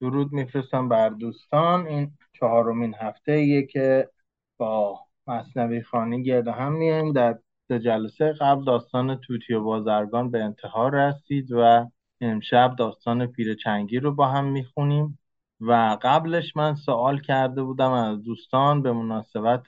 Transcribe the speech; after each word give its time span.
درود 0.00 0.32
میفرستم 0.32 0.88
بر 0.88 1.08
دوستان. 1.08 1.86
این 1.86 2.12
چهارمین 2.32 2.94
هفته 2.94 3.32
ایه 3.32 3.66
که 3.66 4.08
با 4.56 5.00
مصنوی 5.26 5.82
خانی 5.82 6.22
گرد 6.22 6.48
هم 6.48 6.72
میایم. 6.72 7.12
در 7.12 7.38
سه 7.68 7.78
جلسه 7.78 8.32
قبل 8.32 8.64
داستان 8.64 9.16
توتی 9.16 9.54
و 9.54 9.62
بازرگان 9.64 10.30
به 10.30 10.44
انتها 10.44 10.88
رسید 10.88 11.52
و 11.52 11.90
امشب 12.20 12.76
داستان 12.78 13.26
پیر 13.26 13.54
چنگی 13.54 13.98
رو 13.98 14.14
با 14.14 14.26
هم 14.26 14.44
می‌خونیم. 14.44 15.18
و 15.60 15.98
قبلش 16.02 16.56
من 16.56 16.74
سوال 16.74 17.20
کرده 17.20 17.62
بودم 17.62 17.90
از 17.90 18.22
دوستان 18.22 18.82
به 18.82 18.92
مناسبت 18.92 19.66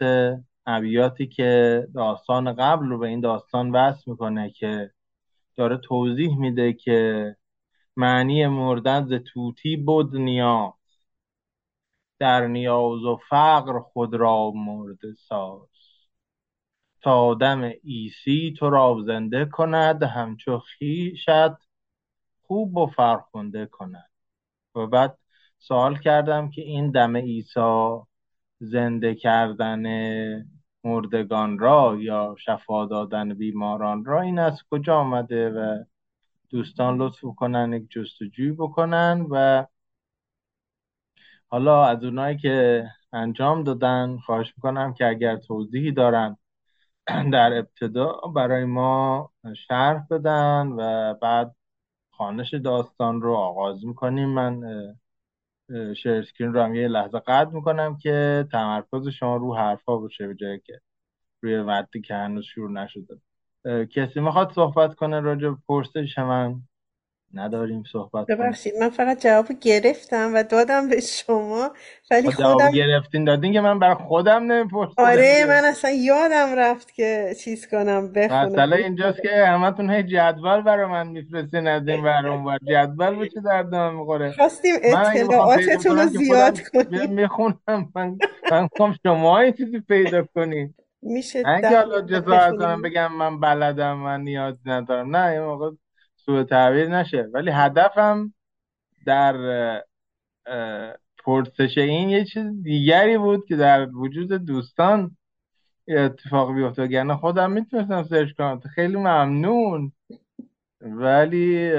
ابیاتی 0.67 1.27
که 1.27 1.83
داستان 1.95 2.53
قبل 2.53 2.87
رو 2.87 2.99
به 2.99 3.09
این 3.09 3.21
داستان 3.21 3.71
وصل 3.71 4.11
می‌کنه 4.11 4.51
که 4.51 4.91
داره 5.57 5.77
توضیح 5.77 6.39
میده 6.39 6.73
که 6.73 7.37
معنی 7.97 8.47
مردن 8.47 9.07
ز 9.07 9.13
توتی 9.13 9.77
بود 9.77 10.17
نیاز. 10.17 10.73
در 12.19 12.47
نیاز 12.47 13.05
و 13.05 13.21
فقر 13.29 13.81
خود 13.81 14.15
را 14.15 14.51
مرده 14.55 15.15
ساز. 15.29 15.69
تا 17.03 17.35
دم 17.35 17.65
عیسی 17.65 18.55
تو 18.59 18.71
را 18.71 19.03
زنده 19.07 19.45
کند 19.45 20.03
همچو 20.03 20.59
خویشت 20.59 21.29
خوب 22.43 22.77
و 22.77 22.87
فرخنده 22.87 23.67
کند. 23.67 24.11
و 24.75 24.87
بعد 24.87 25.19
سوال 25.59 25.99
کردم 25.99 26.51
که 26.51 26.63
این 26.63 26.91
دم 26.91 27.17
عیسی 27.17 28.01
زنده 28.61 29.15
کردن 29.15 29.83
مردگان 30.85 31.59
را 31.59 31.97
یا 32.01 32.37
شفا 32.39 32.87
دادن 32.87 33.35
بیماران 33.35 34.05
را 34.05 34.21
این 34.21 34.39
از 34.39 34.63
کجا 34.71 34.97
آمده 34.97 35.51
و 35.51 35.85
دوستان 36.53 36.99
لطف 36.99 37.21
کنن 37.37 37.73
یک 37.73 37.91
جستجوی 37.91 38.53
بکنن 38.53 39.27
و 39.31 39.67
حالا 41.49 41.85
از 41.87 42.05
اونایی 42.05 42.39
که 42.39 42.85
انجام 43.13 43.65
دادن 43.65 44.19
خواهش 44.19 44.55
می‌کنم 44.57 44.95
که 44.95 45.07
اگر 45.09 45.37
توضیحی 45.37 45.93
دارن 45.93 46.37
در 47.33 47.53
ابتدا 47.59 48.13
برای 48.13 48.65
ما 48.65 49.31
شرح 49.69 50.07
بدن 50.11 50.69
و 50.79 51.15
بعد 51.15 51.57
خانش 52.13 52.55
داستان 52.55 53.23
رو 53.23 53.35
آغاز 53.35 53.87
می‌کنیم. 53.87 54.29
من 54.29 54.63
شیر 55.97 56.13
اسکرین 56.13 56.55
رو 56.55 56.63
هم 56.63 56.75
یه 56.75 56.89
لحظه 56.89 57.19
قطع 57.21 57.51
می‌کنم 57.51 57.99
که 57.99 58.47
تمرکز 58.53 59.09
شما 59.09 59.37
رو 59.37 59.57
حرفا 59.57 59.97
باشه 59.97 60.27
به 60.29 60.35
جایی 60.35 60.61
که 60.61 60.81
روی 61.43 61.63
مدی 61.63 62.01
که 62.01 62.15
هنوز 62.15 62.45
شروع 62.45 62.73
نشده. 62.73 63.21
کسی 63.67 64.21
می‌خواد 64.21 64.53
صحبت 64.53 64.95
کنه 64.95 65.21
راجع 65.21 65.49
به 65.49 65.57
پرسش 65.69 66.19
من 66.19 66.55
نداریم 67.35 67.83
صحبت 67.93 68.27
ببخشید 68.27 68.73
من 68.81 68.91
فقط 68.91 69.23
جواب 69.23 69.47
گرفتم 69.61 70.35
و 70.35 70.43
دادم 70.43 70.89
به 70.89 71.01
شما 71.01 71.71
ولی 72.11 72.31
خب 72.31 72.43
جواب 72.43 72.53
خودم 72.53 72.71
گرفتین 72.71 73.25
دادین 73.25 73.53
که 73.53 73.61
من 73.61 73.79
برای 73.79 73.95
خودم 73.95 74.53
نمیپرسیدم 74.53 75.05
آره 75.05 75.45
من 75.49 75.65
اصلا 75.65 75.91
یادم 75.91 76.55
رفت 76.57 76.95
که 76.95 77.35
چیز 77.41 77.69
کنم 77.69 78.13
بخونم. 78.13 78.47
مسئله 78.47 78.77
اینجاست 78.77 79.23
که 79.23 79.47
همتون 79.47 79.91
هی 79.91 80.03
جدول 80.03 80.63
برای 80.63 80.87
من 80.87 81.07
میفرستین 81.07 81.67
از 81.67 81.89
این 81.89 82.05
ور 82.05 82.27
اون 82.27 82.45
ور. 82.45 82.59
جدول 82.69 83.15
به 83.15 83.29
چه 83.29 83.41
درد 83.41 83.75
من 83.75 83.95
می‌خوره؟ 83.95 84.33
خواستیم 84.33 84.75
اطلاعاتتون 84.83 85.99
رو 85.99 86.07
زیاد 86.07 86.61
کنیم. 86.61 87.11
می‌خونم. 87.11 87.93
من 87.95 88.19
من 88.51 88.69
شما 89.03 89.45
یه 89.45 89.53
چیزی 89.53 89.81
پیدا 89.81 90.23
کنین 90.35 90.75
میشه 91.03 91.43
ده 91.43 91.77
حالا 91.77 92.01
جسارت 92.01 92.57
کنم 92.57 92.83
بگم 92.83 93.13
من 93.13 93.41
بلدم 93.41 93.97
من 93.97 94.21
نیاز 94.21 94.55
ندارم. 94.67 95.17
نه 95.17 95.27
این 95.27 95.41
موقع 95.41 95.71
سوء 96.17 96.43
تعبیر 96.43 96.89
نشه. 96.89 97.29
ولی 97.33 97.51
هدفم 97.51 98.35
در 99.07 99.37
پرسش 101.25 101.79
این 101.79 102.09
یه 102.09 102.25
چیز 102.25 102.63
دیگری 102.63 103.19
بود 103.19 103.47
که 103.47 103.57
در 103.57 103.89
وجود 103.89 104.33
دوستان 104.33 105.17
اتفاق 105.89 106.55
بیفته 106.55 106.83
وگرنه 106.83 107.17
خودم 107.17 107.53
می‌تونستم 107.53 108.03
سرچ 108.03 108.33
کنم. 108.33 108.61
خیلی 108.61 108.97
ممنون. 108.97 109.93
ولی 110.81 111.73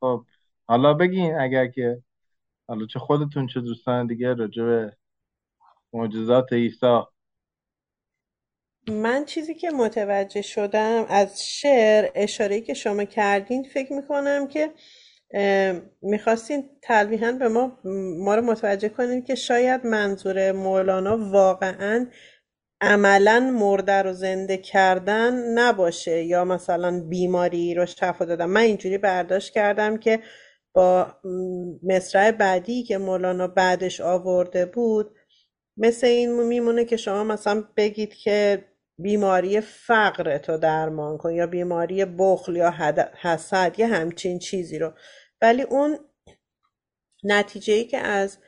خب 0.00 0.24
حالا 0.68 0.94
بگین 0.94 1.34
اگر 1.34 1.66
که 1.66 2.02
حالا 2.68 2.86
چه 2.86 2.98
خودتون 2.98 3.46
چه 3.46 3.60
دوستان 3.60 4.06
دیگه 4.06 4.34
راجع 4.34 4.64
به 4.64 4.96
معجزات 5.92 6.52
عیسی 6.52 7.02
من 8.88 9.24
چیزی 9.24 9.54
که 9.54 9.70
متوجه 9.70 10.42
شدم 10.42 11.06
از 11.08 11.44
شعر 11.46 12.10
اشاره‌ای 12.14 12.60
که 12.60 12.74
شما 12.74 13.04
کردین 13.04 13.62
فکر 13.74 13.92
می‌کنم 13.92 14.48
که 14.48 14.70
می‌خواستین 16.02 16.70
تلویحا 16.82 17.32
به 17.32 17.48
ما 17.48 17.78
ما 18.18 18.34
رو 18.34 18.42
متوجه 18.42 18.88
کنین 18.88 19.22
که 19.22 19.34
شاید 19.34 19.86
منظور 19.86 20.52
مولانا 20.52 21.30
واقعا 21.30 22.06
عملا 22.80 23.40
مرده 23.40 24.02
رو 24.02 24.12
زنده 24.12 24.56
کردن 24.56 25.58
نباشه 25.58 26.22
یا 26.22 26.44
مثلا 26.44 27.04
بیماری 27.08 27.74
رو 27.74 27.86
شفا 27.86 28.24
دادن. 28.24 28.44
من 28.44 28.60
اینجوری 28.60 28.98
برداشت 28.98 29.52
کردم 29.52 29.96
که 29.96 30.20
با 30.74 31.06
مصرع 31.82 32.30
بعدی 32.30 32.82
که 32.82 32.98
مولانا 32.98 33.48
بعدش 33.48 34.00
آورده 34.00 34.66
بود 34.66 35.16
مثل 35.76 36.06
این 36.06 36.42
میمونه 36.42 36.84
که 36.84 36.96
شما 36.96 37.24
مثلا 37.24 37.64
بگید 37.76 38.14
که 38.14 38.64
بیماری 38.98 39.60
فقر 39.60 40.38
تو 40.38 40.58
درمان 40.58 41.18
کن 41.18 41.32
یا 41.32 41.46
بیماری 41.46 42.04
بخل 42.04 42.56
یا 42.56 42.74
حسد 43.20 43.78
یه 43.78 43.86
همچین 43.86 44.38
چیزی 44.38 44.78
رو. 44.78 44.92
ولی 45.42 45.62
اون 45.62 45.98
نتیجه 47.24 47.74
ای 47.74 47.84
که 47.84 47.98
از 47.98 48.38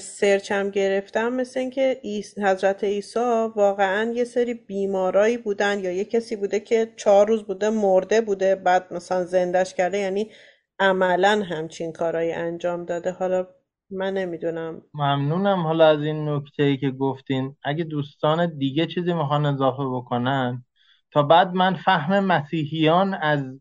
سرچم 0.00 0.70
گرفتم 0.70 1.32
مثل 1.32 1.60
اینکه 1.60 2.00
حضرت 2.42 2.84
عیسی 2.84 3.20
واقعا 3.56 4.12
یه 4.12 4.24
سری 4.24 4.54
بیمارایی 4.54 5.38
بودن 5.38 5.80
یا 5.80 5.92
یه 5.92 6.04
کسی 6.04 6.36
بوده 6.36 6.60
که 6.60 6.92
چهار 6.96 7.28
روز 7.28 7.42
بوده 7.42 7.70
مرده 7.70 8.20
بوده 8.20 8.54
بعد 8.54 8.92
مثلا 8.92 9.24
زندش 9.24 9.74
کرده 9.74 9.98
یعنی 9.98 10.30
عملا 10.78 11.42
همچین 11.50 11.92
کارایی 11.92 12.32
انجام 12.32 12.84
داده. 12.84 13.10
حالا 13.10 13.46
من 13.90 14.14
نمی‌دونم. 14.14 14.82
ممنونم 14.94 15.58
حالا 15.66 15.86
از 15.86 16.02
این 16.02 16.28
نکته 16.28 16.62
ای 16.62 16.76
که 16.76 16.90
گفتین. 16.90 17.56
اگه 17.62 17.84
دوستان 17.84 18.58
دیگه 18.58 18.86
چیزی 18.86 19.12
می‌خوان 19.12 19.46
اضافه 19.46 19.84
بکنن 19.84 20.64
تا 21.10 21.22
بعد 21.22 21.54
من 21.54 21.74
فهم 21.74 22.24
مسیحیان 22.24 23.14
از 23.14 23.60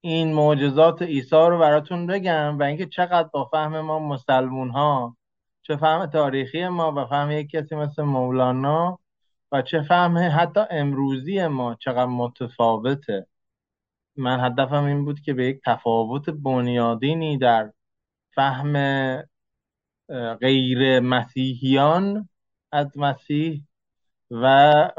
این 0.00 0.34
معجزات 0.34 1.02
عیسی 1.02 1.36
رو 1.36 1.58
براتون 1.58 2.06
بگم 2.06 2.58
و 2.58 2.62
اینکه 2.62 2.86
چقدر 2.86 3.28
با 3.32 3.44
فهم 3.44 3.80
ما 3.80 3.98
مسلمون 3.98 4.70
ها 4.70 5.16
چه 5.62 5.76
فهم 5.76 6.06
تاریخی 6.06 6.68
ما 6.68 6.92
و 6.92 7.06
فهم 7.06 7.30
یک 7.30 7.50
کسی 7.50 7.74
مثل 7.74 8.02
مولانا 8.02 8.98
و 9.52 9.62
چه 9.62 9.82
فهم 9.82 10.18
حتی 10.18 10.60
امروزی 10.70 11.46
ما 11.46 11.74
چقدر 11.74 12.06
متفاوته. 12.06 13.26
من 14.16 14.40
هدفم 14.40 14.84
این 14.84 15.04
بود 15.04 15.20
که 15.20 15.34
به 15.34 15.44
یک 15.44 15.60
تفاوت 15.66 16.30
بنیادینی 16.30 17.38
در 17.38 17.72
فهم 18.34 18.72
غیر 20.40 21.00
مسیحیان 21.00 22.28
از 22.72 22.98
مسیح 22.98 23.62
و 24.30 24.90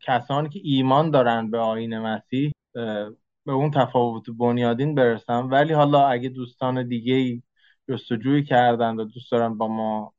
کسانی 0.00 0.48
که 0.48 0.60
ایمان 0.62 1.10
دارن 1.10 1.50
به 1.50 1.58
آین 1.58 1.98
مسیح 1.98 2.52
به 3.46 3.52
اون 3.52 3.70
تفاوت 3.70 4.30
بنیادین 4.38 4.94
برسم 4.94 5.48
ولی 5.50 5.72
حالا 5.72 6.06
اگه 6.06 6.28
دوستان 6.28 6.88
دیگه 6.88 7.42
جستجوی 7.88 8.44
کردن 8.44 8.96
و 8.96 9.04
دوست 9.04 9.32
دارن 9.32 9.58
با 9.58 9.68
ما 9.68 10.12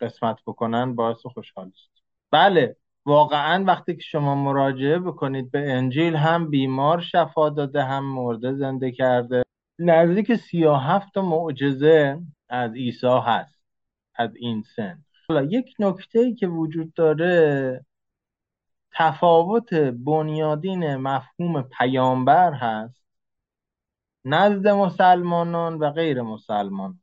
قسمت 0.00 0.38
بکنن 0.46 0.94
باعث 0.94 1.26
خوشحال 1.26 1.66
است. 1.66 1.90
بله 2.30 2.76
واقعا 3.06 3.64
وقتی 3.64 3.96
که 3.96 4.02
شما 4.02 4.34
مراجعه 4.34 4.98
بکنید 4.98 5.50
به 5.50 5.72
انجیل 5.72 6.16
هم 6.16 6.50
بیمار 6.50 7.00
شفا 7.00 7.48
داده 7.48 7.82
هم 7.84 8.04
مرده 8.04 8.54
زنده 8.54 8.92
کرده. 8.92 9.43
نزدیک 9.78 10.34
سی 10.34 10.64
و 10.64 10.74
هفت 10.74 11.18
معجزه 11.18 12.20
از 12.48 12.72
عیسی 12.74 13.06
هست 13.06 13.60
از 14.14 14.36
این 14.36 14.62
سن. 14.76 15.04
حالا 15.28 15.42
یک 15.42 15.74
نکته 15.78 16.18
ای 16.18 16.34
که 16.34 16.46
وجود 16.46 16.94
داره 16.94 17.86
تفاوت 18.92 19.74
بنیادین 19.74 20.96
مفهوم 20.96 21.62
پیامبر 21.62 22.52
هست 22.52 23.04
نزد 24.24 24.68
مسلمانان 24.68 25.78
و 25.78 25.90
غیر 25.90 26.22
مسلمان. 26.22 27.00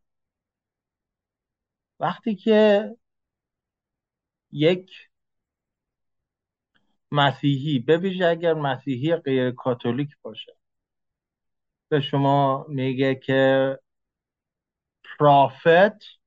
وقتی 2.00 2.36
که 2.36 2.90
یک 4.52 4.92
مسیحی 7.12 7.80
بویژه 7.80 8.26
اگر 8.26 8.54
مسیحی 8.54 9.16
غیر 9.16 9.52
کاتولیک 9.52 10.10
باشه 10.22 10.61
به 11.92 12.02
شما 12.02 12.66
میگه 12.70 13.16
که 13.16 13.80
پرافت 15.20 16.22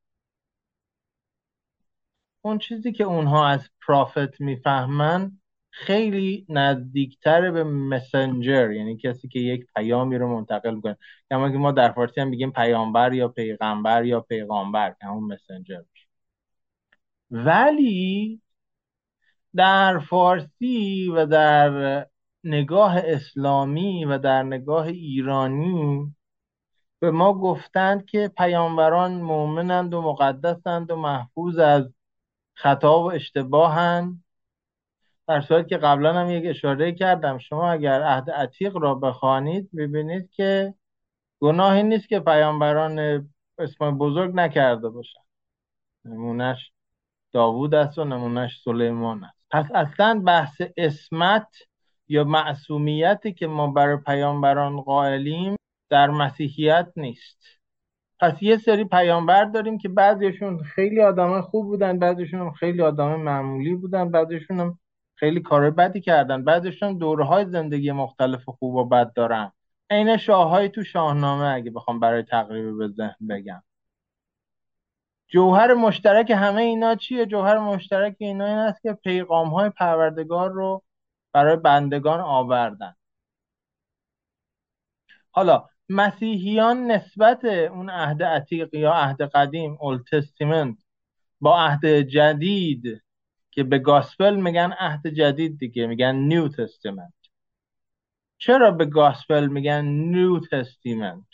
اون 2.43 2.59
چیزی 2.59 2.93
که 2.93 3.05
اونها 3.05 3.49
از 3.49 3.69
پرافت 3.87 4.41
می‌فهمن 4.41 5.41
خیلی 5.71 6.47
نزدیکتر 6.49 7.51
به 7.51 7.65
مسنجر 7.65 8.71
یعنی 8.73 8.97
کسی 8.97 9.29
که 9.29 9.39
یک 9.41 9.67
پیامی 9.77 10.19
رو 10.19 10.29
منتقل 10.37 10.81
کنه 10.81 10.97
کما 11.31 11.51
که 11.51 11.59
ما 11.59 11.73
در 11.73 11.93
فارسی 11.93 12.21
هم 12.21 12.29
میگیم 12.29 12.53
پیامبر 12.53 13.13
یا 13.13 13.29
پیغمبر 13.29 14.05
یا 14.05 14.21
پیغامبر 14.21 14.91
که 15.01 15.07
همون 15.07 15.25
مسنجر 15.35 15.83
میشه 15.93 16.07
ولی 17.31 18.43
در 19.57 19.99
فارسی 19.99 21.09
و 21.09 21.27
در 21.27 22.07
نگاه 22.45 22.99
اسلامی 22.99 24.05
و 24.05 24.19
در 24.19 24.43
نگاه 24.43 24.87
ایرانی 24.87 26.15
به 26.99 27.11
ما 27.11 27.35
گفتند 27.35 28.07
که 28.07 28.33
پیامبران 28.37 29.13
مؤمنند 29.21 29.95
و 29.95 30.03
مقدسند 30.03 30.91
و 30.91 30.97
محفوظ 30.97 31.59
از 31.59 31.93
خطا 32.55 33.03
و 33.03 33.13
اشتباهند. 33.13 34.25
در 35.29 35.41
صورت 35.41 35.69
که 35.69 35.77
قبلا 35.77 36.15
هم 36.15 36.31
یک 36.31 36.45
اشاره 36.47 36.93
کردم 36.93 37.39
شما 37.39 37.71
اگر 37.71 38.03
عهد 38.03 38.31
عتیق 38.31 38.77
را 38.77 38.95
بخوانید 38.95 39.71
ببینید 39.77 40.31
که 40.31 40.75
گناهی 41.41 41.83
نیست 41.83 42.09
که 42.09 42.21
پیامبران 42.21 43.29
اسم 43.59 43.99
بزرگ 43.99 44.35
نکرده 44.35 44.89
باشن 44.89 45.21
نمونش 46.05 46.73
داوود 47.33 47.75
است 47.75 47.99
و 47.99 48.05
نمونش 48.05 48.61
سلیمان 48.65 49.25
است. 49.25 49.39
پس 49.51 49.67
اصلا 49.75 50.23
بحث 50.27 50.61
اسمت 50.77 51.49
یا 52.09 52.25
معصومیتی 52.25 53.33
که 53.33 53.47
ما 53.47 53.67
برای 53.67 53.97
پیامبران 53.97 54.81
قائلیم 54.81 55.57
در 55.91 56.11
مسیحیت 56.11 56.93
نیست. 56.97 57.45
پس 58.21 58.43
یه 58.43 58.57
سری 58.57 58.85
پیامبر 58.85 59.45
داریم 59.45 59.79
که 59.79 59.89
بعضیشون 59.89 60.63
خیلی 60.63 61.03
آدم 61.03 61.41
خوب 61.41 61.67
بودن 61.67 61.99
بعضیشون 61.99 62.53
خیلی 62.53 62.83
آدم 62.83 63.21
معمولی 63.21 63.75
بودن 63.75 64.11
بعضیشون 64.11 64.61
هم 64.61 64.79
خیلی 65.15 65.41
کار 65.41 65.71
بدی 65.71 66.01
کردن 66.01 66.45
بعضیشون 66.45 66.99
دوره 66.99 67.25
های 67.25 67.47
زندگی 67.47 67.93
مختلف 67.93 68.49
خوب 68.49 68.75
و 68.75 68.85
بد 68.85 69.13
دارن. 69.13 69.53
عین 69.91 70.17
شاههایی 70.17 70.69
تو 70.69 70.85
شاهنامه 70.85 71.45
اگه 71.45 71.71
بخوام 71.71 72.01
برای 72.01 72.23
تقریب 72.23 72.79
به 72.79 72.89
ذهن 72.89 73.27
بگم. 73.29 73.63
جوهر 75.29 75.75
مشترک 75.75 76.31
همه 76.31 76.63
اینا 76.63 76.95
چیه؟ 76.95 77.27
جوهر 77.27 77.59
مشترک 77.59 78.17
اینا 78.19 78.47
این 78.47 78.59
است 78.59 78.83
که 78.83 78.93
پیغام 78.93 79.49
های 79.49 79.71
پروردگار 79.71 80.51
رو 80.51 80.83
برای 81.35 81.57
بندگان 81.57 82.21
آوردن. 82.21 82.95
حالا 85.31 85.69
مسیحیان 85.89 86.87
نسبت 86.91 87.45
اون 87.45 87.91
عهد 87.91 88.23
عتیق 88.23 88.75
یا 88.75 88.93
عهد 88.93 89.23
قدیم 89.23 89.79
Old 89.81 90.03
Testament 90.13 90.77
با 91.41 91.59
عهد 91.61 91.87
جدید 91.87 93.03
که 93.51 93.65
به 93.65 93.79
Gospel 93.79 94.37
میگن 94.37 94.73
عهد 94.79 95.07
جدید 95.07 95.59
دیگه 95.59 95.87
میگن 95.87 96.15
New 96.15 96.49
Testament 96.49 97.13
چرا 98.39 98.71
به 98.71 98.85
Gospel 98.85 99.47
میگن 99.47 99.85
New 99.85 100.41
Testament 100.41 101.27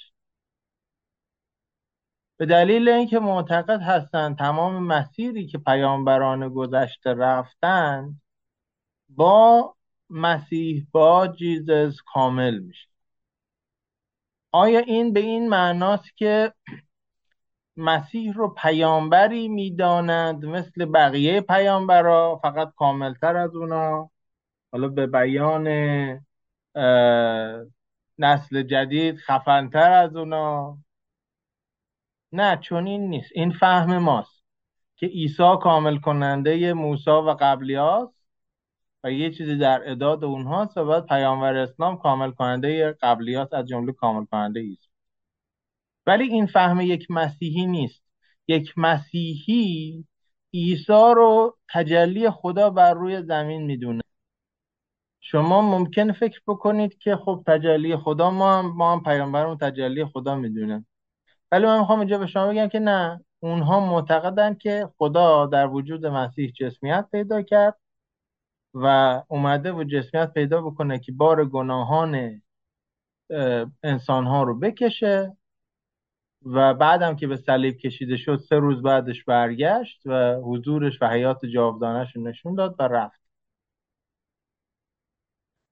به 2.36 2.46
دلیل 2.46 2.88
اینکه 2.88 3.18
معتقد 3.18 3.80
هستند 3.82 4.38
تمام 4.38 4.82
مسیری 4.82 5.46
که 5.46 5.58
پیامبران 5.58 6.48
گذشته 6.48 7.14
رفتند 7.14 8.22
با 9.08 9.74
مسیح 10.10 10.86
با 10.92 11.26
Jesus 11.28 11.96
کامل 12.06 12.58
میشه. 12.58 12.88
آیا 14.52 14.78
این 14.78 15.12
به 15.12 15.20
این 15.20 15.48
معناست 15.48 16.16
که 16.16 16.52
مسیح 17.76 18.32
رو 18.32 18.48
پیامبری 18.48 19.48
می‌دانند 19.48 20.44
مثل 20.44 20.84
بقیه 20.84 21.40
پیامبرا؟ 21.40 22.40
فقط 22.42 22.72
کاملتر 22.76 23.36
از 23.36 23.54
اونا. 23.54 24.10
حالا 24.72 24.88
به 24.88 25.06
بیان 25.06 25.68
نسل 28.18 28.62
جدید 28.62 29.16
خفنتر 29.16 29.92
از 29.92 30.16
اونا. 30.16 30.78
نه 32.32 32.56
چون 32.56 32.86
این 32.86 33.08
نیست. 33.08 33.30
این 33.34 33.52
فهم 33.52 33.98
ماست 33.98 34.44
که 34.96 35.06
عیسی 35.06 35.56
کامل 35.62 35.98
کننده 35.98 36.72
موسی 36.72 37.10
و 37.10 37.36
قبلیاست 37.40 38.19
و 39.04 39.12
یه 39.12 39.30
چیزی 39.30 39.56
در 39.56 39.90
اداد 39.90 40.24
اونهاست 40.24 40.76
و 40.76 40.84
بعد 40.84 41.06
پیامبر 41.06 41.56
اسلام 41.56 41.98
کامل 41.98 42.30
کننده 42.30 42.92
قبلیات 43.02 43.54
از 43.54 43.66
جمله 43.66 43.92
کامل 43.92 44.24
کننده 44.24 44.60
ایست 44.60 44.90
ولی 46.06 46.24
این 46.24 46.46
فهم 46.46 46.80
یک 46.80 47.06
مسیحی 47.10 47.66
نیست. 47.66 48.02
یک 48.48 48.72
مسیحی 48.76 50.04
عیسی 50.54 51.12
رو 51.16 51.58
تجلی 51.72 52.30
خدا 52.30 52.70
بر 52.70 52.94
روی 52.94 53.22
زمین 53.22 53.62
می‌دونه. 53.62 54.02
شما 55.20 55.62
ممکن 55.62 56.12
فکر 56.12 56.40
بکنید 56.46 56.98
که 56.98 57.16
خب 57.16 57.42
تجلی 57.46 57.96
خدا 57.96 58.30
ما 58.30 58.58
هم 58.58 58.66
ما 58.76 58.92
هم 58.92 59.02
پیامبرمون 59.02 59.58
تجلی 59.58 60.04
خدا 60.04 60.34
می‌دونیم 60.34 60.86
ولی 61.52 61.66
من 61.66 61.78
می‌خوام 61.80 61.98
اینجا 61.98 62.18
به 62.18 62.26
شما 62.26 62.46
بگم 62.46 62.68
که 62.68 62.78
نه. 62.78 63.24
اونها 63.40 63.80
معتقدن 63.80 64.54
که 64.54 64.88
خدا 64.98 65.46
در 65.46 65.66
وجود 65.68 66.06
مسیح 66.06 66.52
جسمیت 66.60 67.08
پیدا 67.12 67.42
کرد. 67.42 67.78
و 68.74 68.86
اومده 69.28 69.72
و 69.72 69.84
جسمیت 69.84 70.32
پیدا 70.32 70.62
بکنه 70.62 70.98
که 70.98 71.12
بار 71.12 71.44
گناهان 71.44 72.42
انسان 73.82 74.26
ها 74.26 74.42
رو 74.42 74.58
بکشه 74.58 75.36
و 76.42 76.74
بعدم 76.74 77.16
که 77.16 77.26
به 77.26 77.36
صلیب 77.36 77.76
کشیده 77.76 78.16
شد 78.16 78.36
سه 78.36 78.56
روز 78.56 78.82
بعدش 78.82 79.24
برگشت 79.24 80.02
و 80.06 80.34
حضورش 80.34 81.02
و 81.02 81.08
حیات 81.08 81.46
جاودانش 81.46 82.16
رو 82.16 82.22
نشون 82.22 82.54
داد 82.54 82.76
و 82.78 82.82
رفت. 82.82 83.20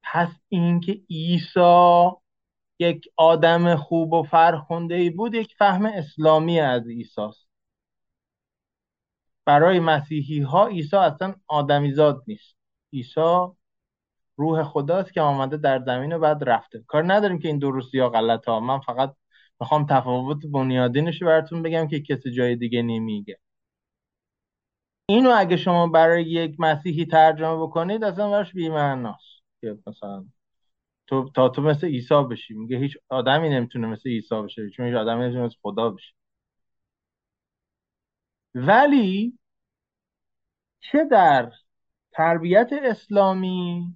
پس 0.03 0.29
اینکه 0.49 1.01
عیسی 1.11 2.11
یک 2.79 3.09
آدم 3.17 3.77
خوب 3.77 4.13
و 4.13 4.23
فرخنده 4.23 4.95
ای 4.95 5.11
بود 5.11 5.35
یک 5.35 5.55
فهم 5.59 5.87
اسلامی 5.87 6.61
از 6.61 6.87
عیسی 6.89 7.21
است. 7.21 7.49
برای 9.45 9.81
مسیحی 9.81 10.41
ها 10.41 10.67
عیسی 10.67 10.97
اصلا 10.97 11.35
آدمیزاد 11.47 12.25
نیست. 12.27 12.58
عیسی 12.93 13.47
روح 14.37 14.63
خداست 14.65 15.13
که 15.13 15.21
آمده 15.21 15.57
در 15.57 15.83
زمین 15.87 16.13
و 16.13 16.19
بعد 16.19 16.45
رفته. 16.49 16.85
کار 16.87 17.13
نداریم 17.13 17.39
که 17.39 17.49
این 17.49 17.59
درست 17.59 17.95
یا 17.95 18.09
غلط 18.09 18.49
ها. 18.49 18.61
من 18.61 18.81
فقط 18.81 19.15
می‌خوام 19.61 19.87
تفاوت 19.87 20.47
بنیادینش 20.47 21.23
براتون 21.23 21.63
بگم 21.63 21.89
که 21.89 22.01
کسی 22.03 22.31
جای 22.33 22.57
دیگه 22.57 22.83
نمیگه. 22.83 23.39
اینو 25.07 25.31
اگه 25.37 25.57
شما 25.57 25.87
برای 25.87 26.25
یک 26.25 26.57
مسیحی 26.61 27.07
ترجمه 27.07 27.63
بکنید 27.63 28.05
اصلا 28.05 28.31
براش 28.31 28.53
بیمعناست. 28.53 29.43
که 29.61 29.79
مثلا 29.87 30.27
تو 31.07 31.31
تا 31.35 31.49
تو 31.49 31.63
مثل 31.63 31.87
عیسی 31.87 32.25
بشی. 32.31 32.55
میگه 32.55 32.79
هیچ 32.79 32.97
آدمی 33.09 33.49
نمی‌تونه 33.49 33.87
مثل 33.87 34.11
عیسی 34.11 34.43
بشه. 34.43 34.71
چون 34.71 34.87
هیچ 34.87 34.95
آدمی 34.97 35.23
نمی‌تونه 35.23 35.45
مثل 35.45 35.57
خدا 35.63 35.91
بشه. 35.91 36.15
ولی 38.55 39.39
چه 40.81 41.05
در 41.11 41.53
تربیت 42.19 42.71
اسلامی 42.73 43.95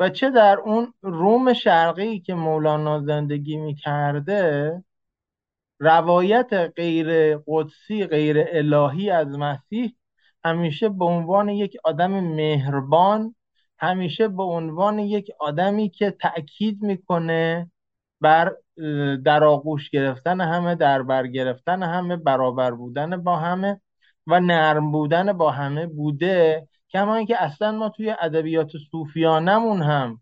و 0.00 0.08
چه 0.08 0.30
در 0.30 0.58
اون 0.58 0.94
روم 1.02 1.52
شرقی 1.52 2.20
که 2.20 2.34
مولانا 2.34 3.00
زندگی 3.00 3.56
می‌کرده 3.56 4.72
روایت 5.80 6.72
غیر 6.76 7.38
قدسی 7.46 8.06
غیر 8.06 8.44
الهی 8.48 9.10
از 9.10 9.28
مسیح 9.28 9.96
همیشه 10.44 10.88
به 10.88 11.04
عنوان 11.04 11.48
یک 11.48 11.76
آدم 11.84 12.20
مهربان 12.20 13.34
همیشه 13.78 14.28
به 14.28 14.42
عنوان 14.42 14.98
یک 14.98 15.30
آدمی 15.40 15.90
که 15.90 16.10
تأکید 16.10 16.82
می‌کنه 16.82 17.70
بر 18.20 18.56
در 19.24 19.44
آغوش 19.44 19.90
گرفتن 19.90 20.40
همه 20.40 20.74
در 20.74 21.02
بر 21.02 21.26
گرفتن 21.26 21.82
همه 21.82 22.16
برابر 22.16 22.70
بودن 22.70 23.22
با 23.22 23.36
همه 23.36 23.80
و 24.26 24.40
نرم 24.40 24.92
بودن 24.92 25.32
با 25.32 25.50
همه 25.50 25.86
بوده. 25.86 26.68
کما 26.92 27.14
اینکه 27.14 27.42
اصلا 27.42 27.72
ما 27.72 27.88
توی 27.88 28.10
ادبیات 28.10 28.70
صوفیانمون 28.90 29.82
هم 29.82 30.20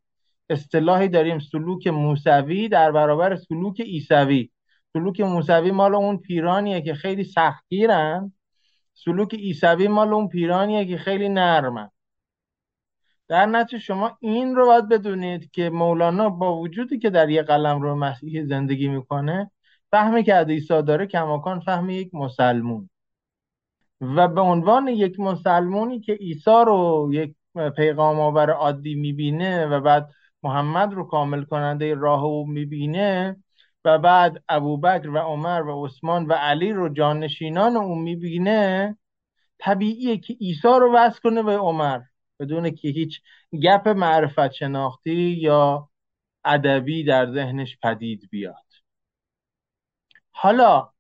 اصطلاحی 0.50 1.08
داریم 1.08 1.38
سلوک 1.38 1.87
موسوی 1.87 2.68
در 2.68 2.92
برابر 2.92 3.37
سلوک 3.37 3.82
ایسوی 3.84 4.50
سلوک 4.92 5.20
موسوی 5.20 5.70
مال 5.70 5.94
اون 5.94 6.16
پیرانیه 6.16 6.80
که 6.80 6.94
خیلی 6.94 7.25
سختگیرن. 7.25 8.32
سلوک 8.94 9.34
ایسوی 9.38 9.88
مال 9.88 10.12
اون 10.14 10.28
پیرانیه 10.28 10.84
که 10.84 10.98
خیلی 10.98 11.28
نرمن. 11.28 11.90
در 13.28 13.46
نتیجه 13.46 13.78
شما 13.78 14.18
این 14.20 14.56
رو 14.56 14.66
باید 14.66 14.88
بدونید 14.88 15.50
که 15.50 15.70
مولانا 15.70 16.28
با 16.28 16.56
وجودی 16.56 16.98
که 16.98 17.10
در 17.10 17.30
یه 17.30 17.42
قلم 17.42 17.82
رو 17.82 17.94
مسیحی 17.94 18.44
زندگی 18.44 18.88
می‌کنه 18.88 19.50
فهمی 19.90 20.22
که 20.25 20.34
از 20.34 20.68
داره 20.68 21.06
کماکان 21.06 21.60
فهم 21.60 21.90
یک 21.90 22.14
مسلمون. 22.14 22.90
و 24.00 24.28
به 24.28 24.40
عنوان 24.40 24.88
یک 24.88 25.21
مسلمونی 25.21 26.00
که 26.00 26.12
عیسی 26.12 26.62
رو 26.67 27.11
یک 27.12 27.35
پیغام 27.76 28.21
آور 28.21 28.50
عادی 28.50 28.95
می‌بینه 28.95 29.67
و 29.67 29.81
بعد 29.81 30.11
محمد 30.43 30.93
رو 30.93 31.05
کامل 31.05 31.45
کننده 31.45 31.95
راه 31.95 32.25
او 32.25 32.47
می‌بینه 32.47 33.37
و 33.85 33.99
بعد 33.99 34.45
ابوبکر 34.49 35.09
و 35.09 35.19
عمر 35.19 35.62
و 35.62 35.87
عثمان 35.87 36.26
و 36.26 36.33
علی 36.33 36.73
رو 36.73 36.88
جانشینان 36.88 37.76
او 37.76 37.95
می‌بینه 37.95 38.97
طبیعیه 39.59 40.19
که 40.19 40.35
عیسی 40.40 40.69
رو 40.69 40.95
وصل 40.95 41.21
کنه 41.21 41.43
به 41.43 41.57
عمر 41.57 42.00
بدون 42.40 42.71
که 42.71 42.88
هیچ 42.88 43.21
گپ 43.62 43.88
معرفت 43.88 44.52
شناختی 44.52 45.14
یا 45.14 45.90
ادبی 46.45 47.05
در 47.05 47.33
ذهنش 47.33 47.78
پدید 47.83 48.28
بیاد. 48.31 48.64
حالا 50.31 50.90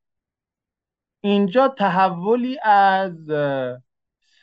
اینجا 1.20 1.68
تحولی 1.68 2.58
از 2.62 3.12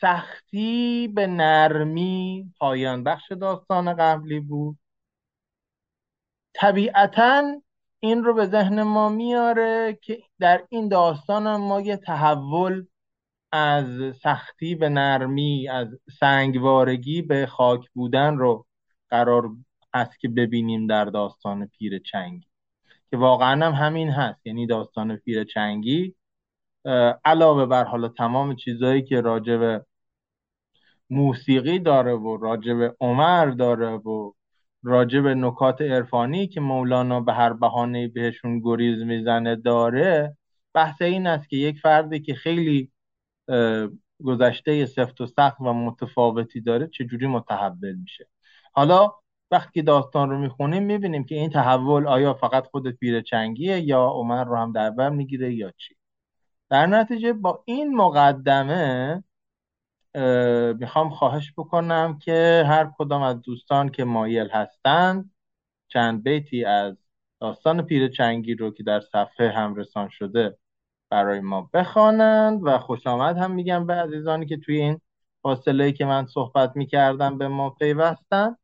سختی 0.01 1.07
به 1.07 1.27
نرمی 1.27 2.53
پایان 2.59 3.03
بخش 3.03 3.31
داستان 3.31 3.93
قبلی 3.93 4.39
بود. 4.39 4.77
طبیعتا 6.53 7.61
این 7.99 8.23
رو 8.23 8.33
به 8.33 8.45
ذهن 8.45 8.83
ما 8.83 9.09
میاره 9.09 9.99
که 10.01 10.23
در 10.39 10.65
این 10.69 10.87
داستان 10.89 11.55
ما 11.55 11.81
یه 11.81 11.97
تحول 11.97 12.85
از 13.51 14.15
سختی 14.15 14.75
به 14.75 14.89
نرمی 14.89 15.67
از 15.69 15.87
سنگوارگی 16.19 17.21
به 17.21 17.45
خاک 17.45 17.89
بودن 17.93 18.37
رو 18.37 18.65
قرار 19.09 19.49
هست 19.93 20.19
که 20.19 20.27
ببینیم 20.27 20.87
در 20.87 21.05
داستان 21.05 21.67
پیر 21.67 21.99
چنگی 21.99 22.47
که 23.09 23.17
واقعا 23.17 23.65
هم 23.65 23.73
همین 23.73 24.09
هست. 24.09 24.47
یعنی 24.47 24.67
داستان 24.67 25.15
پیر 25.17 25.43
چنگی 25.43 26.15
علاوه 27.25 27.65
بر 27.65 27.83
حالا 27.83 28.07
تمام 28.07 28.55
چیزهایی 28.55 29.01
که 29.03 29.21
راجع 29.21 29.79
موسیقی 31.09 31.79
داره 31.79 32.13
و 32.13 32.37
راجع 32.37 32.89
عمر 32.99 33.45
داره 33.45 33.89
و 33.89 34.31
راجع 34.83 35.19
به 35.19 35.35
نکات 35.35 35.81
عرفانی 35.81 36.47
که 36.47 36.61
مولانا 36.61 37.21
به 37.21 37.33
هر 37.33 37.53
بهانه 37.53 38.07
بهشون 38.07 38.59
گریز 38.59 39.03
می‌زنه 39.03 39.55
داره 39.55 40.37
بحث 40.73 41.01
این 41.01 41.27
است 41.27 41.49
که 41.49 41.57
یک 41.57 41.79
فردی 41.79 42.19
که 42.19 42.33
خیلی 42.33 42.91
گذشته 44.23 44.85
سفت 44.85 45.21
و 45.21 45.25
سخت 45.27 45.61
و 45.61 45.73
متفاوتی 45.73 46.61
داره 46.61 46.87
چجوری 46.87 47.27
متحول 47.27 47.95
میشه. 47.95 48.27
حالا 48.73 49.13
وقتی 49.51 49.81
داستان 49.81 50.29
رو 50.29 50.39
می‌خونیم 50.39 50.83
می‌بینیم 50.83 51.23
که 51.23 51.35
این 51.35 51.49
تحول 51.49 52.07
آیا 52.07 52.33
فقط 52.33 52.67
خود 52.67 52.87
پیر 52.91 53.21
چنگیه 53.21 53.79
یا 53.79 54.05
عمر 54.05 54.43
رو 54.43 54.55
هم 54.55 54.71
در 54.71 54.89
بر 54.89 55.09
می‌گیره 55.09 55.53
یا 55.53 55.71
چی؟ 55.77 55.95
در 56.69 56.85
نتیجه 56.85 57.33
با 57.33 57.63
این 57.65 57.95
مقدمه 57.95 59.23
می‌خوام 60.79 61.09
خواهش 61.09 61.53
بکنم 61.57 62.19
که 62.19 62.63
هر 62.67 62.91
کدام 62.97 63.21
از 63.21 63.41
دوستان 63.41 63.89
که 63.89 64.03
مایل 64.05 64.49
هستند 64.49 65.31
چند 65.87 66.23
بیتی 66.23 66.65
از 66.65 66.97
داستان 67.41 67.81
پیر 67.81 68.07
چنگی 68.07 68.55
رو 68.55 68.71
که 68.71 68.83
در 68.83 69.01
صفحه 69.01 69.49
هم 69.49 69.75
رسان 69.75 70.09
شده 70.09 70.57
برای 71.11 71.39
ما 71.39 71.69
بخوانند 71.73 72.59
و 72.63 72.79
خوش 72.79 73.07
آمد 73.07 73.37
هم 73.37 73.51
میگم 73.51 73.87
به 73.87 73.93
عزیزانی 73.93 74.45
که 74.45 74.57
توی 74.57 74.77
این 74.77 75.01
فاصله 75.43 75.91
که 75.91 76.05
من 76.05 76.25
صحبت 76.25 76.75
می‌کردم 76.75 77.37
به 77.37 77.47
ما 77.47 77.69
پیوستن 77.69 78.55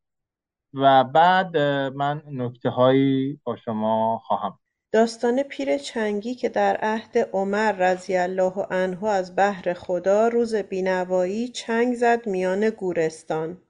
و 0.74 1.04
بعد 1.04 1.56
من 1.96 2.22
نکته 2.26 2.70
هایی 2.70 3.40
با 3.44 3.56
شما 3.56 4.18
خواهم 4.18 4.58
داستان 4.92 5.42
پیر 5.42 5.78
چنگی 5.78 6.34
که 6.34 6.48
در 6.48 6.76
عهد 6.76 7.18
عمر 7.32 7.72
رضی 7.72 8.16
الله 8.16 8.66
عنه 8.70 9.04
از 9.04 9.34
بهر 9.34 9.72
خدا 9.72 10.28
روز 10.28 10.54
بینوایی 10.54 11.48
چنگ 11.48 11.94
زد 11.94 12.26
میان 12.26 12.70
گورستان. 12.70 13.62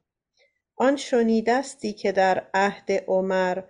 آن 0.76 0.96
شنیدستی 0.96 1.92
که 1.92 2.12
در 2.12 2.46
عهد 2.54 2.92
عمر 3.06 3.62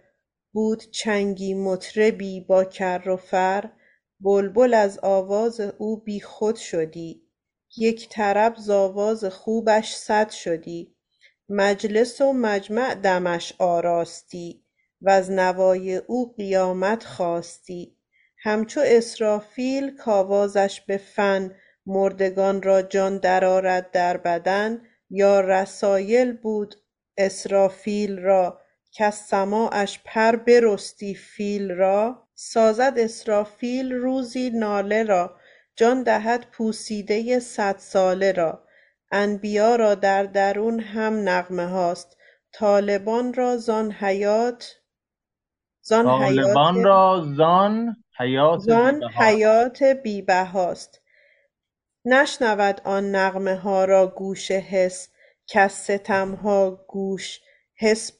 بود 0.53 0.91
چنگی 0.91 1.55
مطربی 1.55 2.41
با 2.41 2.65
کر 2.65 3.09
و 3.09 3.17
فر 3.17 3.71
بلبل 4.21 4.75
از 4.75 4.99
آواز 4.99 5.61
او 5.61 5.97
بی 5.97 6.21
خود 6.21 6.57
شدی. 6.57 7.23
یک 7.77 8.09
طرب 8.09 8.57
ز 9.15 9.25
خوبش 9.25 9.95
صد 9.95 10.31
شدی. 10.31 10.97
مجلس 11.49 12.21
و 12.21 12.33
مجمع 12.33 12.95
دمش 12.95 13.53
آراستی. 13.59 14.62
وز 15.03 15.31
نوای 15.31 15.97
او 15.97 16.35
قیامت 16.37 17.05
خواستی. 17.05 17.97
همچو 18.39 18.81
اسرافیل 18.85 19.97
کآوازش 19.97 20.81
به 20.81 20.97
فن 20.97 21.55
مردگان 21.87 22.63
را 22.63 22.83
جان 22.83 23.19
درآرد 23.19 23.91
در 23.91 24.17
بدن 24.17 24.83
یا 25.11 25.41
رسایل 25.41 26.33
بود 26.33 26.75
اسرافیل 27.19 28.19
را 28.19 28.61
کز 28.93 29.15
سماعش 29.15 30.01
پر 30.05 30.37
برستی 30.37 31.15
فیل 31.15 31.71
را؟ 31.71 32.29
سازد 32.35 32.95
اسرافیل 32.97 33.93
روزی 33.93 34.51
ناله 34.51 35.03
را 35.03 35.37
جان 35.77 36.03
دهد 36.03 36.47
پوسیده 36.53 37.41
صدساله 37.41 38.33
را. 38.33 38.65
انبیا 39.13 39.77
را 39.77 39.95
در 39.95 40.23
درون 40.23 40.81
هم 40.81 41.29
نغمه 41.29 41.67
هاست 41.67 42.17
طالبان 42.53 43.35
را 43.35 43.57
زان 43.57 43.93
حیات 43.93 44.75
زان 45.83 46.05
طالبان 46.05 46.85
را 46.85 47.25
زان 47.37 47.97
حیات 48.19 48.59
زان 48.59 49.01
حیات 49.19 49.83
بی 49.83 50.23
بهاست 50.23 51.01
نشنود 52.05 52.81
آن 52.85 53.15
نغمه 53.15 53.57
ها 53.57 53.85
را 53.85 54.07
گوش 54.07 54.51
حس 54.51 55.09
کز 55.47 55.73
ستم 55.73 56.35
ها 56.35 56.85
گوش 56.89 57.41
حس 57.75 58.13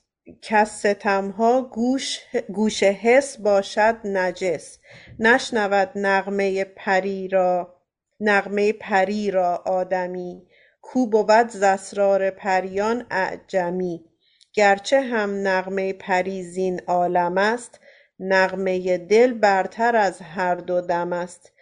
ستم 0.67 1.31
ها 1.31 1.63
گوش 1.63 2.21
گوش 2.49 2.83
حس 2.83 3.41
باشد 3.41 3.97
نجس. 4.05 4.79
نشنود 5.19 5.91
نغمه 5.95 6.65
پری 6.65 7.29
را 7.29 7.75
نغمه 8.21 8.73
پری 8.73 9.31
را 9.31 9.63
آدمی. 9.67 10.47
کو 10.81 11.07
بود 11.07 11.49
ز 11.49 11.63
اسرار 11.63 12.31
پریان 12.31 13.07
اعجمی؟ 13.11 14.05
گرچه 14.53 15.01
هم 15.01 15.31
نغمه 15.31 15.93
پری 15.93 16.43
زین 16.43 16.81
عالم 16.87 17.39
است 17.39 17.81
نغمه 18.19 18.99
دل 18.99 19.33
برتر 19.33 19.97
از 19.97 20.23
هر 20.23 20.55
دو 20.55 20.81
دم 20.81 21.13
است. 21.13 21.53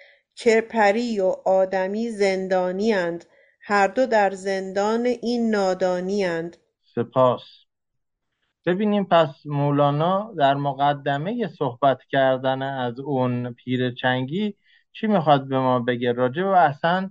که 0.42 0.60
پری 0.60 1.20
و 1.20 1.34
آدمی 1.44 2.10
زندانی 2.10 2.92
اند 2.92 3.24
هر 3.62 3.86
دو 3.86 4.06
در 4.06 4.30
زندان 4.30 5.06
این 5.06 5.50
نادانی 5.50 6.24
اند. 6.24 6.56
سپاس. 6.94 7.42
ببینیم 8.66 9.04
پس 9.04 9.46
مولانا 9.46 10.34
در 10.38 10.54
مقدمه 10.54 11.48
صحبت 11.58 11.98
کردن 12.10 12.62
از 12.62 13.00
اون 13.00 13.52
پیر 13.52 13.94
چنگی 13.94 14.56
چی 14.92 15.06
می‌خواد 15.06 15.48
به 15.48 15.58
ما 15.58 15.78
بگه؟ 15.78 16.12
راجع 16.12 16.42
و 16.42 16.48
اصلا 16.48 17.10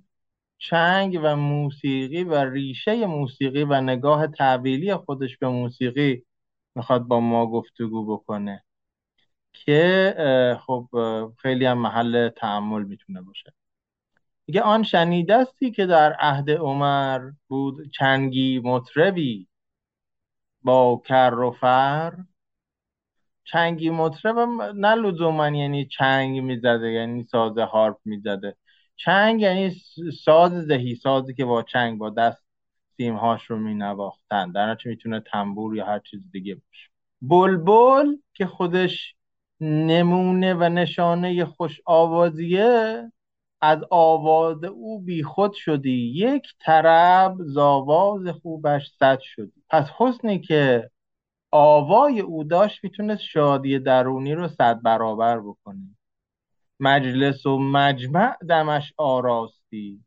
چنگ 0.59 1.19
و 1.23 1.35
موسیقی 1.35 2.23
و 2.23 2.35
ریشه 2.35 3.05
موسیقی 3.05 3.63
و 3.63 3.81
نگاه 3.81 4.27
تعبیلی 4.27 4.95
خودش 4.95 5.37
به 5.37 5.47
موسیقی 5.47 6.23
می‌خواد 6.75 7.03
با 7.03 7.19
ما 7.19 7.45
گفتگو 7.47 8.05
بکنه 8.17 8.63
که 9.53 10.15
خب 10.65 10.87
خیلی 11.37 11.65
هم 11.65 11.77
محل 11.77 12.29
تعمل 12.29 12.83
می‌تونه 12.83 13.21
باشه. 13.21 13.53
میگه 14.47 14.61
آن 14.61 14.83
شنیدستی 14.83 15.71
که 15.71 15.85
در 15.85 16.13
عهد 16.13 16.51
عمر 16.51 17.31
بود 17.47 17.91
چنگی 17.91 18.59
مطربی 18.59 19.47
با 20.61 21.01
کر 21.05 21.33
و 21.33 21.51
فر. 21.51 22.13
چنگی 23.43 23.89
مطرب 23.89 24.37
نه 24.75 24.95
لزوما 24.95 25.47
یعنی 25.49 25.85
چنگ 25.85 26.39
می‌زده 26.39 26.91
یعنی 26.91 27.23
ساز 27.23 27.57
هارپ 27.57 27.97
می‌زده. 28.05 28.55
چنگ 29.05 29.41
یعنی 29.41 29.75
ساز 30.23 30.51
زهی 30.51 30.95
سازی 30.95 31.33
که 31.33 31.45
با 31.45 31.63
چنگ 31.63 31.97
با 31.97 32.09
دست 32.09 32.43
هاش 33.01 33.45
رو 33.45 33.57
می 33.57 33.73
نواختن 33.73 34.51
در 34.51 34.71
نتیجه 34.71 34.89
می‌تونه 34.89 35.19
تنبور 35.19 35.75
یا 35.75 35.85
هر 35.85 35.99
چیز 35.99 36.31
دیگه 36.31 36.55
باشه. 36.55 36.89
بلبل 37.21 38.15
که 38.33 38.45
خودش 38.45 39.15
نمونه 39.61 40.53
و 40.53 40.63
نشانه 40.63 41.45
خوش 41.45 41.81
آوازیه 41.85 43.11
از 43.61 43.79
آواز 43.89 44.63
او 44.63 45.01
بیخود 45.01 45.53
شدی. 45.53 46.13
یک 46.15 46.47
طرب 46.59 47.35
زاواز 47.39 48.27
خوبش 48.27 48.91
صد 48.99 49.19
شدی. 49.19 49.63
پس 49.69 49.89
حسنی 49.97 50.39
که 50.39 50.89
آوای 51.51 52.19
او 52.19 52.43
داشت 52.43 52.83
می‌تونست 52.83 53.21
شادی 53.21 53.79
درونی 53.79 54.33
رو 54.33 54.47
صد 54.47 54.81
برابر 54.81 55.39
بکنه. 55.39 55.95
مجلس 56.79 57.45
و 57.45 57.59
مجمع 57.59 58.37
دمش 58.49 58.93
آراستی. 58.97 60.05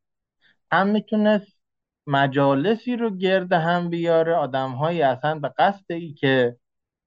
هم 0.73 0.87
می‌تونست 0.87 1.59
مجالسی 2.07 2.97
رو 2.97 3.11
گرد 3.11 3.52
هم 3.52 3.91
بیاره 3.91 4.35
آدمهایی 4.35 5.02
اصلا 5.02 5.38
به 5.38 5.52
قصد 5.59 5.93
ای 5.93 6.12
که 6.12 6.57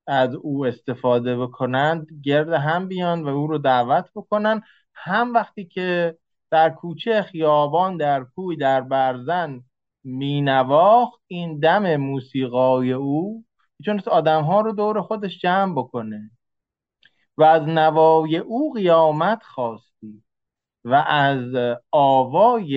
از 0.08 0.36
او 0.36 0.66
استفاده 0.66 1.38
بکنند 1.38 2.08
گرد 2.24 2.54
هم 2.54 2.88
بیان 2.88 3.24
و 3.24 3.28
او 3.28 3.48
رو 3.48 3.58
دعوت 3.58 4.10
بکنن. 4.16 4.62
هم 4.94 5.34
وقتی 5.34 5.66
که 5.66 6.18
در 6.52 6.70
کوچه 6.70 7.22
خیابان 7.22 7.98
در 7.98 8.24
کوی 8.24 8.56
در 8.56 8.82
برزن 8.82 9.62
مینواخت 10.04 11.22
این 11.28 11.60
دم 11.60 11.96
موسیقای 11.96 12.92
او 12.92 13.46
می‌تونست 13.80 14.08
آدم 14.08 14.44
ها 14.44 14.62
رو 14.62 14.72
دور 14.72 15.02
خودش 15.02 15.40
جمع 15.40 15.74
بکنه. 15.74 16.32
و 17.38 17.44
از 17.44 17.68
نوای 17.68 18.38
او 18.38 18.74
قیامت 18.74 19.44
خواستی 19.44 20.24
و 20.84 20.94
از 21.08 21.56
آوای 21.92 22.70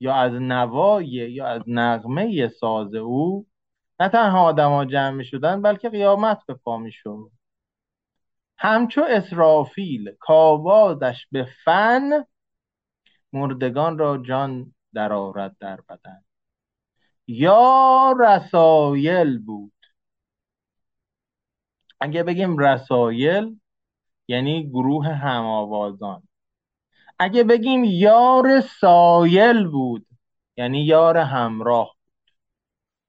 یا 0.00 0.14
از 0.14 0.32
نوای 0.32 1.06
یا 1.06 1.46
از 1.46 1.62
نغمه 1.66 2.48
ساز 2.48 2.94
او 2.94 3.46
نه 4.00 4.08
تنها 4.08 4.44
آدما 4.44 4.84
جمع 4.84 5.10
می 5.10 5.24
شدن 5.24 5.62
بلکه 5.62 5.88
قیامت 5.88 6.46
به 6.46 6.54
پا 6.54 6.76
می 6.78 6.92
شد. 6.92 7.30
همچو 8.58 9.04
اسرافیل 9.08 10.14
کاوازش 10.20 11.26
به 11.32 11.48
فن 11.64 12.24
مردگان 13.32 13.98
را 13.98 14.18
جان 14.18 14.74
درآورد 14.94 15.56
در 15.60 15.80
بدن. 15.80 16.24
یا 17.26 18.14
رسایل 18.20 19.38
بود. 19.38 19.72
اگه 22.00 22.22
بگیم 22.22 22.58
رسایل 22.58 23.56
یعنی 24.28 24.68
گروه 24.68 25.08
همآوازان. 25.08 26.22
اگه 27.18 27.44
بگیم 27.44 27.84
یار 27.84 28.60
سایل 28.60 29.66
بود 29.66 30.06
یعنی 30.56 30.84
یار 30.84 31.16
همراه 31.16 31.86
بود. 31.86 32.32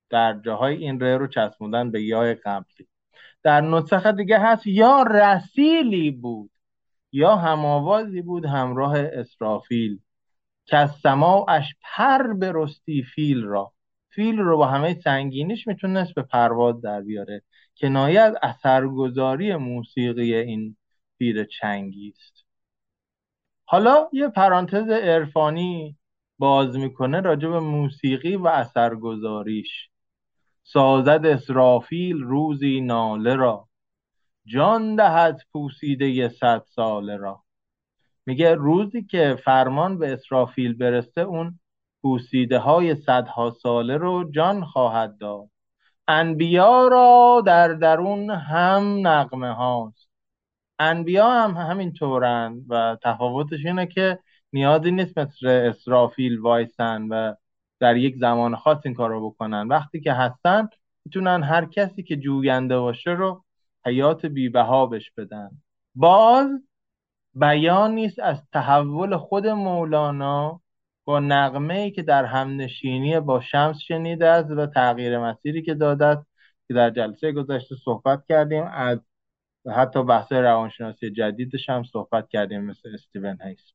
در 0.10 0.40
جاهای 0.46 0.76
این 0.76 1.00
ره 1.00 1.18
رو 1.18 1.28
چسبوندن 1.28 1.92
به 1.92 2.04
یای 2.04 2.34
قبلی. 2.34 2.88
در 3.44 3.62
نسخه 3.62 4.12
دیگه 4.12 4.40
هست 4.40 4.68
یا 4.68 5.04
رسیلی 5.04 6.12
بود 6.12 6.52
یا 7.12 7.36
همآوازی 7.36 8.22
بود 8.22 8.46
همراه 8.46 8.98
اسرافیل. 8.98 10.00
که 10.66 10.78
از 10.78 10.92
سماعش 10.92 11.76
پر 11.82 12.34
برستی 12.34 13.04
فیل 13.04 13.44
را. 13.44 13.74
فیل 14.10 14.40
رو 14.40 14.58
با 14.58 14.68
همه 14.68 15.00
سنگینیش 15.04 15.68
می‌تونست 15.68 16.14
به 16.14 16.22
پرواز 16.22 16.82
در 16.82 17.02
بیاره. 17.02 17.42
کنایه 17.80 18.22
از 18.22 18.36
اثرگذاری 18.42 19.56
موسیقی 19.56 20.36
این 20.36 20.78
پیر 21.18 21.44
چنگی 21.44 22.14
است. 22.18 22.46
حالا 23.66 24.10
یه 24.14 24.28
پرانتز 24.28 24.90
عرفانی 24.90 25.98
باز 26.38 26.78
می‌کنه 26.78 27.22
راجع 27.22 27.48
به 27.48 27.60
موسیقی 27.60 28.36
و 28.36 28.48
اثرگذاریش. 28.48 29.90
سازد 30.64 31.26
اسرافیل 31.26 32.18
روزی 32.22 32.82
ناله 32.82 33.36
را. 33.36 33.68
جان 34.46 34.96
دهد 34.96 35.42
پوسیده 35.52 36.30
صد 36.30 36.64
ساله 36.66 37.18
را. 37.18 37.44
میگه 38.26 38.56
روزی 38.56 39.04
که 39.04 39.38
فرمان 39.46 39.98
به 39.98 40.14
اسرافیل 40.14 40.74
برسه 40.74 41.22
اون 41.22 41.60
پوسیده 42.02 42.60
های 42.60 42.96
صدها 42.96 43.52
ساله 43.52 43.98
رو 43.98 44.32
جان 44.32 44.66
خواهد 44.66 45.18
داد. 45.18 45.50
انبیا 46.08 46.88
را 46.88 47.44
در 47.46 47.68
درون 47.68 48.30
هم 48.30 49.08
نقمه 49.08 49.54
هاست. 49.54 50.10
انبیا 50.80 51.30
هم 51.30 51.52
همین 51.52 51.94
طورن 51.94 52.66
و 52.70 52.98
تفاوتش 53.04 53.66
اینه 53.66 53.86
که 53.86 54.20
نیازی 54.54 54.92
نیست 54.92 55.18
مثل 55.18 55.48
اسرافیل 55.48 56.40
وایسن 56.40 57.02
و 57.02 57.34
در 57.80 57.98
یک 57.98 58.16
زمان 58.18 58.56
خاص 58.56 58.78
این 58.86 58.94
کار 58.94 59.10
رو 59.10 59.30
بکنن. 59.30 59.68
وقتی 59.68 60.00
که 60.02 60.14
هستن 60.14 60.70
می‌تونن 61.06 61.44
هر 61.44 61.66
کسی 61.66 62.04
که 62.04 62.16
جوینده 62.18 62.80
باشه 62.80 63.12
رو 63.12 63.44
حیات 63.86 64.26
بیبها 64.26 64.86
بش 64.86 65.12
بدن. 65.12 65.50
باز 65.96 66.50
بیان 67.34 67.92
نیست 67.96 68.20
از 68.20 68.44
تحول 68.54 69.18
خود 69.18 69.48
مولانا 69.48 70.62
با 71.08 71.20
نقمه 71.20 71.74
ای 71.74 71.92
که 71.92 72.04
در 72.04 72.26
همنشینی 72.26 73.20
با 73.20 73.42
شمس 73.42 73.78
شنیده 73.80 74.28
است 74.28 74.52
و 74.52 74.68
تغییر 74.68 75.20
مسیری 75.20 75.62
که 75.62 75.74
داده 75.74 76.06
است 76.06 76.28
که 76.68 76.74
در 76.74 76.90
جلسه 76.90 77.32
گذشته 77.32 77.76
صحبت 77.86 78.26
کردیم 78.30 78.64
از 78.64 79.00
حتی 79.76 80.04
بحث 80.04 80.32
روانشناسی 80.32 81.12
جدیدش 81.12 81.70
هم 81.70 81.84
صحبت 81.84 82.30
کردیم 82.30 82.62
مثل 82.62 82.90
استیون 82.94 83.38
هیس. 83.42 83.74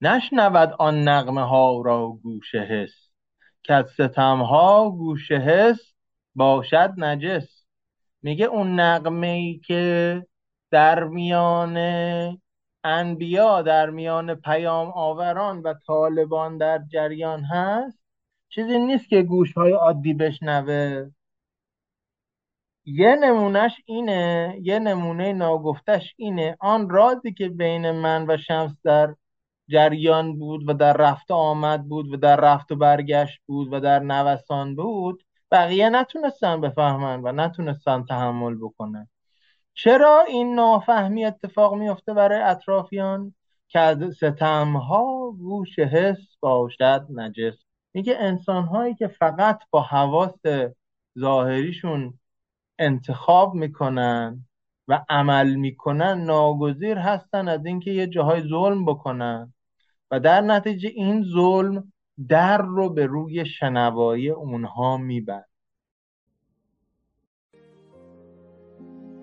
نشنود 0.00 0.74
آن 0.78 1.08
نقمه 1.08 1.48
ها 1.48 1.82
را 1.84 2.08
گوشه 2.22 2.58
حس 2.58 3.10
که 3.62 3.74
از 3.74 3.90
ستم 3.90 4.42
ها 4.42 4.90
گوشه 4.90 5.36
حس 5.36 5.92
باشد 6.34 6.94
نجس. 6.96 7.64
میگه 8.22 8.44
اون 8.44 8.80
نقمه 8.80 9.26
ای 9.26 9.58
که 9.58 10.22
در 10.70 11.04
میان 11.04 11.76
انبیا 12.88 13.62
در 13.62 13.90
میان 13.90 14.34
پیام 14.34 14.92
آوران 14.94 15.62
و 15.62 15.74
طالبان 15.86 16.58
در 16.58 16.78
جریان 16.92 17.44
هست؟ 17.44 17.98
چیزی 18.48 18.78
نیست 18.78 19.08
که 19.08 19.22
گوش 19.22 19.52
های 19.52 19.72
عادی 19.72 20.14
بشنوه. 20.14 21.10
یه 22.84 23.16
نمونهش 23.22 23.72
اینه 23.86 24.58
یه 24.62 24.78
نمونه 24.78 25.32
ناگفتش 25.32 26.14
اینه. 26.16 26.56
آن 26.60 26.90
رازی 26.90 27.32
که 27.32 27.48
بین 27.48 27.90
من 27.90 28.26
و 28.30 28.36
شمس 28.36 28.72
در 28.84 29.14
جریان 29.68 30.38
بود 30.38 30.68
و 30.68 30.72
در 30.72 30.92
رفت 30.92 31.30
آمد 31.30 31.88
بود 31.88 32.12
و 32.12 32.16
در 32.16 32.36
رفت 32.36 32.72
و 32.72 32.76
برگشت 32.76 33.40
بود 33.46 33.72
و 33.72 33.80
در 33.80 33.98
نوسان 33.98 34.76
بود 34.76 35.24
بقیه 35.50 35.88
نتونستن 35.90 36.60
بفهمن 36.60 37.20
و 37.24 37.32
نتونستن 37.32 38.04
تحمل 38.04 38.54
بکنن. 38.54 39.08
چرا 39.80 40.24
این 40.28 40.54
نافهمی 40.54 41.24
اتفاق 41.24 41.74
میفته 41.74 42.14
برای 42.14 42.40
اطرافیان 42.42 43.34
که 43.68 43.78
از 43.78 44.14
ستمها 44.16 45.30
گوش 45.30 45.78
حس 45.78 46.36
باشد 46.40 47.06
نجس؟ 47.14 47.54
میگه 47.94 48.16
انسان 48.18 48.64
هایی 48.64 48.94
که 48.94 49.08
فقط 49.08 49.60
با 49.70 49.82
حواس 49.82 50.40
ظاهریشون 51.18 52.18
انتخاب 52.78 53.54
می‌کنن 53.54 54.46
و 54.88 55.04
عمل 55.08 55.54
می‌کنن 55.54 56.24
ناگزیر 56.24 56.98
هستن 56.98 57.48
از 57.48 57.66
اینکه 57.66 57.90
یه 57.90 58.06
جاهای 58.06 58.48
ظلم 58.48 58.84
بکنن. 58.84 59.54
و 60.10 60.20
در 60.20 60.40
نتیجه 60.40 60.88
این 60.88 61.22
ظلم 61.22 61.92
در 62.28 62.58
رو 62.58 62.90
به 62.90 63.06
روی 63.06 63.46
شنوایی 63.46 64.30
اونها 64.30 64.96
می‌برد 64.96 65.48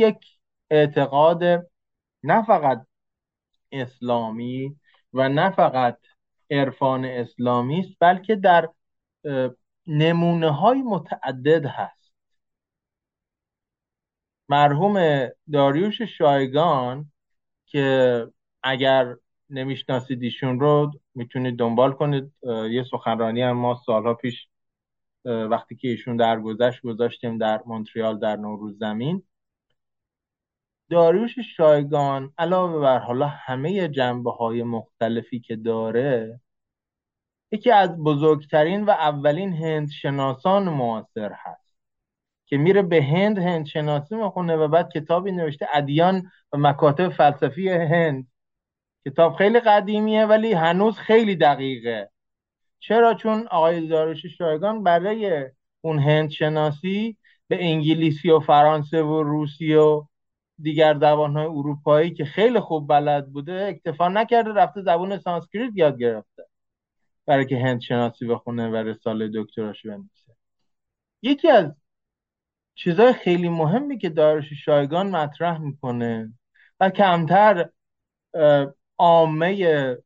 یک 0.00 0.18
اعتقاد 0.70 1.42
نه 2.22 2.42
فقط 2.46 2.86
اسلامی 3.72 4.76
و 5.12 5.28
نه 5.28 5.50
فقط 5.50 5.98
عرفان 6.50 7.04
اسلامی 7.04 7.80
است 7.80 7.96
بلکه 8.00 8.36
در 8.36 8.68
نمونه 9.86 10.50
های 10.50 10.82
متعدد 10.82 11.66
هست. 11.66 12.12
مرحوم 14.48 15.26
داریوش 15.52 16.02
شایگان 16.02 17.12
که 17.66 18.26
اگر 18.62 19.16
نمی‌شناسید 19.50 20.22
ایشون 20.22 20.60
رو 20.60 20.92
می‌تونید 21.14 21.58
دنبال 21.58 21.92
کنید. 21.92 22.32
یه 22.70 22.84
سخنرانی 22.90 23.42
هم 23.42 23.56
ما 23.56 23.82
سالها 23.86 24.14
پیش 24.14 24.48
وقتی 25.24 25.76
که 25.76 25.88
ایشون 25.88 26.16
درگذشت 26.16 26.82
گذاشتیم 26.82 27.38
در 27.38 27.62
مونتریال 27.66 28.18
در 28.18 28.36
نوروز 28.36 28.78
زمین. 28.78 29.22
داریوش 30.90 31.38
شایگان 31.56 32.32
علاوه 32.38 32.80
بر 32.80 32.98
حالا 32.98 33.26
همه 33.26 33.88
جنبه 33.88 34.30
های 34.30 34.62
مختلفی 34.62 35.40
که 35.40 35.56
داره 35.56 36.40
یکی 37.52 37.70
از 37.70 37.96
بزرگترین 37.96 38.84
و 38.84 38.90
اولین 38.90 39.52
هند 39.52 39.90
شناسان 39.90 40.68
معاصر 40.68 41.32
هست 41.32 41.70
که 42.46 42.56
میره 42.56 42.82
به 42.82 43.02
هند 43.02 43.38
هند 43.38 43.66
شناسی 43.66 44.16
می‌خونه 44.16 44.56
و 44.56 44.68
بعد 44.68 44.92
کتابی 44.92 45.32
نوشته 45.32 45.68
ادیان 45.72 46.30
و 46.52 46.58
مکاتب 46.58 47.08
فلسفی 47.08 47.68
هند. 47.68 48.26
کتاب 49.04 49.34
خیلی 49.34 49.60
قدیمیه 49.60 50.26
ولی 50.26 50.52
هنوز 50.52 50.98
خیلی 50.98 51.36
دقیقه. 51.36 52.10
چرا؟ 52.80 53.14
چون 53.14 53.46
آقای 53.50 53.88
داروش 53.88 54.26
شایگان 54.26 54.82
برای 54.82 55.50
اون 55.80 55.98
هند 55.98 56.30
شناسی 56.30 57.16
به 57.48 57.64
انگلیسی 57.64 58.30
و 58.30 58.40
فرانسه 58.40 59.02
و 59.02 59.22
روسی 59.22 59.74
و 59.74 60.06
دیگر 60.62 60.94
زبانهای 60.94 61.46
اروپایی 61.46 62.14
که 62.14 62.24
خیلی 62.24 62.60
خوب 62.60 62.88
بلد 62.88 63.32
بوده 63.32 63.66
اکتفا 63.68 64.08
نکرده 64.08 64.52
رفته 64.52 64.82
زبان 64.82 65.18
سانسکریت 65.18 65.72
یاد 65.74 65.98
گرفته. 65.98 66.46
برای 67.26 67.46
که 67.46 67.58
هند 67.58 67.80
شناسی 67.80 68.26
بخونه 68.26 68.68
و 68.68 68.76
رساله 68.76 69.30
دکتراش 69.34 69.86
بنویسه. 69.86 70.36
یکی 71.22 71.48
از 71.48 71.74
چیزهای 72.74 73.12
خیلی 73.12 73.48
مهمی 73.48 73.98
که 73.98 74.08
دارش 74.08 74.52
شایگان 74.64 75.10
مطرح 75.10 75.58
می‌کنه 75.58 76.32
و 76.80 76.90
کمتر 76.90 77.68
عامه 78.98 79.96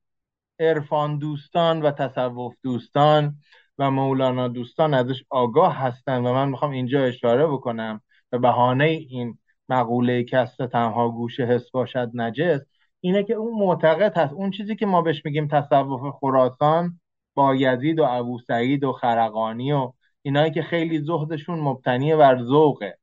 عرفان 0.59 1.19
دوستان 1.19 1.83
و 1.83 1.91
تصوف 1.91 2.55
دوستان 2.63 3.37
و 3.79 3.91
مولانا 3.91 4.49
دوستان 4.49 4.95
ازش 4.95 5.25
آگاه 5.31 5.77
هستن 5.77 6.27
و 6.27 6.33
من 6.33 6.49
می‌خوام 6.49 6.71
اینجا 6.71 7.05
اشاره 7.05 7.47
بکنم 7.47 8.01
به 8.31 8.39
بهانه 8.39 8.85
این 8.85 9.39
مقوله 9.69 10.25
کست 10.25 10.63
تنها 10.63 11.09
گوش 11.09 11.41
حس 11.41 11.71
باشد 11.71 12.11
نجس 12.15 12.61
اینه 13.01 13.23
که 13.23 13.35
اون 13.35 13.59
معتقد 13.59 14.19
هست. 14.19 14.33
اون 14.33 14.51
چیزی 14.51 14.77
که 14.77 14.87
ما 14.87 15.03
بهش 15.03 15.25
میگیم 15.25 15.49
تصوف 15.49 16.15
خراسان 16.21 17.01
با 17.35 17.55
یزید 17.55 17.99
و 17.99 18.05
ابو 18.05 18.39
سعید 18.39 18.85
و 18.85 18.93
خرقانی 18.93 19.73
و 19.73 19.93
اینایی 20.23 20.51
که 20.51 20.63
خیلی 20.63 20.99
زهدشون 20.99 21.61
مبتنی 21.61 22.17
بر 22.17 22.43
ذوقه 22.43 22.99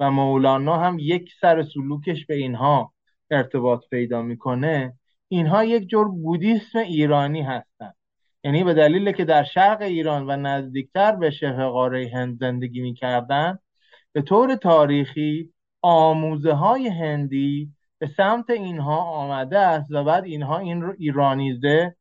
و 0.00 0.10
مولانا 0.10 0.76
هم 0.76 0.96
یک 1.00 1.32
سر 1.40 1.62
سلوکش 1.62 2.26
به 2.26 2.34
اینها 2.34 2.92
ارتباط 3.30 3.80
پیدا 3.90 4.22
می‌کنه. 4.22 4.94
اینها 5.28 5.64
یک 5.64 5.88
جور 5.88 6.08
بودیسم 6.08 6.78
ایرانی 6.78 7.42
هستند 7.42 7.96
یعنی 8.44 8.64
به 8.64 8.74
دلیل 8.74 9.12
که 9.12 9.24
در 9.24 9.44
شرق 9.44 9.82
ایران 9.82 10.30
و 10.30 10.36
نزدیکتر 10.36 11.16
به 11.16 11.30
شبه 11.30 11.64
قاره 11.64 12.10
هند 12.14 12.38
زندگی 12.38 12.80
می‌کردن 12.80 13.58
به 14.12 14.22
طور 14.22 14.54
تاریخی 14.54 15.53
آموزه 15.84 16.52
های 16.52 16.88
هندی 16.88 17.72
به 17.98 18.10
سمت 18.16 18.50
اینها 18.50 18.96
آمده 18.96 19.58
است 19.58 19.90
و 19.90 20.04
بعد 20.04 20.24
اینها 20.24 20.58
این 20.58 20.82
رو 20.82 20.94
ایرانیزه 20.98 21.96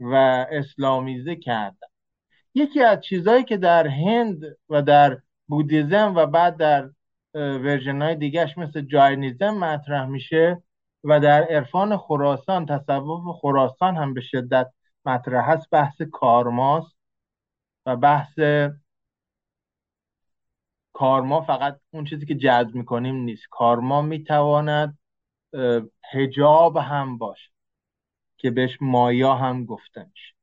و 0.00 0.14
اسلامیزه 0.50 1.36
کردن. 1.36 1.88
یکی 2.54 2.82
از 2.82 3.00
چیزهایی 3.00 3.44
که 3.44 3.56
در 3.56 3.86
هند 3.86 4.42
و 4.68 4.82
در 4.82 5.18
بودیزم 5.48 6.12
و 6.16 6.26
بعد 6.26 6.56
در 6.56 6.90
ورژن 7.34 8.02
های 8.02 8.14
دیگهش 8.14 8.58
مثل 8.58 8.80
جاینیزم 8.80 9.50
مطرح 9.50 10.06
میشه 10.06 10.62
و 11.04 11.20
در 11.20 11.42
عرفان 11.42 11.96
خراسان 11.96 12.66
تصوف 12.66 13.36
خراسان 13.40 13.96
هم 13.96 14.14
به 14.14 14.20
شدت 14.20 14.72
مطرح 15.04 15.50
هست 15.50 15.70
بحث 15.70 16.02
کارماست 16.02 16.96
و 17.86 17.96
بحث 17.96 18.38
کارما 21.02 21.40
فقط 21.40 21.80
اون 21.90 22.04
چیزی 22.04 22.26
که 22.26 22.34
جذب 22.34 22.74
می‌کنیم 22.74 23.14
نیست. 23.16 23.42
کارما 23.50 24.02
می‌تواند 24.02 24.98
هجاب 26.12 26.76
هم 26.76 27.18
باشه 27.18 27.50
که 28.36 28.50
بهش 28.50 28.78
مایا 28.80 29.34
هم 29.34 29.64
گفته 29.64 30.06
میشه. 30.10 30.34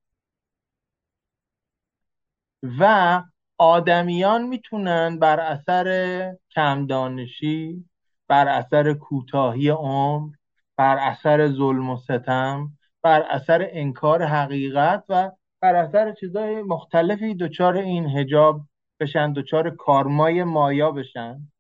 و 2.80 3.24
آدمیان 3.58 4.48
می‌تونن 4.48 5.20
بر 5.20 5.40
اثر 5.40 6.36
کمدانشی 6.52 7.86
بر 8.28 8.48
اثر 8.48 8.94
کوتاهی 8.94 9.70
عمر 9.70 10.34
بر 10.78 10.98
اثر 10.98 11.48
ظلم 11.48 11.90
و 11.90 11.98
ستم 11.98 12.78
بر 13.02 13.22
اثر 13.22 13.68
انکار 13.72 14.24
حقیقت 14.24 15.04
و 15.10 15.32
بر 15.62 15.76
اثر 15.76 16.14
چیزهای 16.14 16.62
مختلفی 16.62 17.36
دچار 17.36 17.78
این 17.78 18.06
هجاب 18.06 18.62
بشن 19.00 19.34
دچار 19.34 19.70
کارمای 19.70 20.44
مایا 20.44 20.92
بشن. 20.92 21.52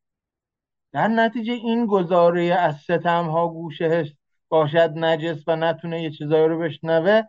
در 0.91 1.07
نتیجه 1.07 1.53
این 1.53 1.85
گزاره 1.85 2.43
از 2.43 2.75
ستم 2.75 3.25
ها 3.25 3.47
گوشه 3.47 4.17
باشد 4.49 4.93
نجس 4.95 5.43
و 5.47 5.55
نتونه 5.55 6.03
یه 6.03 6.11
چیزایی 6.11 6.47
رو 6.47 6.59
بشنوه 6.59 7.21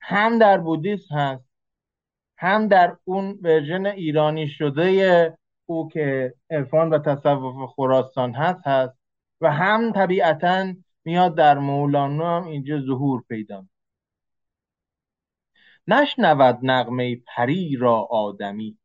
هم 0.00 0.38
در 0.38 0.58
بودیسم 0.58 1.14
هست 1.14 1.44
هم 2.38 2.68
در 2.68 2.96
اون 3.04 3.38
ورژن 3.42 3.86
ایرانی 3.86 4.48
شده 4.48 5.38
او 5.66 5.88
که 5.88 6.34
عرفان 6.50 6.90
و 6.90 6.98
تصوف 6.98 7.70
خراسان 7.70 8.34
هست 8.34 8.66
هست 8.66 8.98
و 9.40 9.52
هم 9.52 9.92
طبیعتا 9.92 10.74
میاد 11.04 11.34
در 11.34 11.58
مولانا 11.58 12.36
هم 12.36 12.46
اینجا 12.46 12.80
ظهور 12.80 13.24
پیدا 13.28 13.66
نشنود 15.86 16.58
نغمه 16.62 17.16
پری 17.16 17.76
را 17.76 17.94
آدمی 18.00 18.78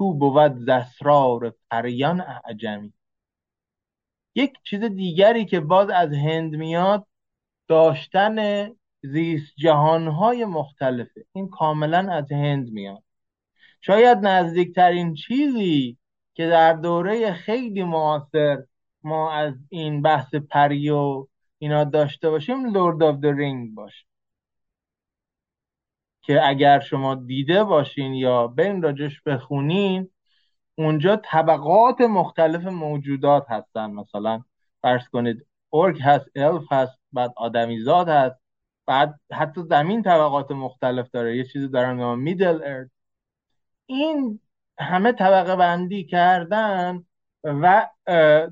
کو 0.00 0.14
بود 0.14 0.54
زسرار 0.58 1.54
پریان 1.70 2.20
اعجمی. 2.20 2.92
یک 4.34 4.52
چیز 4.64 4.80
دیگری 4.80 5.44
که 5.44 5.60
باز 5.60 5.90
از 5.90 6.12
هند 6.12 6.56
میاد 6.56 7.06
داشتن 7.68 8.68
زیست 9.02 9.52
جهانهای 9.56 10.44
مختلفه 10.44 11.24
این 11.32 11.48
کاملا 11.48 12.12
از 12.12 12.32
هند 12.32 12.70
میاد. 12.72 13.02
شاید 13.80 14.18
نزدیکترین 14.18 15.14
چیزی 15.14 15.98
که 16.34 16.46
در 16.48 16.72
دوره 16.72 17.32
خیلی 17.32 17.82
معاصر 17.82 18.64
ما 19.02 19.32
از 19.32 19.54
این 19.68 20.02
بحث 20.02 20.34
پری 20.34 20.90
و 20.90 21.26
اینا 21.58 21.84
داشته 21.84 22.30
باشیم 22.30 22.64
Lord 22.64 23.02
of 23.02 23.16
the 23.20 23.38
Rings 23.38 23.74
باشه. 23.74 24.09
که 26.22 26.48
اگر 26.48 26.80
شما 26.80 27.14
دیده 27.14 27.64
باشین 27.64 28.14
یا 28.14 28.46
بین 28.46 28.82
راجبش 28.82 29.22
بخونین 29.26 30.10
اونجا 30.74 31.16
طبقات 31.16 32.00
مختلف 32.00 32.64
موجودات 32.66 33.46
هستن. 33.50 33.90
مثلا 33.90 34.42
فرض 34.82 35.08
کنید 35.08 35.46
orc 35.70 35.98
هست 36.02 36.26
الف 36.36 36.72
هست 36.72 36.98
بعد 37.12 37.32
آدمیزاد 37.36 38.08
هست 38.08 38.36
بعد 38.86 39.20
حتی 39.32 39.62
زمین 39.62 40.02
طبقات 40.02 40.50
مختلف 40.50 41.10
داره. 41.10 41.36
یه 41.36 41.44
چیزی 41.44 41.68
دارن 41.68 41.96
به 41.96 42.14
میدل 42.14 42.60
ارد 42.64 42.90
این 43.86 44.40
همه 44.78 45.12
طبقه 45.12 45.56
بندی 45.56 46.04
کردن 46.04 47.04
و 47.44 47.88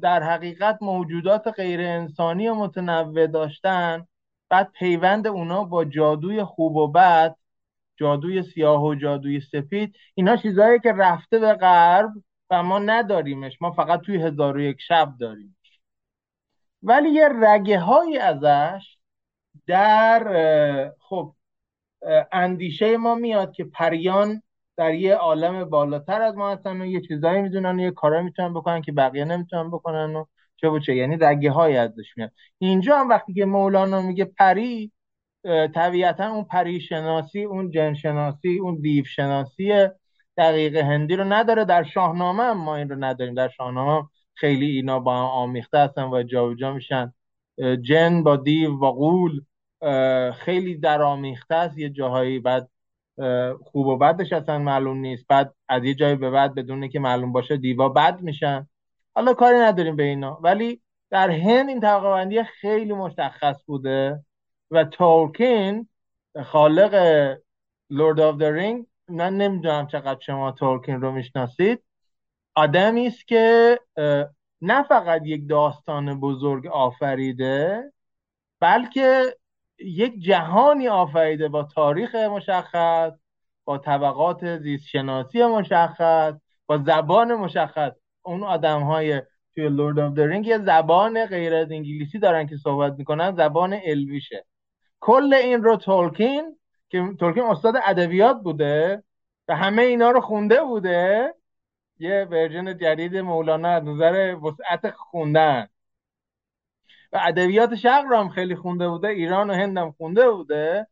در 0.02 0.22
حقیقت 0.22 0.78
موجودات 0.82 1.46
غیر 1.48 1.80
انسانی 1.80 2.48
و 2.48 2.54
متنوع 2.54 3.26
داشتن 3.26 4.06
بعد 4.48 4.72
پیوند 4.72 5.26
اونا 5.26 5.64
با 5.64 5.84
جادوی 5.84 6.44
خوب 6.44 6.76
و 6.76 6.88
بد 6.88 7.36
جادوی 7.98 8.42
سیاه 8.42 8.84
و 8.84 8.94
جادوی 8.94 9.40
سفید 9.40 9.96
اینا 10.14 10.36
چیزهایی 10.36 10.80
که 10.80 10.92
رفته 10.92 11.38
به 11.38 11.54
غرب 11.54 12.10
و 12.50 12.62
ما 12.62 12.78
نداریمش. 12.78 13.62
ما 13.62 13.70
فقط 13.70 14.00
توی 14.00 14.22
هزار 14.22 14.56
و 14.56 14.60
یک 14.60 14.80
شب 14.80 15.14
داریمش 15.20 15.80
ولی 16.82 17.10
یه 17.10 17.28
رگه 17.32 17.80
های 17.80 18.18
ازش 18.18 18.98
در 19.66 20.92
خب 21.00 21.34
اندیشه 22.32 22.96
ما 22.96 23.14
میاد 23.14 23.52
که 23.52 23.64
پریان 23.64 24.42
در 24.76 24.94
یه 24.94 25.14
عالم 25.14 25.64
بالاتر 25.64 26.22
از 26.22 26.36
ما 26.36 26.50
هستن 26.50 26.80
و 26.82 26.86
یه 26.86 27.00
چیزایی 27.00 27.42
می‌دونن 27.42 27.78
و 27.78 27.82
یه 27.82 27.90
کارایی 27.90 28.24
می‌تونن 28.24 28.54
بکنن 28.54 28.82
که 28.82 28.92
بقیه 28.92 29.24
نمی‌تونن 29.24 29.70
بکنن 29.70 30.16
و 30.16 30.24
چه 30.56 30.68
و 30.68 30.78
چه. 30.78 30.94
یعنی 30.96 31.16
رگه 31.20 31.50
های 31.50 31.76
ازش 31.76 32.16
میاد. 32.16 32.32
اینجا 32.58 32.98
هم 32.98 33.08
وقتی 33.08 33.34
که 33.34 33.44
مولانا 33.44 34.02
میگه 34.02 34.24
پری 34.24 34.92
طبیعتا 35.74 36.30
اون 36.30 36.44
پری 36.44 36.80
شناسی 36.80 37.44
اون 37.44 37.70
جن 37.70 37.94
شناسی 37.94 38.58
اون 38.58 38.80
دیو 38.80 39.04
شناسی 39.04 39.88
دقیق 40.36 40.76
هندی 40.76 41.16
رو 41.16 41.24
نداره. 41.24 41.64
در 41.64 41.82
شاهنامه 41.82 42.42
هم 42.42 42.56
ما 42.56 42.76
این 42.76 42.88
رو 42.88 43.04
نداریم. 43.04 43.34
در 43.34 43.48
شاهنامه 43.48 44.08
خیلی 44.34 44.66
اینا 44.66 45.00
با 45.00 45.16
هم 45.16 45.24
آمیخته 45.24 45.78
هستن 45.78 46.02
و 46.02 46.22
جابجا 46.22 46.72
میشن. 46.72 47.12
جن 47.82 48.22
با 48.22 48.36
دیو 48.36 48.76
با 48.76 48.92
غول 48.92 49.40
خیلی 50.32 50.76
در 50.76 51.02
آمیخته 51.02 51.54
است. 51.54 51.78
یه 51.78 51.90
جاهایی 51.90 52.38
بعد 52.38 52.68
خوب 53.62 53.86
و 53.86 53.96
بدش 53.96 54.32
اصلا 54.32 54.58
معلوم 54.58 54.98
نیست. 54.98 55.26
بعد 55.28 55.54
از 55.68 55.84
یه 55.84 55.94
جایی 55.94 56.16
به 56.16 56.30
بعد 56.30 56.54
بدون 56.54 56.88
اینکه 56.88 57.00
معلوم 57.00 57.32
باشه 57.32 57.56
دیوا 57.56 57.88
بد 57.88 58.20
میشن. 58.20 58.68
حالا 59.14 59.34
کاری 59.34 59.58
نداریم 59.58 59.96
به 59.96 60.02
اینا. 60.02 60.38
ولی 60.42 60.82
در 61.10 61.30
هند 61.30 61.68
این 61.68 61.80
طبقه 61.80 62.44
خیلی 62.44 62.92
مشخص 62.92 63.64
بوده. 63.66 64.24
و 64.70 64.84
تولکین 64.84 65.88
خالق 66.44 66.94
Lord 67.90 68.20
of 68.20 68.36
the 68.38 68.42
Rings 68.42 68.86
من 69.08 69.36
نمی‌دونم 69.36 69.86
چقدر 69.86 70.20
شما 70.20 70.52
تولکین 70.52 71.00
رو 71.00 71.12
می‌شناسید. 71.12 71.82
آدمی 72.54 73.06
است 73.06 73.28
که 73.28 73.78
نه 74.62 74.82
فقط 74.82 75.22
یک 75.24 75.48
داستان 75.48 76.20
بزرگ 76.20 76.66
آفریده 76.66 77.92
بلکه 78.60 79.36
یک 79.78 80.18
جهانی 80.18 80.88
آفریده 80.88 81.48
با 81.48 81.62
تاریخ 81.62 82.14
مشخص 82.14 83.12
با 83.64 83.78
طبقات 83.78 84.58
زیستشناسی 84.58 85.44
مشخص 85.44 86.34
با 86.66 86.78
زبان 86.78 87.34
مشخص. 87.34 87.92
اون 88.22 88.42
آدم 88.42 88.82
های 88.82 89.22
توی 89.54 89.68
Lord 89.68 89.98
of 89.98 90.18
Rings 90.18 90.46
یه 90.46 90.58
زبان 90.58 91.26
غیر 91.26 91.54
از 91.54 91.70
انگلیسی 91.70 92.18
دارن 92.18 92.46
که 92.46 92.56
صحبت 92.56 92.94
می‌کنن 92.98 93.36
زبان 93.36 93.78
Elvish 93.84 94.29
ه. 94.29 94.44
کل 95.00 95.34
این 95.34 95.62
رو 95.62 95.76
تولکین 95.76 96.56
که 96.88 97.14
تولکین 97.20 97.42
استاد 97.42 97.74
ادبیات 97.84 98.36
بوده 98.42 99.02
و 99.48 99.56
همه 99.56 99.82
اینا 99.82 100.10
رو 100.10 100.20
خونده 100.20 100.62
بوده 100.62 101.34
یه 101.98 102.28
ورژن 102.30 102.78
جدید 102.78 103.16
مولانا 103.16 103.68
از 103.68 103.84
نظر 103.84 104.36
وسعت 104.42 104.90
خوندن. 104.90 105.68
و 107.12 107.20
ادبیات 107.22 107.74
شرق 107.74 108.04
رو 108.04 108.16
هم 108.16 108.28
خیلی 108.28 108.54
خونده 108.56 108.88
بوده 108.88 109.08
ایران 109.08 109.50
و 109.50 109.54
هند 109.54 109.78
هم 109.78 109.92
خونده 109.92 110.30
بوده. 110.30 110.86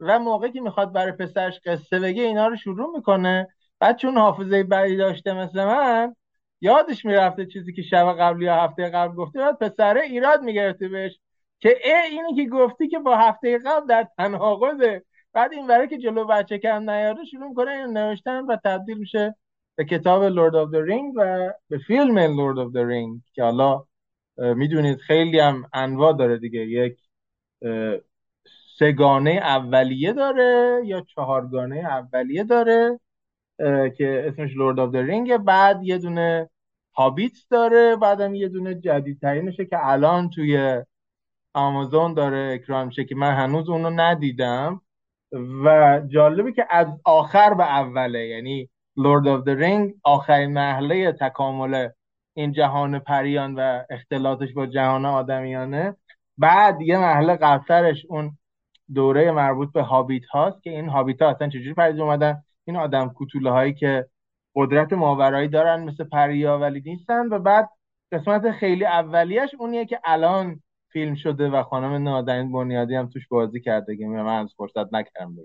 و 0.00 0.18
موقعی 0.18 0.52
که 0.52 0.60
می‌خواد 0.60 0.92
برای 0.92 1.12
پسرش 1.12 1.60
قصه 1.66 2.00
بگه 2.00 2.22
اینا 2.22 2.46
رو 2.48 2.56
شروع 2.56 2.96
می‌کنه. 2.96 3.48
بعد 3.80 3.96
چون 3.96 4.18
حافظه 4.18 4.62
بدی 4.62 4.96
داشته 4.96 5.32
مثل 5.32 5.64
من 5.64 6.16
یادش 6.60 7.04
می‌رفته 7.04 7.46
چیزی 7.46 7.72
که 7.72 7.82
شب 7.82 8.16
قبل 8.18 8.42
یا 8.42 8.56
هفته 8.56 8.88
قبل 8.88 9.14
گفته 9.14 9.38
بعد 9.38 9.58
پسره 9.58 10.00
ایراد 10.02 10.42
می‌گرفته 10.42 10.88
بهش. 10.88 11.18
که 11.62 11.76
ای 11.84 11.92
اینی 11.92 12.34
که 12.34 12.50
گفتی 12.50 12.88
که 12.88 12.98
با 12.98 13.16
هفته 13.16 13.58
قبل 13.58 13.86
در 13.86 14.08
تناقضه 14.16 15.04
بعد 15.32 15.52
این 15.52 15.66
برای 15.66 15.88
اینکه 15.88 15.98
جلو 15.98 16.24
بچه 16.24 16.58
کم 16.58 16.90
نیاره 16.90 17.24
شروع 17.24 17.48
می‌کنه 17.48 17.70
این 17.70 17.98
نوشتن 17.98 18.44
و 18.46 18.56
تبدیل 18.64 18.98
میشه 18.98 19.36
به 19.76 19.84
کتاب 19.84 20.22
Lord 20.22 20.56
of 20.56 20.70
the 20.70 20.86
Rings 20.88 21.12
و 21.16 21.52
به 21.68 21.78
فیلم 21.78 22.18
Lord 22.18 22.58
of 22.58 22.72
the 22.72 22.86
Rings 22.86 23.20
که 23.32 23.42
حالا 23.42 23.84
می‌دونید 24.36 24.98
خیلی 24.98 25.38
هم 25.38 25.64
انواع 25.72 26.12
داره 26.12 26.38
دیگه. 26.38 26.60
یک 26.60 26.98
سه‌گانه 28.78 29.30
اولیه 29.30 30.12
داره 30.12 30.82
یا 30.84 31.00
چهارگانه 31.00 31.76
اولیه 31.76 32.44
داره 32.44 33.00
که 33.96 34.24
اسمش 34.28 34.56
Lord 34.56 34.80
of 34.80 34.92
the 34.94 34.98
Rings 34.98 35.36
بعد 35.36 35.82
یه 35.82 35.98
دونه 35.98 36.50
Hobbits 36.94 37.48
داره 37.48 37.96
بعدم 37.96 38.34
یه 38.34 38.48
دونه 38.48 38.74
جدیدترینشه 38.74 39.64
که 39.64 39.76
الان 39.80 40.30
توی 40.30 40.82
آمازون 41.54 42.14
داره 42.14 42.52
اکران 42.54 42.86
میشه 42.86 43.04
که 43.04 43.14
من 43.14 43.34
هنوز 43.34 43.68
اونو 43.68 43.90
ندیدم. 43.90 44.80
و 45.64 46.00
جالبه 46.08 46.52
که 46.52 46.66
از 46.70 46.86
آخر 47.04 47.54
به 47.54 47.76
اوله 47.76 48.26
یعنی 48.26 48.70
Lord 48.96 49.28
of 49.28 49.44
the 49.44 49.48
Rings 49.48 49.94
آخرین 50.04 50.52
مرحله 50.52 51.12
تکامل 51.12 51.88
این 52.34 52.52
جهان 52.52 52.98
پریان 52.98 53.54
و 53.54 53.84
اختلاطش 53.90 54.52
با 54.52 54.66
جهان 54.66 55.04
آدمیانه. 55.04 55.96
بعد 56.38 56.80
یه 56.80 56.98
مرحله 56.98 57.36
قبلترش 57.36 58.06
اون 58.08 58.38
دوره 58.94 59.30
مربوط 59.30 59.72
به 59.72 59.82
Hobbit 59.82 60.26
هاست 60.26 60.62
که 60.62 60.70
این 60.70 60.88
Hobbit 60.88 61.22
ها 61.22 61.30
اصلا 61.30 61.48
چجوری 61.48 61.74
پدید 61.74 62.00
اومدن؟ 62.00 62.42
این 62.64 62.76
آدم 62.76 63.08
کوتوله 63.08 63.50
هایی 63.50 63.74
که 63.74 64.06
قدرت 64.54 64.92
ماورایی 64.92 65.48
دارن 65.48 65.84
مثل 65.84 66.04
پریا 66.04 66.58
ولی 66.58 66.82
نیستن. 66.86 67.28
و 67.28 67.38
بعد 67.38 67.68
قسمت 68.12 68.50
خیلی 68.50 68.84
اولیش 68.84 69.54
اونیه 69.58 69.84
که 69.84 70.00
الان 70.04 70.60
فیلم 70.92 71.14
شده 71.14 71.48
و 71.48 71.62
خانم 71.62 72.02
نادنین 72.02 72.52
بنیادی 72.52 72.94
هم 72.94 73.08
توش 73.08 73.28
بازی 73.28 73.60
کرده 73.60 73.96
که 73.96 74.06
من 74.06 74.40
از 74.40 74.54
فرصت 74.56 74.94
نکردم 74.94 75.36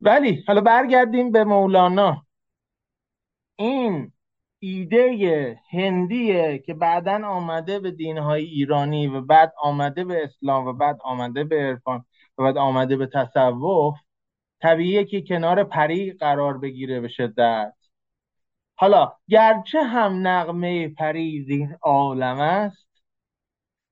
ولی 0.00 0.44
حالا 0.46 0.60
برگردیم 0.60 1.32
به 1.32 1.44
مولانا. 1.44 2.26
این 3.56 4.12
ایده 4.58 5.60
هندیه 5.70 6.58
که 6.58 6.74
بعدا 6.74 7.26
آمده 7.28 7.80
به 7.80 7.90
دینهای 7.90 8.44
ایرانی 8.44 9.06
و 9.06 9.20
بعد 9.20 9.52
آمده 9.62 10.04
به 10.04 10.24
اسلام 10.24 10.66
و 10.66 10.72
بعد 10.72 10.98
آمده 11.04 11.44
به 11.44 11.56
عرفان 11.56 12.04
و 12.38 12.42
بعد 12.42 12.56
آمده 12.58 12.96
به 12.96 13.06
تصوف 13.06 13.98
طبیعیه 14.62 15.04
که 15.04 15.22
کنار 15.22 15.64
پری 15.64 16.12
قرار 16.12 16.58
بگیره 16.58 17.00
به 17.00 17.08
شدت. 17.08 17.74
حالا 18.76 19.12
گرچه 19.28 19.82
هم 19.82 20.26
نغمه 20.28 20.88
پری 20.88 21.44
زین 21.44 21.76
عالم 21.82 22.40
است 22.40 22.87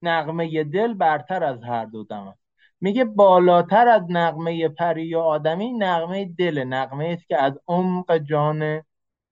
نغمه 0.09 0.65
دل 0.65 0.95
برتر 0.95 1.45
از 1.45 1.63
هر 1.63 1.85
دو 1.85 2.05
دم 2.05 2.29
است. 2.29 2.41
میگه 2.81 3.05
بالاتر 3.05 3.89
از 3.89 4.03
نغمه 4.09 4.69
پری 4.69 5.15
و 5.15 5.19
آدمی 5.19 5.73
نغمه 5.73 6.25
دل 6.39 6.65
نغمه 6.65 7.07
است 7.19 7.29
که 7.29 7.43
از 7.43 7.53
عمق 7.69 8.19
جان 8.19 8.83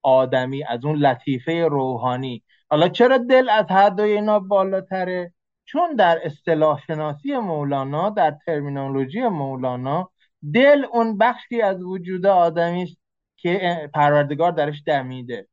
آدمی 0.01 0.63
از 0.63 0.85
اون 0.85 0.95
لطیفه 0.95 1.65
روحانی. 1.65 2.43
حالا 2.69 2.89
چرا 2.89 3.17
دل 3.17 3.49
از 3.49 3.65
هر 3.69 3.89
دوی 3.89 4.11
اینا 4.11 4.39
بالاتره؟ 4.39 5.33
چون 5.65 5.95
در 5.95 6.19
اصطلاح 6.23 6.81
شناسی 6.87 7.37
مولانا 7.37 8.09
در 8.09 8.37
ترمینولوژی 8.45 9.21
مولانا 9.27 10.11
دل 10.53 10.85
اون 10.91 11.17
بخشی 11.17 11.61
از 11.61 11.83
وجود 11.83 12.25
آدمی 12.25 12.83
است 12.83 12.97
که 13.37 13.89
پروردگار 13.93 14.51
درش 14.51 14.83
دمیده. 14.85 15.47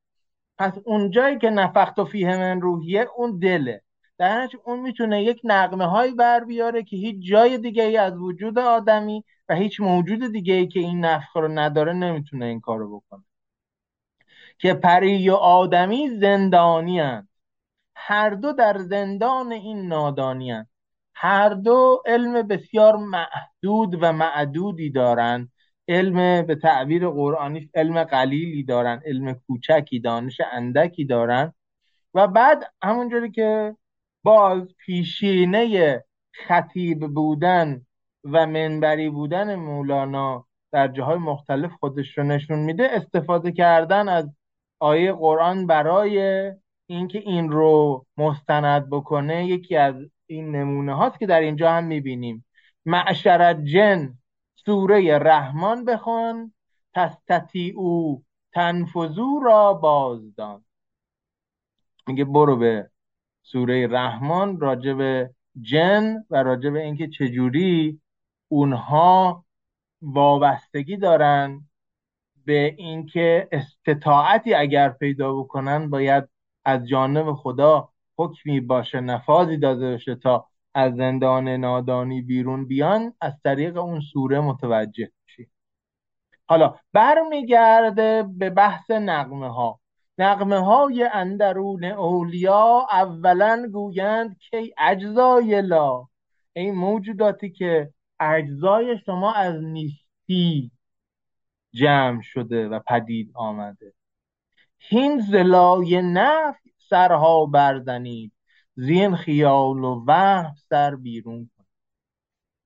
پس 0.58 0.72
اون 0.85 1.11
جایی 1.11 1.38
که 1.38 1.50
نفخت 1.50 1.98
و 1.98 2.04
فیه 2.04 2.37
من 2.37 2.61
روحیه 2.61 3.08
اون 3.16 3.38
دله. 3.38 3.82
در 4.22 4.48
اون 4.64 4.80
می‌تونه 4.80 5.22
یک 5.22 5.40
نقمه 5.44 5.87
هایی 5.87 6.14
بر 6.14 6.44
بیاره 6.44 6.82
که 6.82 6.96
هیچ 6.96 7.30
جای 7.30 7.58
دیگه 7.58 7.82
ای 7.82 7.96
از 7.96 8.16
وجود 8.16 8.58
آدمی 8.58 9.24
و 9.48 9.54
هیچ 9.54 9.80
موجود 9.80 10.32
دیگه 10.32 10.54
ای 10.54 10.68
که 10.68 10.80
این 10.80 11.04
نفخ 11.04 11.37
رو 11.37 11.48
نداره 11.48 11.92
نمی‌تونه 11.92 12.46
این 12.46 12.61
کارو 12.61 13.00
بکنه 13.00 13.24
که 14.58 14.74
پری 14.74 15.30
و 15.30 15.35
آدمی 15.35 16.08
زندانی 16.08 17.00
هن. 17.00 17.28
هر 17.96 18.30
دو 18.30 18.52
در 18.52 18.78
زندان 18.78 19.52
این 19.52 19.88
نادانی 19.88 20.50
هن. 20.50 20.66
هر 21.14 21.48
دو 21.48 22.02
علم 22.06 22.42
بسیار 22.42 22.96
محدود 22.96 23.98
و 24.02 24.12
معدودی 24.12 24.90
دارند 24.90 25.52
علم 25.88 26.46
به 26.46 26.54
تعبیر 26.54 27.08
قرآنی 27.08 27.70
علم 27.74 28.04
قلیلی 28.04 28.64
دارن 28.64 29.02
علم 29.06 29.32
کوچکی 29.46 30.00
دانش 30.00 30.40
اندکی 30.52 31.04
دارن 31.04 31.54
و 32.14 32.28
بعد 32.28 32.72
همونجوری 32.82 33.30
که 33.30 33.76
باز 34.22 34.68
پیشینه 34.87 36.04
خطیب 36.32 37.06
بودن 37.14 37.87
و 38.24 38.46
منبری 38.46 39.11
بودن 39.11 39.54
مولانا 39.54 40.46
در 40.72 40.88
جاهای 40.88 41.18
مختلف 41.18 41.72
خودش 41.72 42.18
رو 42.18 42.24
نشون 42.24 42.58
میده 42.58 42.88
استفاده 42.92 43.52
کردن 43.52 44.08
از 44.08 44.30
آیه 44.78 45.12
قرآن 45.12 45.66
برای 45.66 46.52
اینکه 46.87 47.18
این 47.18 47.50
رو 47.50 48.06
مستند 48.16 48.90
بکنه 48.90 49.46
یکی 49.46 49.76
از 49.76 49.94
این 50.26 50.56
نمونه 50.56 50.94
هاست 50.94 51.18
که 51.18 51.26
در 51.26 51.40
اینجا 51.40 51.72
هم 51.72 51.85
می‌بینیم. 51.85 52.44
معشرت 52.87 53.64
جن 53.64 54.14
سوره 54.54 55.18
رحمان 55.18 55.85
بخوان 55.85 56.52
او 57.74 58.24
تنفذو 58.52 59.40
را 59.44 59.74
بازدان. 59.74 60.64
میگه 62.06 62.24
برو 62.24 62.56
به 62.56 62.91
سوره 63.42 63.87
رحمان 63.87 64.61
راجع 64.61 64.92
به 64.92 65.31
جن 65.61 66.24
و 66.31 66.42
راجع 66.42 66.70
به 66.70 66.83
اینکه 66.83 67.09
چجوری 67.09 68.00
اونها 68.48 69.44
وابستگی 70.02 70.96
دارن 70.96 71.68
به 72.44 72.74
اینکه 72.78 73.48
استطاعتی 73.52 74.55
اگر 74.55 74.88
پیدا 74.88 75.35
بکنن 75.35 75.90
باید 75.90 76.28
از 76.64 76.88
جانب 76.88 77.33
خدا 77.33 77.88
حکمی 78.18 78.61
باشه 78.61 79.00
نفاذی 79.00 79.57
داده 79.57 79.94
بشه 79.94 80.14
تا 80.14 80.48
از 80.74 80.94
زندان 80.94 81.48
نادانی 81.48 82.22
بیرون 82.22 82.66
بیان 82.66 83.14
از 83.20 83.33
طریق 83.44 83.76
اون 83.76 84.00
سوره 84.00 84.40
متوجه 84.40 85.11
شی 85.26 85.48
حالا 86.48 86.74
برمیگرده 86.92 88.22
به 88.22 88.50
بحث 88.50 88.90
نقمه 88.90 89.55
ها 89.55 89.81
نقمه 90.18 90.59
های 90.59 91.09
اندرون 91.12 91.85
اولیا 91.85 92.87
اولا 92.90 93.68
گویند 93.72 94.38
که 94.38 94.75
اجزای 94.79 95.62
لا 95.62 96.09
این 96.53 96.75
موجوداتی 96.75 97.51
که 97.51 97.94
اجزای 98.20 98.98
شما 99.07 99.33
از 99.33 99.62
نیستی 99.62 100.70
جمع 101.75 102.22
شده 102.22 102.68
و 102.68 102.81
پدید 102.88 103.31
آمده. 103.35 103.94
هین 104.79 105.20
زلای 105.20 106.03
نف 106.03 106.57
سرها 106.79 107.46
بردنید 107.46 108.33
زین 108.75 109.16
خیال 109.16 109.85
و 109.85 110.05
وهم 110.07 110.55
سر 110.68 110.96
بیرون 110.96 111.51
کن 111.57 111.64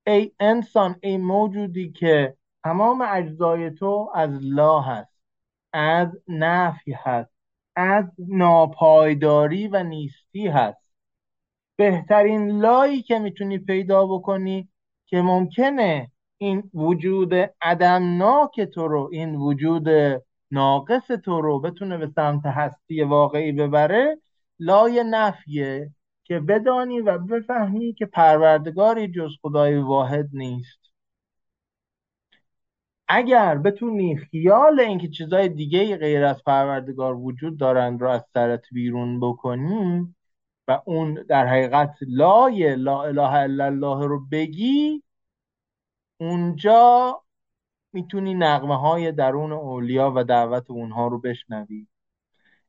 ای 0.07 0.31
انسان 0.39 0.99
ای 1.03 1.17
موجودی 1.17 1.91
که 1.91 2.37
تمام 2.63 3.01
اجزای 3.01 3.71
تو 3.71 4.11
از 4.15 4.29
لا 4.41 4.81
هست 4.81 5.17
از 5.73 6.07
نفی 6.27 6.91
هست. 6.91 7.36
از 7.77 8.05
ناپایداری 8.27 9.67
و 9.67 9.83
نیستی 9.83 10.47
هست. 10.47 10.87
بهترین 11.75 12.61
لایی 12.61 13.01
که 13.01 13.19
می‌تونی 13.19 13.57
پیدا 13.57 14.07
بکنی 14.07 14.69
که 15.05 15.21
ممکنه 15.21 16.11
این 16.37 16.71
وجود 16.73 17.33
عدمناک 17.61 18.61
تو 18.61 18.87
رو 18.87 19.09
این 19.11 19.35
وجود 19.35 19.87
ناقص 20.51 21.07
تو 21.07 21.41
رو 21.41 21.59
بتونه 21.59 21.97
به 21.97 22.11
سمت 22.15 22.45
هستی 22.45 23.03
واقعی 23.03 23.51
ببره 23.51 24.17
لای 24.59 25.03
نفیه 25.09 25.91
که 26.23 26.39
بدانی 26.39 27.01
و 27.01 27.17
بفهمی 27.17 27.93
که 27.93 28.05
پروردگاری 28.05 29.07
جز 29.07 29.31
خدای 29.41 29.77
واحد 29.77 30.29
نیست. 30.33 30.86
اگر 33.07 33.57
بتونی 33.57 34.17
خیال 34.17 34.79
اینکه 34.79 35.07
چیزای 35.07 35.49
دیگه 35.49 35.97
غیر 35.97 36.23
از 36.23 36.43
پروردگار 36.43 37.15
وجود 37.15 37.57
دارند 37.57 38.01
رو 38.01 38.09
از 38.09 38.25
سرت 38.33 38.65
بیرون 38.71 39.19
بکنی 39.19 40.15
و 40.67 40.81
اون 40.85 41.13
در 41.13 41.47
حقیقت 41.47 41.95
لای 42.07 42.75
لا 42.75 43.03
اله 43.03 43.33
الا 43.33 43.65
الله 43.65 44.07
رو 44.07 44.25
بگی 44.31 45.03
اونجا 46.17 47.21
می‌تونی 47.93 48.33
نقمه 48.33 48.79
های 48.79 49.11
درون 49.11 49.51
اولیا 49.51 50.13
و 50.15 50.23
دعوت 50.23 50.71
اونها 50.71 51.07
رو 51.07 51.19
بشنوی. 51.19 51.87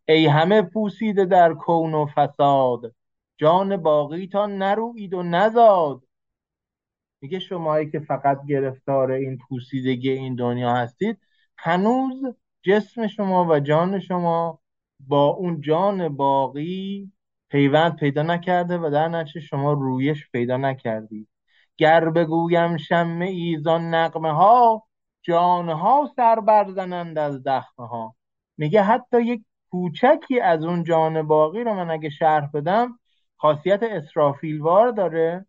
ای 0.08 0.26
همه 0.26 0.62
پوسیده 0.62 1.24
در 1.24 1.54
کون 1.54 1.94
و 1.94 2.06
فساد 2.06 2.94
جان 3.36 3.76
باقیتان 3.76 4.58
نروید 4.58 5.14
و 5.14 5.22
نزاد. 5.22 6.07
میگه 7.20 7.38
شمایی 7.38 7.90
که 7.90 8.00
فقط 8.00 8.46
گرفتار 8.46 9.10
این 9.10 9.38
پوسیدگی 9.48 10.10
این 10.10 10.34
دنیا 10.34 10.74
هستید 10.74 11.18
هنوز 11.58 12.22
جسم 12.62 13.06
شما 13.06 13.44
و 13.44 13.60
جان 13.60 14.00
شما 14.00 14.60
با 15.00 15.24
اون 15.26 15.60
جان 15.60 16.16
باقی 16.16 17.12
پیوند 17.50 17.96
پیدا 17.96 18.22
نکرده 18.22 18.78
و 18.78 18.90
در 18.90 19.08
نتیجه 19.08 19.40
شما 19.40 19.72
رویش 19.72 20.30
پیدا 20.30 20.56
نکردید. 20.56 21.28
گر 21.76 22.10
بگویم 22.10 22.76
شمه 22.76 23.26
ایزان 23.26 23.94
نقمه 23.94 24.32
ها 24.32 24.84
جانها 25.22 26.12
سر 26.16 26.40
برزنند 26.40 27.18
از 27.18 27.42
دخمه 27.42 27.86
ها 27.88 28.14
میگه 28.56 28.82
حتی 28.82 29.22
یک 29.22 29.44
کوچکی 29.70 30.40
از 30.40 30.64
اون 30.64 30.84
جان 30.84 31.26
باقی 31.26 31.64
رو 31.64 31.74
من 31.74 31.90
اگه 31.90 32.10
شرح 32.10 32.50
بدم 32.54 32.98
خاصیت 33.36 33.82
اسرافیلوار 33.82 34.90
داره. 34.90 35.46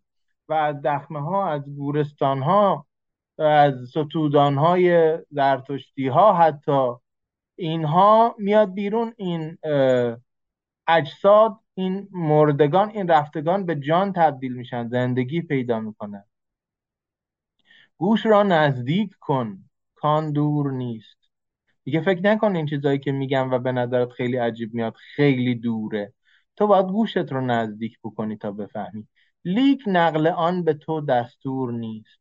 و 0.49 0.53
از 0.53 0.81
دخمه 0.81 1.21
ها 1.21 1.49
از 1.49 1.75
گورستان 1.75 2.41
ها 2.41 2.87
و 3.37 3.41
از 3.41 3.89
ستودان 3.89 4.57
های 4.57 5.17
زرتشتی 5.31 6.07
ها 6.07 6.33
حتی 6.33 6.91
اینها 7.55 8.35
میاد 8.37 8.73
بیرون 8.73 9.13
این 9.17 9.57
اجساد 10.87 11.59
این 11.73 12.07
مردگان 12.11 12.89
این 12.89 13.07
رفتگان 13.07 13.65
به 13.65 13.75
جان 13.75 14.13
تبدیل 14.13 14.53
میشن 14.53 14.89
زندگی 14.89 15.41
پیدا 15.41 15.79
می‌کنن 15.79 16.23
گوش 17.97 18.25
را 18.25 18.43
نزدیک 18.43 19.15
کن 19.19 19.63
کان 19.95 20.31
دور 20.31 20.71
نیست. 20.71 21.17
دیگه 21.83 22.01
فکر 22.01 22.21
نکن 22.21 22.55
این 22.55 22.65
چیزایی 22.65 22.99
که 22.99 23.11
میگم 23.11 23.51
و 23.51 23.59
به 23.59 23.71
نظرت 23.71 24.11
خیلی 24.11 24.37
عجیب 24.37 24.73
میاد 24.73 24.95
خیلی 25.15 25.55
دوره. 25.55 26.13
تو 26.55 26.67
باید 26.67 26.85
گوشت 26.85 27.17
رو 27.17 27.41
نزدیک 27.41 27.99
بکنی 28.03 28.37
تا 28.37 28.51
بفهمی. 28.51 29.07
لیک 29.45 29.83
نقل 29.87 30.27
آن 30.27 30.63
به 30.63 30.73
تو 30.73 31.01
دستور 31.01 31.71
نیست. 31.71 32.19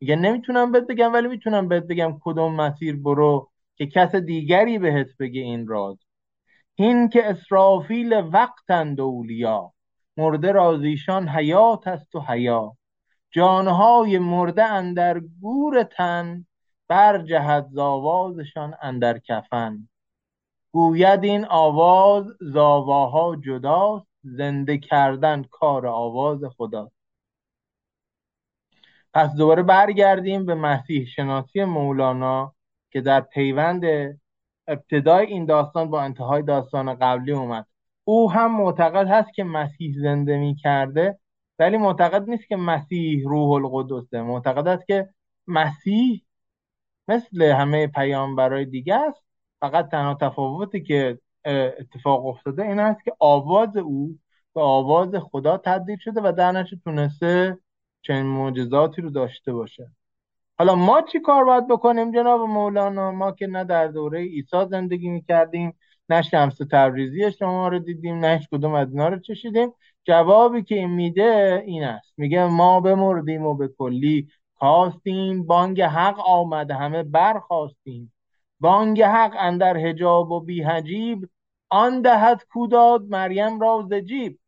میگه 0.00 0.16
نمی‌تونم 0.16 0.72
بهت 0.72 0.86
بگم 0.86 1.12
ولی 1.12 1.28
می‌تونم 1.28 1.68
بهت 1.68 1.82
بگم 1.84 2.18
کدوم 2.20 2.54
مسیر 2.54 2.96
برو 2.96 3.50
که 3.76 3.86
کس 3.86 4.14
دیگری 4.14 4.78
بهت 4.78 5.06
بگه 5.18 5.40
این 5.40 5.66
راز. 5.68 5.96
این 6.74 7.08
که 7.08 7.30
اسرافیل 7.30 8.12
وقتند 8.32 9.00
اولیا 9.00 9.72
مرده 10.16 10.52
رازیشان 10.52 11.28
حیات 11.28 11.88
است 11.88 12.14
و 12.14 12.20
حیا. 12.20 12.76
جانهای 13.30 14.18
مرده 14.18 14.64
اندر 14.64 15.20
گور 15.40 15.82
تن 15.82 16.46
بر 16.88 17.22
جهت 17.22 17.66
زاوازشان 17.70 18.74
اندر 18.82 19.18
کفن. 19.18 19.88
گوید 20.72 21.24
این 21.24 21.46
آواز 21.50 22.24
زاواها 22.40 23.36
جداست 23.36 24.09
زنده 24.22 24.78
کردن 24.78 25.42
کار 25.42 25.86
آواز 25.86 26.44
خدا. 26.56 26.90
پس 29.14 29.34
دوباره 29.34 29.62
برگردیم 29.62 30.46
به 30.46 30.54
مسیح 30.54 31.06
شناسی 31.06 31.64
مولانا 31.64 32.54
که 32.90 33.00
در 33.00 33.20
پیوند 33.20 33.84
ابتدای 34.66 35.26
این 35.26 35.46
داستان 35.46 35.90
با 35.90 36.02
انتهای 36.02 36.42
داستان 36.42 36.94
قبلی 36.94 37.32
اومد. 37.32 37.66
او 38.04 38.32
هم 38.32 38.56
معتقد 38.56 39.06
هست 39.08 39.34
که 39.34 39.44
مسیح 39.44 39.94
زنده 40.02 40.38
می 40.38 40.54
کرده 40.56 41.18
ولی 41.58 41.76
معتقد 41.76 42.30
نیست 42.30 42.48
که 42.48 42.56
مسیح 42.56 43.28
روح 43.28 43.50
القدسه. 43.50 44.22
معتقد 44.22 44.68
است 44.68 44.86
که 44.86 45.08
مسیح 45.46 46.24
مثل 47.08 47.42
همه 47.42 47.86
پیامبرای 47.86 48.64
دیگه 48.64 48.94
است 48.94 49.24
فقط 49.60 49.88
تنها 49.90 50.14
تفاوتی 50.14 50.82
که 50.82 51.18
اتفاق 51.44 52.26
افتاده 52.26 52.62
این 52.62 52.78
است 52.78 53.04
که 53.04 53.12
آواز 53.18 53.76
او 53.76 54.18
به 54.54 54.60
آواز 54.60 55.14
خدا 55.14 55.56
تبدیل 55.56 55.98
شده 55.98 56.20
و 56.24 56.32
در 56.32 56.52
نتیجه 56.52 56.82
تونسته 56.84 57.58
چنین 58.02 58.26
معجزاتی 58.26 59.02
رو 59.02 59.10
داشته 59.10 59.52
باشه. 59.52 59.90
حالا 60.58 60.74
ما 60.74 61.02
چی 61.02 61.20
کار 61.20 61.44
باید 61.44 61.68
بکنیم 61.68 62.12
جناب 62.12 62.40
مولانا؟ 62.40 63.12
ما 63.12 63.32
که 63.32 63.46
نه 63.46 63.64
در 63.64 63.86
دوره 63.88 64.20
عیسی 64.20 64.66
زندگی 64.70 65.08
می‌کردیم 65.08 65.74
نه 66.08 66.22
شمس 66.22 66.54
تبریزی 66.70 67.32
شما 67.32 67.68
رو 67.68 67.78
دیدیم 67.78 68.18
نه 68.18 68.36
هیچ 68.36 68.48
کدوم 68.52 68.74
از 68.74 68.88
اینا 68.90 69.08
رو 69.08 69.18
چشیدیم. 69.18 69.72
جوابی 70.04 70.62
که 70.62 70.74
این 70.74 70.90
میده 70.90 71.62
این 71.66 71.84
است. 71.84 72.12
میگه 72.16 72.46
ما 72.46 72.80
بمردیم 72.80 73.46
و 73.46 73.54
به 73.54 73.68
کلی 73.68 74.28
کاستیم 74.58 75.46
بانگ 75.46 75.82
حق 75.82 76.20
آمد 76.20 76.70
همه 76.70 77.02
برخواستیم 77.02 78.12
بانگ 78.60 79.02
حق 79.02 79.36
اندر 79.38 79.76
حجاب 79.76 80.30
و 80.30 80.40
بی 80.40 80.62
حجیب 80.62 81.28
آن 81.70 82.02
دهد 82.02 82.44
کوداد 82.52 83.02
مریم 83.02 83.60
را 83.60 83.86
زجیب 83.90 84.40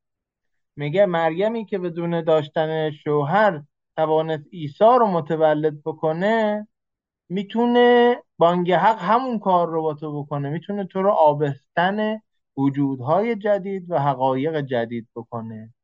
میگه 0.77 1.07
مریمی 1.07 1.65
که 1.65 1.79
بدون 1.79 2.21
داشتن 2.25 2.91
شوهر 2.91 3.63
توانست 3.97 4.45
عیسی 4.53 4.85
رو 4.85 5.07
متولد 5.07 5.83
بکنه 5.83 6.69
می‌تونه 7.29 8.17
بانگ 8.39 8.73
حق 8.73 8.99
همون 8.99 9.39
کار 9.39 9.69
رو 9.69 9.83
با 9.83 9.95
تو 9.95 10.23
بکنه. 10.23 10.51
می‌تونه 10.51 10.85
تو 10.85 11.03
رو 11.03 11.11
آبستن 11.11 12.21
وجودهای 12.57 13.37
جدید 13.37 13.91
و 13.91 13.99
حقایق 13.99 14.61
جدید 14.61 15.09
بکنه. 15.17 15.75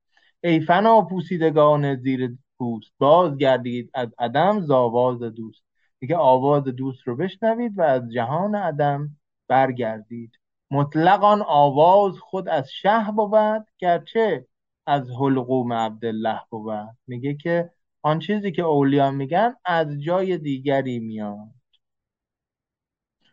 ای 0.45 0.61
فنا 0.61 1.03
پوسیدگان 1.03 1.97
زیر 1.97 2.39
پوست 2.59 2.93
باز 2.99 3.37
گردید 3.37 3.91
از 3.95 4.09
عدم 4.19 4.61
زاواز 4.61 5.19
دوست. 5.19 5.68
میگه 6.01 6.17
آواز 6.17 6.65
دوست 6.65 7.09
رو 7.09 7.17
بشنوید 7.17 7.79
و 7.79 7.83
از 7.83 8.13
جهان 8.13 8.55
عدم 8.55 9.17
برگردید. 9.49 10.39
مطلقان 10.71 11.43
آواز 11.43 12.19
خود 12.19 12.49
از 12.49 12.71
شه 12.71 13.13
بود 13.17 13.67
گرچه 13.79 14.47
از 14.87 15.11
حلقوم 15.11 15.73
عبدالله 15.73 16.41
بود. 16.51 16.97
میگه 17.07 17.35
که 17.35 17.71
آن 18.03 18.19
چیزی 18.19 18.53
که 18.53 18.63
اولیا 18.63 19.11
میگن 19.11 19.55
از 19.65 20.03
جای 20.03 20.39
دیگری 20.39 20.99
میاد. 20.99 21.49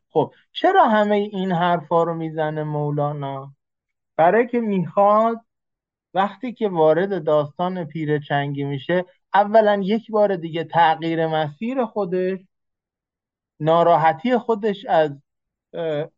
خب 0.10 0.34
چرا 0.52 0.90
همه 0.90 1.16
این 1.16 1.52
حرفا 1.52 2.04
رو 2.04 2.14
می‌زنه 2.14 2.64
مولانا؟ 2.64 3.54
برای 4.18 4.48
که 4.48 4.60
می‌خواد 4.60 5.42
وقتی 6.14 6.54
که 6.54 6.70
وارد 6.70 7.24
داستان 7.24 7.86
پیر 7.86 8.20
چنگی 8.20 8.64
میشه 8.64 9.06
اولا 9.34 9.82
یک 9.84 10.12
بار 10.12 10.36
دیگه 10.36 10.64
تغییر 10.64 11.28
مسیر 11.28 11.86
خودش 11.86 12.40
ناراحتی 13.60 14.38
خودش 14.38 14.86
از 14.86 15.12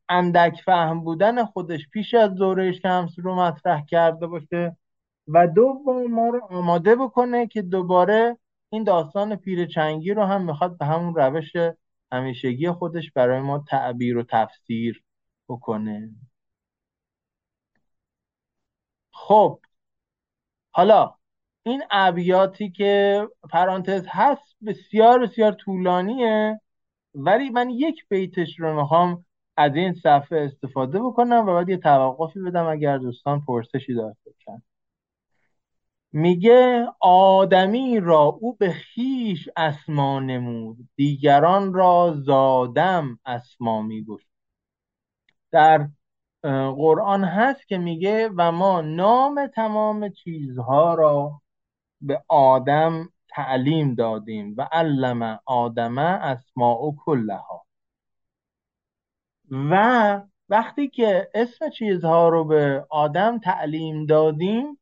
اندک 0.09 0.61
فهم 0.65 1.03
بودن 1.03 1.45
خودش 1.45 1.89
پیش 1.89 2.13
از 2.13 2.35
دوره 2.35 2.71
شمس 2.71 3.11
رو 3.17 3.35
مطرح 3.35 3.85
کرده 3.85 4.27
باشه 4.27 4.77
و 5.27 5.47
دوم 5.47 6.11
ما 6.11 6.29
رو 6.29 6.41
آماده 6.49 6.95
بکنه 6.95 7.47
که 7.47 7.61
دوباره 7.61 8.37
این 8.69 8.83
داستان 8.83 9.35
پیر 9.35 9.65
چنگی 9.65 10.13
رو 10.13 10.23
هم 10.23 10.45
می‌خواد 10.45 10.77
به 10.77 10.85
همون 10.85 11.15
روش 11.15 11.51
همیشگی 12.11 12.71
خودش 12.71 13.11
برای 13.11 13.39
ما 13.41 13.65
تعبیر 13.69 14.17
و 14.17 14.23
تفسیر 14.23 15.03
بکنه. 15.49 16.09
خب 19.11 19.59
حالا 20.71 21.15
این 21.63 21.83
ابیاتی 21.91 22.71
که 22.71 23.21
پرانتز 23.49 24.05
هست 24.09 24.55
بسیار 24.65 25.19
بسیار 25.19 25.51
طولانیه. 25.51 26.61
ولی 27.17 27.49
من 27.49 27.69
یک 27.69 28.05
بیتش 28.09 28.59
رو 28.59 28.81
می‌خوام 28.81 29.25
از 29.57 29.75
این 29.75 29.93
صفحه 29.93 30.39
استفاده 30.39 30.99
بکنم 30.99 31.45
و 31.47 31.53
بعد 31.53 31.69
یه 31.69 31.77
توقفی 31.77 32.39
بدم 32.39 32.65
اگر 32.65 32.97
دوستان 32.97 33.41
پرسشی 33.45 33.93
داشته 33.93 34.31
باشن 34.31 34.61
میگه 36.11 36.87
آدمی 36.99 37.99
را 37.99 38.21
او 38.23 38.55
به 38.55 38.71
خیش 38.71 39.49
اسما 39.55 40.19
نمود 40.19 40.77
دیگران 40.95 41.73
را 41.73 42.15
زادم 42.25 43.19
اسما 43.25 43.81
می‌گفت 43.81 44.27
در 45.51 45.89
قرآن 46.71 47.23
هست 47.23 47.67
که 47.67 47.77
میگه 47.77 48.29
و 48.37 48.51
ما 48.51 48.81
نام 48.81 49.47
تمام 49.47 50.09
چیزها 50.09 50.93
را 50.93 51.41
به 52.01 52.23
آدم 52.27 53.09
تعلیم 53.29 53.95
دادیم 53.95 54.55
و 54.57 54.61
علم 54.71 55.39
آدم 55.45 55.97
اسماء 55.97 56.91
کلها. 57.05 57.65
و 59.51 60.21
وقتی 60.49 60.87
که 60.89 61.29
اسم 61.33 61.69
چیزها 61.69 62.29
رو 62.29 62.43
به 62.45 62.85
آدم 62.89 63.39
تعلیم 63.39 64.05
دادیم 64.05 64.79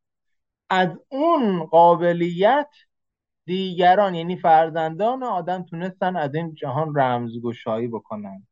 از 0.70 0.88
اون 1.08 1.64
قابلیت 1.66 2.68
دیگران 3.44 4.14
یعنی 4.14 4.36
فرزندان 4.36 5.22
آدم 5.22 5.62
تونستن 5.62 6.16
از 6.16 6.34
این 6.34 6.54
جهان 6.54 6.94
رمزگشایی 6.94 7.88
بکنن. 7.88 8.46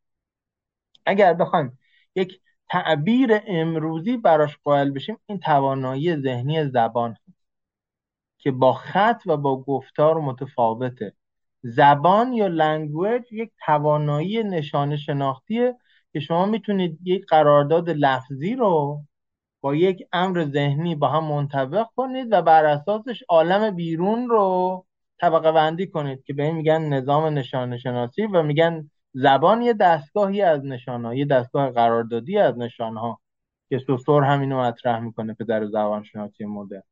اگر 1.06 1.34
بخوایم 1.34 1.78
یک 2.16 2.40
تعبیر 2.70 3.40
امروزی 3.46 4.16
براش 4.16 4.58
قائل 4.64 4.90
بشیم 4.90 5.18
این 5.26 5.38
توانایی 5.38 6.16
ذهنی 6.16 6.68
زبان. 6.70 7.10
هست 7.10 7.33
که 8.44 8.50
با 8.50 8.72
خط 8.72 9.22
و 9.26 9.36
با 9.36 9.62
گفتار 9.62 10.20
متفاوته. 10.20 11.12
زبان 11.62 12.32
یا 12.32 12.46
لنگویج 12.46 13.32
یک 13.32 13.50
توانایی 13.66 14.42
نشان 14.42 14.96
شناختیه 14.96 15.76
که 16.12 16.20
شما 16.20 16.46
می‌تونید 16.46 16.98
یک 17.04 17.26
قرارداد 17.26 17.90
لفظی 17.90 18.54
رو 18.54 19.02
با 19.60 19.74
یک 19.74 20.06
امر 20.12 20.44
ذهنی 20.44 20.94
با 20.94 21.08
هم 21.08 21.24
منطبق 21.24 21.86
کنید 21.96 22.28
و 22.30 22.42
بر 22.42 22.64
اساسش 22.64 23.22
عالم 23.28 23.70
بیرون 23.76 24.28
رو 24.28 24.86
طبقه 25.20 25.52
بندی 25.52 25.86
کنید 25.86 26.24
که 26.24 26.32
به 26.32 26.42
این 26.42 26.56
میگن 26.56 26.82
نظام 26.82 27.24
نشان 27.38 27.78
شناسی 27.78 28.26
و 28.26 28.42
میگن 28.42 28.90
زبان 29.14 29.62
یه 29.62 29.72
دستگاهی 29.72 30.42
از 30.42 30.64
نشانه 30.64 31.18
یه 31.18 31.24
دستگاه 31.24 31.70
قراردادی 31.70 32.38
از 32.38 32.58
نشانها 32.58 33.20
که 33.68 33.78
سوسور 33.78 34.24
همینو 34.24 34.60
مطرح 34.60 35.00
می‌کنه 35.00 35.34
پدر 35.34 35.66
زبان 35.66 36.02
شناسی 36.04 36.44
مدرن. 36.44 36.82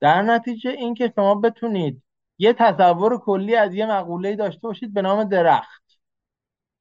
در 0.00 0.22
نتیجه 0.22 0.70
اینکه 0.70 1.12
شما 1.16 1.34
بتونید 1.34 2.02
یه 2.38 2.52
تصور 2.52 3.18
کلی 3.18 3.56
از 3.56 3.74
یه 3.74 3.86
مقوله 3.86 4.36
داشته 4.36 4.60
باشید 4.60 4.94
به 4.94 5.02
نام 5.02 5.24
درخت. 5.24 6.00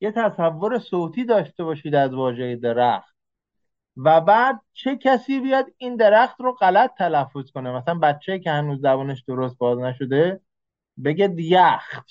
یه 0.01 0.11
تصور 0.11 0.79
صوتی 0.79 1.25
داشته 1.25 1.63
باشید 1.63 1.95
از 1.95 2.13
واژه 2.13 2.55
درخت. 2.55 3.15
و 3.97 4.21
بعد 4.21 4.61
چه 4.73 4.97
کسی 4.97 5.39
بیاد 5.39 5.65
این 5.77 5.95
درخت 5.95 6.41
رو 6.41 6.53
غلط 6.53 6.93
تلفظ 6.97 7.51
کنه؟ 7.51 7.71
مثلا 7.71 7.99
بچه 7.99 8.39
که 8.39 8.51
هنوز 8.51 8.81
زبانش 8.81 9.23
درست 9.27 9.57
باز 9.57 9.79
نشده 9.79 10.41
بگه 11.03 11.35
یخت 11.37 12.09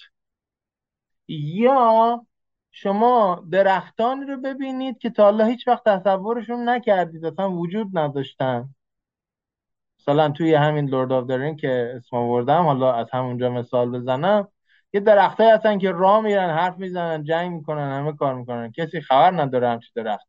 یا 1.29 2.27
شما 2.71 3.47
درختانی 3.51 4.25
رو 4.25 4.41
ببینید 4.41 4.99
که 4.99 5.11
تا 5.11 5.25
حالا 5.25 5.45
هیچ 5.45 5.69
وقت 5.69 5.85
تصورشون 5.85 6.69
نکردید 6.69 7.25
اصلا 7.25 7.53
وجود 7.53 7.99
نداشتن. 7.99 8.75
مثلا 10.09 10.29
توی 10.31 10.55
همین 10.55 10.89
لورد 10.89 11.13
آف 11.13 11.27
درین 11.27 11.57
که 11.57 11.93
اسم 11.97 12.17
آوردم 12.17 12.63
حالا 12.63 12.93
از 12.93 13.07
همونجا 13.13 13.51
مثال 13.51 13.91
بزنم 13.91 14.49
یه 14.93 15.01
درخته 15.01 15.55
هستن 15.55 15.79
که 15.79 15.91
راه 15.91 16.21
میرن 16.21 16.51
حرف 16.51 16.79
می‌زنن 16.79 17.25
جنگ 17.25 17.53
می‌کنن 17.53 17.99
همه 17.99 18.13
کار 18.13 18.35
می‌کنن. 18.35 18.73
کسی 18.73 19.01
خبر 19.01 19.43
نداره 19.43 19.69
همچی 19.69 19.91
درخت 19.95 20.27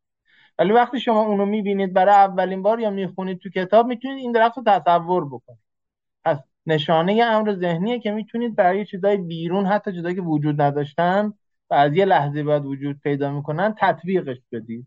ولی 0.58 0.72
وقتی 0.72 1.00
شما 1.00 1.20
اونو 1.22 1.46
می‌بینید 1.46 1.92
برای 1.92 2.14
اولین 2.14 2.62
بار 2.62 2.80
یا 2.80 2.90
می‌خونید 2.90 3.38
تو 3.38 3.50
کتاب 3.50 3.86
می‌تونید 3.86 4.18
این 4.18 4.32
درخت 4.32 4.56
رو 4.56 4.62
تصور 4.66 5.26
بکنید. 5.26 5.60
پس 6.24 6.38
نشانه 6.66 7.24
امر 7.24 7.54
ذهنیه 7.54 7.98
که 8.00 8.10
می‌تونید 8.10 8.56
برای 8.56 8.84
چیزای 8.86 9.16
بیرون 9.16 9.66
حتی 9.66 9.92
چیزایی 9.92 10.14
که 10.14 10.22
وجود 10.22 10.62
نداشتن 10.62 11.32
و 11.70 11.74
از 11.74 11.94
یه 11.94 12.04
لحظه 12.04 12.42
بعد 12.42 12.66
وجود 12.66 13.00
پیدا 13.02 13.30
می‌کنن 13.32 13.74
تطبیقش 13.78 14.38
بدید. 14.52 14.86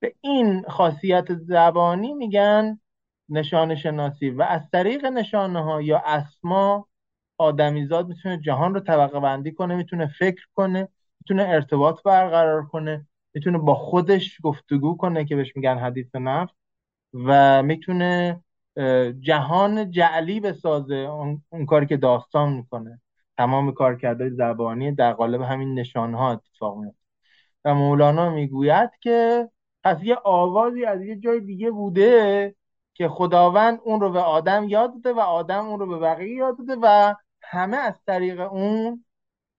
به 0.00 0.14
این 0.20 0.62
خاصیت 0.68 1.34
زبانی 1.34 2.14
میگن 2.14 2.80
نشان 3.28 3.74
شناسی 3.76 4.30
و 4.30 4.42
از 4.42 4.70
طریق 4.72 5.04
نشانه 5.04 5.62
ها 5.62 5.82
یا 5.82 6.02
اسما 6.06 6.86
آدمیزاد 7.38 8.08
می‌تونه 8.08 8.38
جهان 8.38 8.74
رو 8.74 8.80
طبقه 8.80 9.20
بندی 9.20 9.52
کنه 9.52 9.76
می‌تونه 9.76 10.06
فکر 10.18 10.46
کنه 10.54 10.88
می‌تونه 11.20 11.42
ارتباط 11.48 12.02
برقرار 12.02 12.66
کنه 12.66 13.06
می‌تونه 13.34 13.58
با 13.58 13.74
خودش 13.74 14.38
گفتگو 14.42 14.96
کنه 14.96 15.24
که 15.24 15.36
بهش 15.36 15.56
میگن 15.56 15.78
حدیث 15.78 16.14
نفس 16.14 16.52
و 17.14 17.62
می‌تونه 17.62 18.40
جهان 19.20 19.90
جعلی 19.90 20.40
بسازه 20.40 20.94
اون, 20.94 21.42
اون 21.50 21.66
کاری 21.66 21.86
که 21.86 21.96
داستان 21.96 22.52
می‌کنه. 22.52 23.00
تمام 23.36 23.72
کارکردهای 23.72 24.30
زبانی 24.30 24.92
در 24.92 25.12
قالب 25.12 25.40
همین 25.42 25.74
نشانها 25.74 26.32
اتفاق 26.32 26.78
میفته 26.78 27.00
و 27.64 27.74
مولانا 27.74 28.30
می‌گوید 28.30 28.90
که 29.00 29.48
پس 29.84 29.98
یه 30.02 30.16
آوازی 30.24 30.84
از 30.84 31.02
یه 31.02 31.16
جای 31.16 31.40
دیگه 31.40 31.70
بوده 31.70 32.54
که 32.96 33.08
خداوند 33.08 33.80
اون 33.84 34.00
رو 34.00 34.12
به 34.12 34.20
آدم 34.20 34.68
یاد 34.68 34.94
داده 34.94 35.12
و 35.12 35.20
آدم 35.20 35.66
اون 35.66 35.80
رو 35.80 35.86
به 35.86 35.98
بقیه 35.98 36.34
یاد 36.34 36.58
داده 36.58 36.76
و 36.82 37.14
همه 37.42 37.76
از 37.76 37.94
طریق 38.06 38.40
اون 38.40 39.04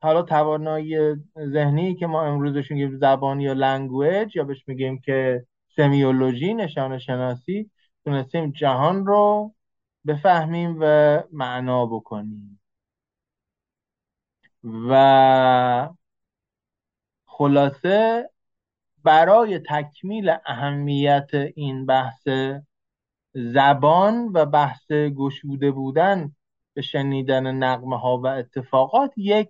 حالا 0.02 0.22
توانایی 0.22 1.16
ذهنی 1.40 1.96
که 1.96 2.08
ما 2.08 2.24
امروزش 2.24 2.72
میگیم 2.72 2.98
زبان 2.98 3.42
یا 3.42 3.54
لنگویج 3.54 4.36
یا 4.36 4.44
بهش 4.44 4.68
میگیم 4.68 5.00
که 5.00 5.46
سمیولوژی 5.76 6.54
نشان 6.54 7.00
شناسی 7.00 7.72
تونستیم 8.06 8.52
جهان 8.52 9.06
رو 9.06 9.54
بفهمیم 10.08 10.78
و 10.82 11.24
معنا 11.32 11.86
بکنیم. 11.86 12.60
و 14.90 15.90
خلاصه 17.26 18.30
برای 19.04 19.60
تکمیل 19.60 20.36
اهمیت 20.46 21.30
این 21.56 21.86
بحث 21.86 22.28
زبان 23.38 24.32
و 24.34 24.46
بحث 24.46 24.92
گشوده 24.92 25.72
بودن 25.72 26.36
به 26.74 26.82
شنیدن 26.82 27.56
نقمه 27.56 28.00
ها 28.00 28.18
و 28.18 28.28
اتفاقات 28.28 29.14
یک 29.18 29.50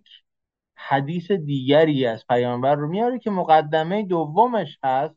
حدیث 0.75 1.31
دیگری 1.31 2.05
از 2.05 2.27
پیامبر 2.27 2.75
رو 2.75 2.87
میاره 2.87 3.19
که 3.19 3.29
مقدمه 3.29 4.03
دومش 4.03 4.79
هست 4.83 5.15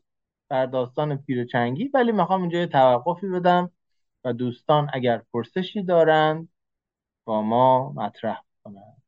در 0.49 0.65
داستان 0.65 1.17
پیرچنگی 1.17 1.89
ولی 1.93 2.11
می‌خوام 2.11 2.41
اینجا 2.41 2.59
یه 2.59 2.67
توقفی 2.67 3.27
بدم 3.27 3.71
و 4.23 4.33
دوستان 4.33 4.89
اگر 4.93 5.21
پرسشی 5.33 5.83
دارند 5.83 6.49
با 7.25 7.41
ما 7.41 7.91
مطرح 7.95 8.43
کنند 8.63 9.01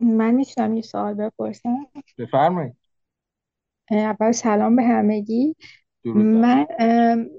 من 0.00 0.34
می‌تونم 0.34 0.74
یه 0.74 0.82
سوال 0.82 1.14
بپرسم؟ 1.14 1.86
بفرمایید. 2.18 2.76
اول 3.90 4.32
سلام 4.32 4.76
به 4.76 4.82
همگی. 4.82 5.56
من 6.04 6.66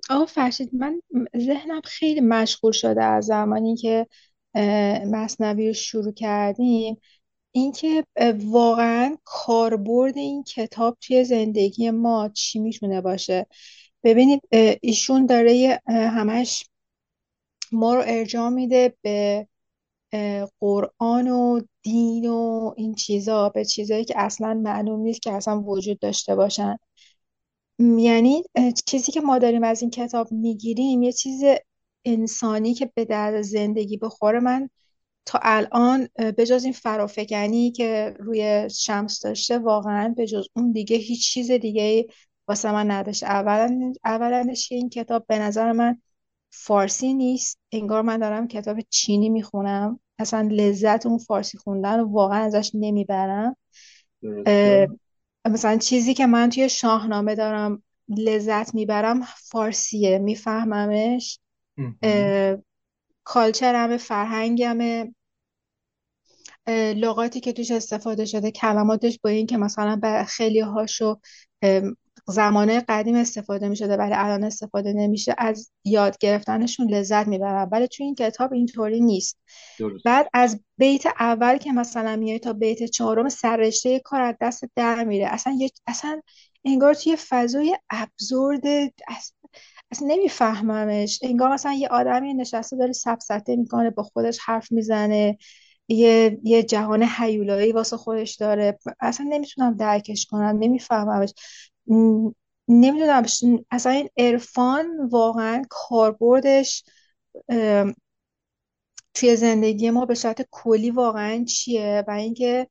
آقا 0.09 0.25
فرشید 0.25 0.69
من 0.75 1.01
ذهنم 1.37 1.81
خیلی 1.83 2.21
مشغول 2.21 2.71
شده 2.71 3.03
از 3.03 3.25
زمانی 3.25 3.75
که 3.75 4.07
مصنوی 5.11 5.67
رو 5.67 5.73
شروع 5.73 6.13
کردیم. 6.13 6.97
اینکه 7.51 8.05
واقعا 8.45 9.17
کاربرد 9.23 10.17
این 10.17 10.43
کتاب 10.43 10.97
توی 11.01 11.23
زندگی 11.23 11.91
ما 11.91 12.29
چی 12.29 12.59
می‌تونه 12.59 13.01
باشه؟ 13.01 13.45
ببینید 14.03 14.41
ایشون 14.81 15.25
داره 15.25 15.79
همش 15.87 16.65
ما 17.71 17.95
رو 17.95 18.03
ارجاع 18.05 18.49
میده 18.49 18.93
به 19.01 19.47
قرآن 20.59 21.27
و 21.27 21.61
دین 21.81 22.29
و 22.29 22.73
این 22.77 22.95
چیزا 22.95 23.49
به 23.49 23.65
چیزایی 23.65 24.05
که 24.05 24.13
اصلا 24.17 24.53
معلوم 24.53 24.99
نیست 24.99 25.21
که 25.21 25.31
اصلا 25.31 25.61
وجود 25.61 25.99
داشته 25.99 26.35
باشن. 26.35 26.77
یعنی 27.79 28.43
چیزی 28.85 29.11
که 29.11 29.21
ما 29.21 29.39
داریم 29.39 29.63
از 29.63 29.81
این 29.81 29.91
کتاب 29.91 30.31
می‌گیریم 30.31 31.03
یه 31.03 31.11
چیز 31.11 31.43
انسانی 32.05 32.73
که 32.73 32.91
به 32.95 33.05
درد 33.05 33.41
زندگی 33.41 33.97
بخوره. 33.97 34.39
من 34.39 34.69
تا 35.25 35.39
الان 35.41 36.07
به 36.37 36.45
جز 36.45 36.63
این 36.63 36.73
فرافکنی 36.73 37.71
که 37.71 38.15
روی 38.19 38.69
شمس 38.69 39.21
داشته 39.21 39.59
واقعا 39.59 40.13
به 40.17 40.27
جز 40.27 40.47
اون 40.55 40.71
دیگه 40.71 40.97
هیچ 40.97 41.31
چیز 41.33 41.51
دیگه 41.51 42.07
واسه 42.47 42.71
من 42.71 42.91
نداشته. 42.91 43.25
اولا 43.25 43.93
اولندش 44.05 44.71
این 44.71 44.89
کتاب 44.89 45.25
به 45.27 45.39
نظر 45.39 45.71
من 45.71 46.01
فارسی 46.51 47.13
نیست. 47.13 47.59
انگار 47.71 48.01
من 48.01 48.17
دارم 48.17 48.47
کتاب 48.47 48.81
چینی 48.89 49.29
می‌خونم. 49.29 49.99
اصلا 50.19 50.47
لذت 50.51 51.05
اون 51.05 51.17
فارسی 51.17 51.57
خوندن 51.57 51.99
رو 51.99 52.05
واقعا 52.11 52.43
ازش 52.43 52.71
نمی‌برم. 52.73 53.57
مثلا 55.45 55.77
چیزی 55.77 56.13
که 56.13 56.27
من 56.27 56.49
توی 56.49 56.69
شاهنامه 56.69 57.35
دارم 57.35 57.83
لذت 58.07 58.75
می‌برم 58.75 59.21
فارسیه 59.21 60.17
میفهممش؟ 60.17 61.39
کالچرمه 63.23 63.97
فرهنگمه 63.97 65.15
لغاتی 66.95 67.39
که 67.39 67.53
توش 67.53 67.71
استفاده 67.71 68.25
شده 68.25 68.51
کلماتش 68.51 69.19
با 69.23 69.29
این 69.29 69.47
که 69.47 69.57
مثلا 69.57 69.95
به 69.95 70.23
خیلی 70.27 70.59
هاشو 70.59 71.19
زمانه 72.27 72.85
قدیم 72.89 73.15
استفاده 73.15 73.69
می 73.69 73.75
شده 73.75 73.97
ولی 73.97 74.13
الان 74.13 74.43
استفاده 74.43 74.93
نمیشه. 74.93 75.35
از 75.37 75.71
یاد 75.85 76.17
گرفتنشون 76.19 76.89
لذت 76.89 77.27
می‌برم. 77.27 77.69
ولی 77.71 77.87
توی 77.87 78.05
این 78.05 78.15
کتاب 78.15 78.53
اینطوری 78.53 79.01
نیست. 79.01 79.37
بعد 80.05 80.29
از 80.33 80.59
بیت 80.77 81.05
اول 81.05 81.57
که 81.57 81.71
مثلا 81.71 82.15
میای 82.15 82.39
تا 82.39 82.53
بیت 82.53 82.83
چهارم 82.83 83.29
سررشته 83.29 83.99
کار 83.99 84.21
از 84.21 84.35
دست 84.41 84.63
در 84.75 85.03
میره. 85.03 85.27
اصلا 85.27 85.57
اصلا 85.87 86.21
انگار 86.65 86.93
توی 86.93 87.15
فضای 87.15 87.77
ابزورد 87.89 88.63
اصلا 89.91 90.07
نمیفهممش. 90.07 91.19
انگار 91.23 91.53
مثلا 91.53 91.73
یه 91.73 91.87
آدمی 91.87 92.33
نشسته 92.33 92.77
داره 92.77 92.91
سبسته 92.91 93.55
می‌کنه 93.55 93.89
با 93.89 94.03
خودش 94.03 94.39
حرف 94.45 94.71
می‌زنه. 94.71 95.37
یه 95.87 96.39
یه 96.43 96.63
جهان 96.63 97.03
حیولایی 97.03 97.71
واسه 97.71 97.97
خودش 97.97 98.35
داره. 98.35 98.79
اصلا 98.99 99.25
نمی‌تونم 99.29 99.77
درکش 99.77 100.25
کنم. 100.25 100.57
نمیفهممش. 100.59 101.33
نمی‌دونم 102.67 103.23
اصلا 103.71 103.91
این 103.91 104.09
عرفان 104.17 105.09
واقعا 105.11 105.63
کاربردش 105.69 106.83
توی 109.13 109.35
زندگی 109.35 109.89
ما 109.89 110.05
به 110.05 110.15
صورت 110.15 110.47
کلی 110.51 110.91
واقعا 110.91 111.43
چیه؟ 111.43 112.03
و 112.07 112.11
اینکه 112.11 112.67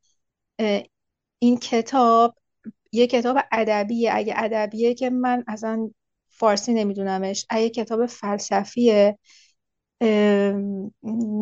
این 1.38 1.58
کتاب 1.58 2.34
یه 2.92 3.06
کتاب 3.06 3.38
ادبیه. 3.52 4.10
اگه 4.14 4.34
ادبیه 4.36 4.94
که 4.94 5.10
من 5.10 5.44
اصلا 5.48 5.90
فارسی 6.30 6.74
نمیدونمش 6.74 7.46
اگه 7.50 7.70
کتاب 7.70 8.06
فلسفیه 8.06 9.18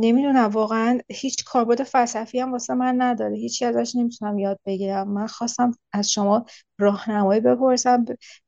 نمی‌دونم 0.00 0.50
واقعا 0.52 0.98
هیچ 1.08 1.44
کاربرد 1.44 1.82
فلسفی 1.82 2.40
هم 2.40 2.52
واسه 2.52 2.74
من 2.74 2.94
نداره. 3.02 3.36
هیچی 3.36 3.64
ازش 3.64 3.96
نمی‌تونم 3.96 4.38
یاد 4.38 4.60
بگیرم. 4.66 5.08
من 5.08 5.26
خواستم 5.26 5.72
از 5.92 6.10
شما 6.10 6.44
راهنمایی 6.78 7.40
بپرسم 7.40 8.04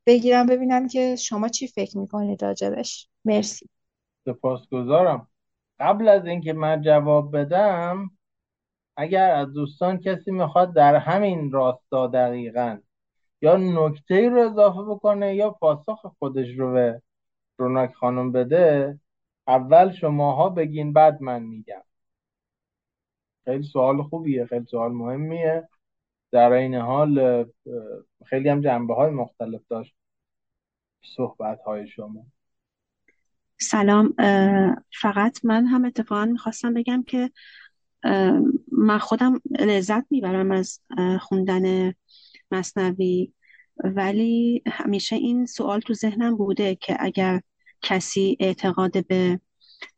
بگیرم 0.07 0.47
ببینم 0.47 0.89
که 0.89 1.17
شما 1.17 1.49
چی 1.49 1.67
فکر 1.67 1.99
می‌کنید 1.99 2.45
راجبش. 2.45 3.09
مرسی. 3.25 3.69
سپاسگزارم. 4.25 5.29
قبل 5.81 6.09
از 6.09 6.27
اینکه 6.27 6.53
من 6.53 6.83
جواب 6.83 7.37
بدم 7.37 8.11
اگر 8.97 9.35
از 9.35 9.53
دوستان 9.53 9.99
کسی 9.99 10.31
می‌خواد 10.31 10.75
در 10.75 10.97
همین 10.97 11.53
راستا 11.53 12.07
دقیقا 12.07 12.79
یا 13.43 13.57
نکته 13.57 14.29
رو 14.29 14.51
اضافه 14.51 14.83
بکنه 14.83 15.35
یا 15.35 15.51
پاسخ 15.51 16.07
خودش 16.19 16.49
رو 16.59 16.73
به 16.73 17.03
روناک 17.59 17.93
خانم 17.95 18.33
بده 18.33 18.99
اول 19.47 19.93
شماها 19.93 20.49
بگین 20.49 20.93
بعد 20.93 21.23
من 21.23 21.43
میگم. 21.43 21.83
خیلی 23.45 23.63
سوال 23.63 24.03
خوبیه 24.03 24.47
خیلی 24.47 24.67
سوال 24.67 24.93
مهمیه. 24.93 25.69
در 26.31 26.53
این 26.53 26.75
حال 26.75 27.45
خیلی 28.27 28.49
هم 28.49 28.61
جنبه 28.61 28.95
های 28.95 29.11
مختلف 29.11 29.61
داشت 29.69 29.95
صحبت 31.17 31.61
های 31.63 31.89
شما. 31.89 32.27
سلام 33.61 34.15
فقط 35.01 35.45
من 35.45 35.67
هم 35.67 35.85
اتفاقا 35.85 36.25
می‌خواستم 36.25 36.75
بگم 36.75 37.03
که 37.03 37.31
من 38.73 38.99
خودم 38.99 39.41
لذت 39.61 40.07
می‌برم 40.11 40.51
از 40.51 40.81
خوندن 41.21 41.95
مصنوی 42.51 43.33
ولی 43.85 44.63
همیشه 44.67 45.17
این 45.17 45.47
سوال 45.47 45.81
تو 45.81 45.95
ذهنم 45.95 46.37
بوده 46.37 46.75
که 46.75 46.97
اگر 47.01 47.41
کسی 47.83 48.37
اعتقاد 48.41 49.07
به 49.07 49.41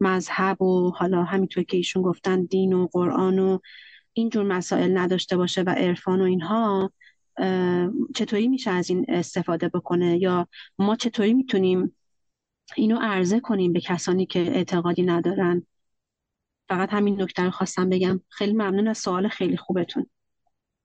مذهب 0.01 0.62
و 0.62 0.91
حالا 0.91 1.24
همینطور 1.24 1.64
که 1.64 1.76
ایشون 1.76 2.03
گفتن 2.03 2.45
دین 2.45 2.72
و 2.72 2.87
قرآن 2.93 3.39
و 3.39 3.59
اینجور 4.12 4.45
مسائل 4.45 4.99
نداشته 4.99 5.37
باشه 5.37 5.62
و 5.62 5.70
عرفان 5.70 6.20
و 6.20 6.24
اینها 6.24 6.93
چطوری 8.14 8.49
میشه 8.49 8.70
از 8.70 8.91
این 8.91 9.05
استفاده 9.09 9.68
بکنه؟ 9.68 10.18
یا 10.18 10.49
ما 10.78 10.97
چطوری 10.97 11.35
می‌تونیم 11.35 11.97
اینو 12.76 12.99
عرضه 13.03 13.41
کنیم 13.41 13.72
به 13.72 13.80
کسانی 13.80 14.26
که 14.26 14.41
اعتقادی 14.41 15.03
ندارن؟ 15.03 15.66
فقط 16.68 16.93
همین 16.93 17.22
نکته 17.22 17.43
رو 17.43 17.51
خواستم 17.51 17.89
بگم. 17.89 18.20
خیلی 18.28 18.53
ممنون 18.53 18.89
از 18.89 18.99
سوال 18.99 19.28
خیلی 19.28 19.57
خوبتون. 19.57 20.07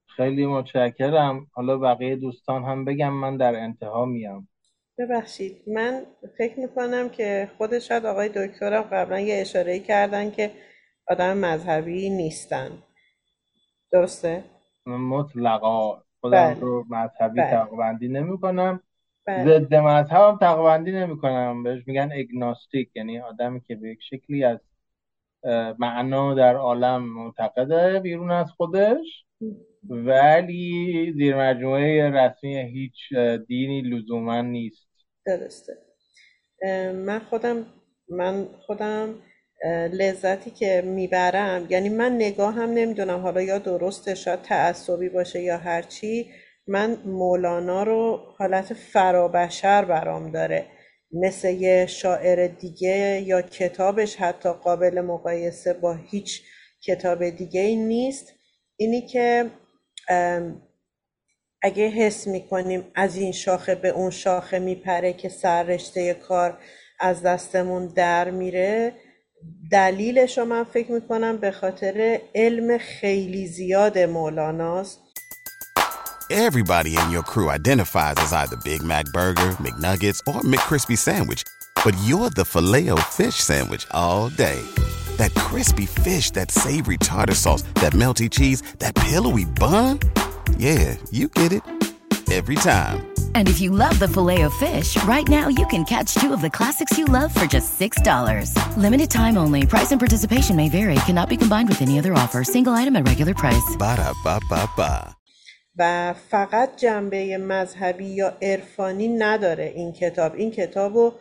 خیلی 0.06 0.46
متشکرم. 0.46 1.46
حالا 1.52 1.78
بقیه 1.78 2.16
دوستان 2.16 2.64
هم 2.64 2.84
بگم 2.84 3.12
من 3.12 3.36
در 3.36 3.56
انتها 3.56 4.04
میام. 4.04 4.48
ببخشید 5.00 5.62
من 5.66 6.02
فکر 6.38 6.60
می‌کنم 6.60 7.08
که 7.08 7.50
خود 7.58 7.78
شاید 7.78 8.06
آقای 8.06 8.28
دکترم 8.28 8.82
قبلا 8.82 9.20
یه 9.20 9.40
اشاره 9.40 9.78
کردن 9.78 10.30
که 10.30 10.50
آدم 11.06 11.36
مذهبی 11.36 12.10
نیستن 12.10 12.70
درسته؟ 13.92 14.44
مطلقا 14.86 16.02
خودم 16.20 16.54
بله. 16.54 16.60
رو 16.60 16.84
مذهبی 16.90 17.40
بله. 17.40 17.50
تقبندی 17.50 18.08
نمی 18.08 18.40
کنم 18.40 18.80
بله. 19.26 19.44
ضد 19.44 19.74
مذهبم 19.74 20.38
تقبندی 20.38 20.92
نمی 20.92 21.18
کنم 21.18 21.62
بهش 21.62 21.82
میگن 21.86 22.10
اگناستیک 22.12 22.90
یعنی 22.96 23.18
آدمی 23.18 23.60
که 23.60 23.74
به 23.74 23.88
یک 23.88 23.98
شکلی 24.02 24.44
از 24.44 24.58
معنا 25.78 26.34
در 26.34 26.56
عالم 26.56 27.02
معتقده 27.02 28.00
بیرون 28.00 28.30
از 28.30 28.50
خودش 28.50 29.24
ولی 29.88 31.12
زیر 31.16 31.36
مجموعه 31.36 32.10
رسمی 32.10 32.56
هیچ 32.56 33.14
دینی 33.46 33.80
لزوما 33.82 34.40
نیست 34.40 34.89
درسته. 35.26 35.72
من 36.94 37.18
خودم 37.30 37.66
من 38.08 38.48
خودم 38.66 39.14
لذتی 39.92 40.50
که 40.50 40.82
می‌برم 40.86 41.66
یعنی 41.70 41.88
من 41.88 42.14
نگاه 42.16 42.54
هم 42.54 42.70
نمی‌دونم 42.70 43.20
حالا 43.20 43.42
یا 43.42 43.58
درسته 43.58 44.14
شاید 44.14 44.42
تعصبی 44.42 45.08
باشه 45.08 45.42
یا 45.42 45.58
هرچی 45.58 46.30
من 46.66 46.96
مولانا 47.04 47.82
رو 47.82 48.20
حالت 48.38 48.74
فرابشر 48.74 49.84
برام 49.84 50.30
داره. 50.30 50.66
مثل 51.12 51.48
یه 51.48 51.86
شاعر 51.86 52.46
دیگه 52.46 53.22
یا 53.26 53.42
کتابش 53.42 54.16
حتی 54.16 54.52
قابل 54.52 55.00
مقایسه 55.00 55.72
با 55.72 55.94
هیچ 55.94 56.42
کتاب 56.86 57.30
دیگه 57.30 57.60
ای 57.60 57.76
نیست. 57.76 58.32
اینی 58.76 59.06
که 59.06 59.50
اگه 61.62 61.88
حس 61.88 62.26
می‌کنیم 62.26 62.84
از 62.94 63.16
این 63.16 63.32
شاخه 63.32 63.74
به 63.74 63.88
اون 63.88 64.10
شاخه 64.10 64.58
میپره 64.58 65.12
که 65.12 65.28
سر 65.28 65.62
رشته 65.62 66.14
کار 66.14 66.58
از 67.00 67.22
دستمون 67.22 67.86
در 67.86 68.30
میره 68.30 68.92
دلیلش 69.70 70.38
رو 70.38 70.44
من 70.44 70.64
فکر 70.64 70.92
می‌کنم 70.92 71.36
به 71.36 71.50
خاطر 71.50 72.20
علم 72.34 72.78
خیلی 72.78 73.46
زیاد 73.46 73.98
مولاناست 73.98 75.00
Everybody 76.30 76.96
in 76.96 77.10
your 77.10 77.24
crew 77.24 77.48
identifies 77.48 78.14
as 78.18 78.32
either 78.32 78.56
Big 78.70 78.84
Mac 78.84 79.06
Burger, 79.06 79.50
McNuggets, 79.64 80.20
or 80.28 80.40
McCrispy 80.42 80.96
Sandwich. 80.96 81.42
But 81.84 81.94
you're 82.06 82.30
the 82.30 82.44
filet 82.44 82.88
fish 83.18 83.34
Sandwich 83.34 83.84
all 83.90 84.28
day. 84.28 84.60
That 85.16 85.34
crispy 85.34 85.86
fish, 85.86 86.30
that 86.36 86.52
savory 86.52 86.98
tartar 86.98 87.34
sauce, 87.34 87.62
that 87.82 87.94
melty 87.94 88.28
cheese, 88.30 88.60
that 88.78 88.94
pillowy 88.94 89.44
bun. 89.44 89.98
Yeah, 90.60 90.96
you 91.10 91.28
get 91.28 91.52
it 91.52 91.62
every 92.30 92.56
time. 92.56 93.10
And 93.34 93.48
if 93.48 93.62
you 93.62 93.70
love 93.70 93.98
the 93.98 94.06
filet 94.06 94.42
of 94.42 94.52
fish, 94.52 95.02
right 95.04 95.26
now 95.26 95.48
you 95.48 95.66
can 95.68 95.86
catch 95.86 96.12
two 96.12 96.34
of 96.34 96.42
the 96.42 96.50
classics 96.50 96.98
you 96.98 97.06
love 97.06 97.32
for 97.34 97.46
just 97.46 97.80
$6. 97.80 98.54
Limited 98.76 99.10
time 99.10 99.38
only. 99.38 99.64
Price 99.64 99.90
and 99.90 99.98
participation 99.98 100.56
may 100.56 100.68
vary. 100.68 100.96
Cannot 101.06 101.30
be 101.30 101.38
combined 101.38 101.70
with 101.70 101.80
any 101.80 101.98
other 101.98 102.12
offer. 102.12 102.44
Single 102.44 102.74
item 102.74 102.94
at 102.96 103.08
regular 103.08 103.32
price. 103.32 103.68
Ba 103.78 103.96
da 103.96 104.12
ba 104.22 104.38
ba 104.50 104.68
ba. 104.76 105.16
و 105.78 106.14
فقط 106.30 106.76
جنبه 106.76 107.38
مذهبی 107.38 108.04
یا 108.04 108.36
عرفانی 108.42 109.08
نداره 109.08 109.72
این 109.76 109.92
کتاب 109.92 110.34
این 110.34 110.50
کتاب 110.50 110.94
رو 110.94 111.14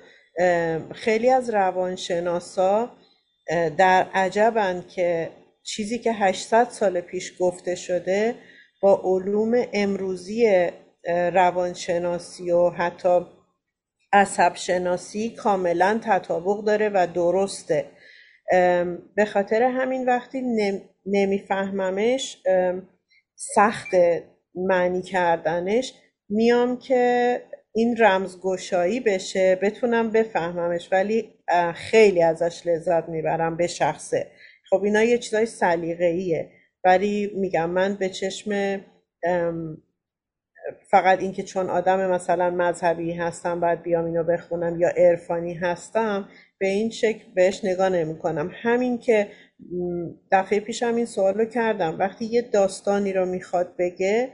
خیلی 0.93 1.29
از 1.29 1.49
روانشناسا 1.49 2.91
در 3.77 4.07
عجبند 4.13 4.87
که 4.87 5.31
چیزی 5.63 5.99
که 5.99 6.13
800 6.13 6.69
سال 6.69 7.01
پیش 7.01 7.33
گفته 7.39 7.75
شده 7.75 8.35
با 8.81 9.01
علوم 9.03 9.63
امروزی 9.73 10.69
روانشناسی 11.33 12.51
و 12.51 12.69
حتی 12.69 13.25
عصب 14.13 14.55
شناسی 14.55 15.29
کاملا 15.29 15.99
تطابق 16.03 16.63
داره 16.63 16.89
و 16.89 17.07
درسته. 17.13 17.85
به 19.15 19.25
خاطر 19.33 19.63
همین 19.63 20.05
وقتی 20.05 20.41
نمیفهممش 21.05 22.43
سخت 23.35 23.89
معنی 24.55 25.01
کردنش 25.01 25.93
میام 26.29 26.79
که 26.79 27.41
این 27.75 27.97
رمزگشایی 27.99 28.99
بشه 28.99 29.55
بتونم 29.55 30.11
بفهممش 30.11 30.89
ولی 30.91 31.33
خیلی 31.75 32.21
ازش 32.23 32.67
لذت 32.67 33.09
می‌برم 33.09 33.57
به 33.57 33.67
شخصه. 33.67 34.27
خب 34.69 34.83
اینا 34.83 35.03
یه 35.03 35.17
چیزای 35.17 35.45
سلیقه‌ایه. 35.45 36.51
ولی 36.83 37.31
میگم 37.35 37.69
من 37.69 37.95
به 37.95 38.09
چشم 38.09 38.81
فقط 40.91 41.19
اینکه 41.19 41.43
چون 41.43 41.69
آدم 41.69 42.11
مثلا 42.11 42.49
مذهبی 42.49 43.13
هستم 43.13 43.59
باید 43.59 43.81
بیام 43.81 44.05
اینو 44.05 44.23
بخونم 44.23 44.79
یا 44.79 44.89
عرفانی 44.97 45.53
هستم 45.53 46.29
به 46.59 46.67
این 46.67 46.89
شکل 46.89 47.23
بهش 47.35 47.65
نگاه 47.65 47.89
نمی 47.89 48.17
کنم 48.17 48.51
همین 48.53 48.97
که 48.97 49.27
دفعه 50.31 50.59
پیشم 50.59 50.95
این 50.95 51.05
سوال 51.05 51.33
رو 51.33 51.45
کردم. 51.45 51.99
وقتی 51.99 52.25
یه 52.25 52.41
داستانی 52.41 53.13
رو 53.13 53.25
می‌خواد 53.25 53.75
بگه 53.77 54.29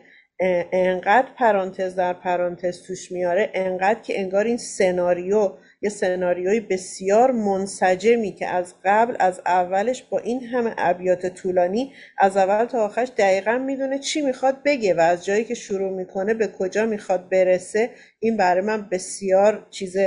انقدر 0.71 1.27
پرانتز 1.37 1.95
در 1.95 2.13
پرانتز 2.13 2.83
توش 2.83 3.11
میاره 3.11 3.51
انقدر 3.53 3.99
که 3.99 4.19
انگار 4.19 4.45
این 4.45 4.57
سناریو 4.57 5.51
یه 5.86 5.89
سناریوی 5.89 6.59
بسیار 6.59 7.31
منسجمی 7.31 8.31
که 8.31 8.47
از 8.47 8.73
قبل 8.86 9.15
از 9.19 9.41
اولش 9.45 10.03
با 10.03 10.19
این 10.19 10.43
همه 10.43 10.73
ابیات 10.77 11.25
طولانی 11.25 11.93
از 12.17 12.38
اول 12.38 12.65
تا 12.65 12.86
آخرش 12.86 13.11
دقیقا 13.17 13.57
می‌دونه 13.57 13.99
چی 13.99 14.21
می‌خواد 14.21 14.63
بگه 14.65 14.93
و 14.93 14.99
از 14.99 15.25
جایی 15.25 15.43
که 15.43 15.53
شروع 15.53 15.91
می‌کنه 15.91 16.33
به 16.33 16.47
کجا 16.47 16.86
می‌خواد 16.86 17.29
برسه. 17.29 17.89
این 18.19 18.38
برای 18.38 18.61
من 18.61 18.89
بسیار 18.91 19.67
چیز 19.69 19.97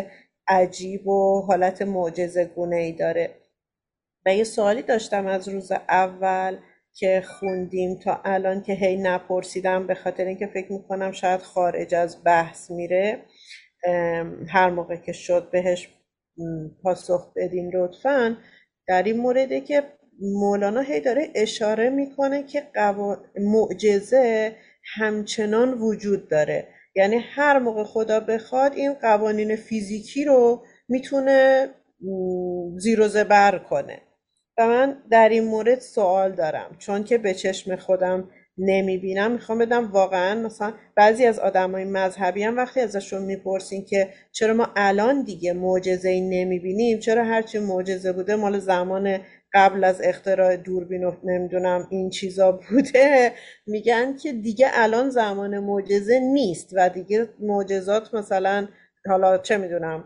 عجیب 0.48 1.08
و 1.08 1.40
حالت 1.40 1.82
معجزه 1.82 2.44
گونه 2.44 2.76
ای 2.76 2.92
داره. 2.92 3.30
و 4.26 4.34
یه 4.34 4.44
سوالی 4.44 4.82
داشتم 4.82 5.26
از 5.26 5.48
روز 5.48 5.72
اول 5.72 6.56
که 6.94 7.22
خوندیم 7.26 7.98
تا 7.98 8.20
الان 8.24 8.62
که 8.62 8.72
هی 8.72 8.96
نپرسیدم 8.96 9.86
به 9.86 9.94
خاطر 9.94 10.24
اینکه 10.24 10.46
فکر 10.46 10.72
می‌کنم 10.72 11.12
شاید 11.12 11.40
خارج 11.40 11.94
از 11.94 12.24
بحث 12.24 12.70
میره. 12.70 13.22
هر 14.48 14.70
موقع 14.70 14.96
که 14.96 15.12
شد 15.12 15.50
بهش 15.50 15.88
پاسخ 16.82 17.32
بدین 17.36 17.70
لطفا. 17.74 18.36
در 18.88 19.02
این 19.02 19.16
مورده 19.16 19.60
که 19.60 19.82
مولانا 20.20 20.80
هی 20.80 21.00
داره 21.00 21.28
اشاره 21.34 21.90
می‌کنه 21.90 22.42
که 22.42 22.62
معجزه 23.40 24.56
همچنان 24.94 25.74
وجود 25.74 26.28
داره. 26.28 26.68
یعنی 26.96 27.16
هر 27.16 27.58
موقع 27.58 27.84
خدا 27.84 28.20
بخواد 28.20 28.72
این 28.72 28.94
قوانین 28.94 29.56
فیزیکی 29.56 30.24
رو 30.24 30.62
می‌تونه 30.88 31.68
زیر 32.76 33.00
و 33.00 33.08
زبر 33.08 33.58
کنه. 33.58 34.00
و 34.58 34.66
من 34.66 35.02
در 35.10 35.28
این 35.28 35.44
مورد 35.44 35.80
سوال 35.80 36.32
دارم. 36.32 36.76
چون 36.78 37.04
که 37.04 37.18
به 37.18 37.34
چشم 37.34 37.76
خودم 37.76 38.30
نمی‌بینم. 38.58 39.32
می‌خوام 39.32 39.58
بدم 39.58 39.90
واقعا 39.92 40.34
مثلا 40.40 40.72
بعضی 40.94 41.24
از 41.26 41.38
آدم 41.38 41.72
های 41.72 41.84
مذهبی 41.84 42.42
هم 42.42 42.56
وقتی 42.56 42.80
ازشون 42.80 43.22
می‌پرسین 43.22 43.84
که 43.84 44.08
چرا 44.32 44.54
ما 44.54 44.68
الان 44.76 45.22
دیگه 45.22 45.52
معجزه 45.52 46.08
ای 46.08 46.20
نمی‌بینیم 46.20 46.98
چرا 46.98 47.24
هرچی 47.24 47.58
معجزه 47.58 48.12
بوده 48.12 48.36
مال 48.36 48.58
زمان 48.58 49.18
قبل 49.54 49.84
از 49.84 50.00
اختراع 50.04 50.56
دوربین 50.56 51.04
و 51.04 51.12
نمی‌دونم 51.24 51.86
این 51.90 52.10
چیزا 52.10 52.52
بوده 52.52 53.32
میگن 53.66 54.16
که 54.16 54.32
دیگه 54.32 54.68
الان 54.72 55.10
زمان 55.10 55.58
معجزه 55.58 56.18
نیست 56.20 56.70
و 56.76 56.88
دیگه 56.88 57.28
معجزات 57.40 58.14
مثلا 58.14 58.68
حالا 59.08 59.38
چه 59.38 59.56
می‌دونم 59.56 60.04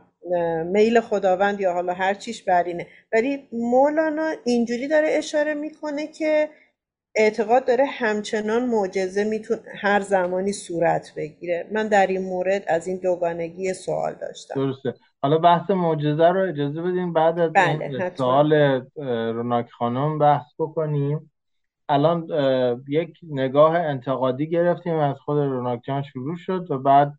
میل 0.72 1.00
خداوند 1.00 1.60
یا 1.60 1.72
حالا 1.72 1.92
هر 1.92 2.14
چیش 2.14 2.42
برینه 2.42 2.86
ولی 3.12 3.48
مولانا 3.52 4.32
اینجوری 4.44 4.88
داره 4.88 5.08
اشاره 5.10 5.54
می‌کنه 5.54 6.06
که 6.06 6.48
اعتقاد 7.14 7.66
داره 7.66 7.84
همچنان 7.84 8.66
معجزه 8.66 9.24
می‌تونه 9.24 9.60
هر 9.80 10.00
زمانی 10.00 10.52
صورت 10.52 11.12
بگیره. 11.16 11.66
من 11.72 11.88
در 11.88 12.06
این 12.06 12.22
مورد 12.22 12.64
از 12.66 12.86
این 12.86 12.96
دوگانگی 12.96 13.72
سوال 13.72 14.14
داشتم. 14.20 14.54
درسته. 14.54 14.94
حالا 15.22 15.38
بحث 15.38 15.70
معجزه 15.70 16.28
رو 16.28 16.48
اجازه 16.48 16.82
بدیم 16.82 17.12
بعد 17.12 17.38
از 17.38 17.52
بله، 17.52 18.12
سوال 18.14 18.52
روناک 19.32 19.70
خانم 19.70 20.18
بحث 20.18 20.46
بکنیم. 20.58 21.32
الان 21.88 22.28
یک 22.88 23.18
نگاه 23.30 23.76
انتقادی 23.76 24.48
گرفتیم 24.48 24.94
از 24.94 25.16
خود 25.16 25.38
روناک 25.38 25.80
جان 25.84 26.02
شروع 26.02 26.36
شد 26.36 26.70
و 26.70 26.78
بعد 26.78 27.12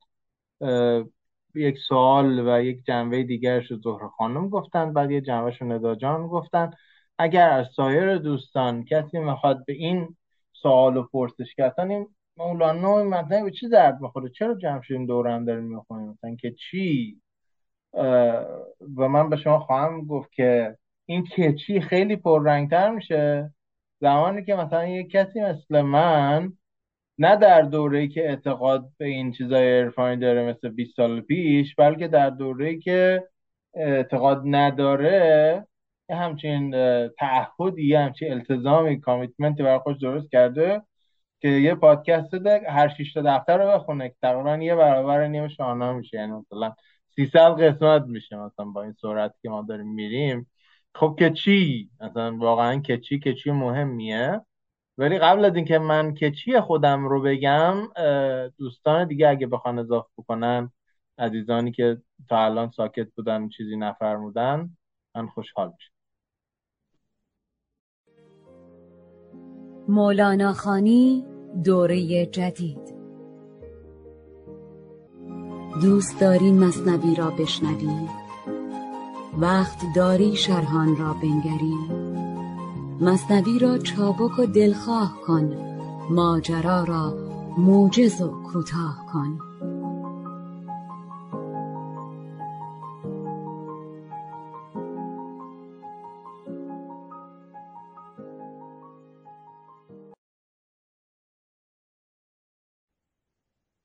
یک 1.55 1.77
سوال 1.77 2.47
و 2.47 2.61
یک 2.63 2.83
جنبه 2.85 3.23
دیگرش 3.23 3.71
رو 3.71 3.77
زهر 3.77 4.07
خانم 4.07 4.49
گفتن 4.49 4.93
بعد 4.93 5.11
یه 5.11 5.21
جنبهش 5.21 5.61
رو 5.61 5.67
ندا 5.67 5.95
جان 5.95 6.27
گفتن. 6.27 6.71
اگر 7.17 7.49
از 7.49 7.67
سایر 7.75 8.17
دوستان 8.17 8.85
کسی 8.85 9.19
می‌خواد 9.19 9.65
به 9.65 9.73
این 9.73 10.15
سوال 10.53 10.97
و 10.97 11.03
پرسش 11.03 11.55
کردن 11.55 12.05
مولانا 12.37 12.99
این 12.99 13.07
مطلب 13.07 13.43
به 13.43 13.51
چی 13.51 13.69
درد 13.69 14.01
می‌خوره؟ 14.01 14.29
چرا 14.29 14.55
جمع 14.55 14.81
شدیم 14.81 15.05
دورم 15.05 15.45
داریم 15.45 15.63
می‌خونیم 15.63 16.09
مثلا 16.09 16.35
که 16.35 16.51
چی؟ 16.51 17.21
و 18.97 19.07
من 19.09 19.29
به 19.29 19.37
شما 19.37 19.59
خواهم 19.59 20.07
گفت 20.07 20.31
که 20.31 20.77
این 21.05 21.23
که 21.23 21.53
چی 21.53 21.81
خیلی 21.81 22.15
پررنگتر 22.15 22.89
میشه. 22.89 23.53
زمانی 24.01 24.45
که 24.45 24.55
مثلا 24.55 24.87
یک 24.87 25.09
کسی 25.09 25.41
مثل 25.41 25.81
من 25.81 26.53
نه 27.17 27.35
در 27.35 27.61
دوره 27.61 28.07
که 28.07 28.29
اعتقاد 28.29 28.89
به 28.97 29.05
این 29.05 29.31
چیزای 29.31 29.81
عرفانی 29.81 30.17
داره 30.17 30.45
مثل 30.45 30.69
20 30.69 30.95
سال 30.95 31.21
پیش 31.21 31.75
بلکه 31.75 32.07
در 32.07 32.29
دوره 32.29 32.77
که 32.79 33.27
اعتقاد 33.73 34.41
نداره 34.45 35.67
همچین 36.09 36.71
تعهدی 37.07 37.87
یه 37.87 37.99
همچین 37.99 38.31
التزامی 38.31 39.01
کامیتمنتی 39.01 39.63
برای 39.63 39.79
خودش 39.79 40.01
درست 40.01 40.31
کرده 40.31 40.81
که 41.41 41.47
یه 41.47 41.75
پادکست 41.75 42.35
ده 42.35 42.61
هر 42.69 42.87
شیشتا 42.87 43.21
دفتر 43.21 43.57
رو 43.57 43.79
بخونه 43.79 44.15
تقریبا 44.21 44.57
یه 44.57 44.75
برابر 44.75 45.27
نیم 45.27 45.47
شاهنامه 45.47 45.99
میشه. 45.99 46.17
یعنی 46.17 46.31
مثلا 46.31 46.73
300 47.15 47.61
قسمت 47.61 48.03
میشه 48.03 48.35
مثلا 48.35 48.65
با 48.65 48.83
این 48.83 48.93
سرعت 49.01 49.33
که 49.41 49.49
ما 49.49 49.61
داریم 49.61 49.87
میریم. 49.93 50.51
خب 50.95 51.15
که 51.19 51.29
چی 51.29 51.89
مثلا 52.01 52.37
واقعا 52.37 52.79
که 52.79 52.97
چی 52.97 53.19
که 53.19 53.33
چی 53.33 53.51
مهمیه. 53.51 54.41
ولی 54.97 55.19
قبل 55.19 55.45
از 55.45 55.55
اینکه 55.55 55.79
من 55.79 56.13
که 56.13 56.31
چی 56.31 56.59
خودم 56.59 57.05
رو 57.05 57.21
بگم 57.21 57.75
دوستان 58.57 59.07
دیگه 59.07 59.29
اگه 59.29 59.47
بخوان 59.47 59.79
اضافه 59.79 60.09
بکنن 60.17 60.71
عزیزانی 61.17 61.71
که 61.71 61.97
تا 62.29 62.45
الان 62.45 62.71
ساکت 62.71 63.07
بودن 63.15 63.49
چیزی 63.49 63.75
نفرمودن 63.75 64.77
من 65.15 65.27
خوشحال 65.27 65.67
میشم. 65.67 65.92
مولانا 69.87 70.53
خانی 70.53 71.25
دوره 71.63 72.25
جدید. 72.25 72.93
دوست 75.81 76.19
داری 76.19 76.51
مصنوی 76.51 77.15
را 77.15 77.29
بشنوی؟ 77.29 78.07
وقت 79.39 79.77
داری 79.95 80.35
شرحان 80.35 80.97
را 80.97 81.13
بنگری؟ 81.13 81.77
مصنوی 83.01 83.59
را 83.59 83.77
چابک 83.77 84.39
و 84.39 84.45
دلخواه 84.45 85.17
کن 85.27 85.53
ماجرا 86.09 86.83
را 86.83 87.17
موجز 87.57 88.21
و 88.21 88.27
کوتاه 88.27 89.05
کن. 89.13 89.52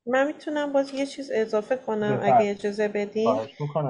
من 0.09 0.27
می‌تونم 0.27 0.73
باز 0.73 0.93
یه 0.93 1.07
چیز 1.07 1.31
اضافه 1.33 1.77
کنم 1.77 2.19
اگه 2.23 2.51
اجازه 2.51 2.87
بدین. 2.87 3.39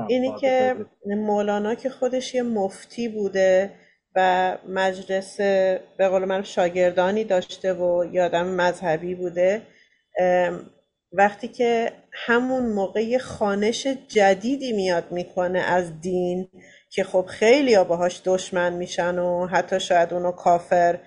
اینی 0.09 0.35
که 0.41 0.75
مولانا 1.05 1.75
که 1.75 1.89
خودش 1.89 2.35
یه 2.35 2.43
مفتی 2.43 3.09
بوده 3.09 3.71
و 4.15 4.57
مجلس 4.69 5.37
به 5.97 6.09
قول 6.09 6.25
من 6.25 6.43
شاگردانی 6.43 7.25
داشته 7.25 7.73
و 7.73 8.05
یادم 8.13 8.47
مذهبی 8.47 9.15
بوده 9.15 9.61
وقتی 11.13 11.47
که 11.47 11.93
همون 12.13 12.65
موقع 12.73 13.17
خانش 13.17 13.87
جدیدی 13.87 14.73
میاد 14.73 15.11
می‌کنه 15.11 15.59
از 15.59 16.01
دین 16.01 16.49
که 16.91 17.03
خب 17.03 17.25
خیلی 17.29 17.75
ها 17.75 17.83
باهاش 17.83 18.21
دشمن 18.25 18.73
میشن 18.73 19.19
و 19.19 19.47
حتی 19.47 19.79
شاید 19.79 20.13
اونو 20.13 20.31
کافر 20.31 20.99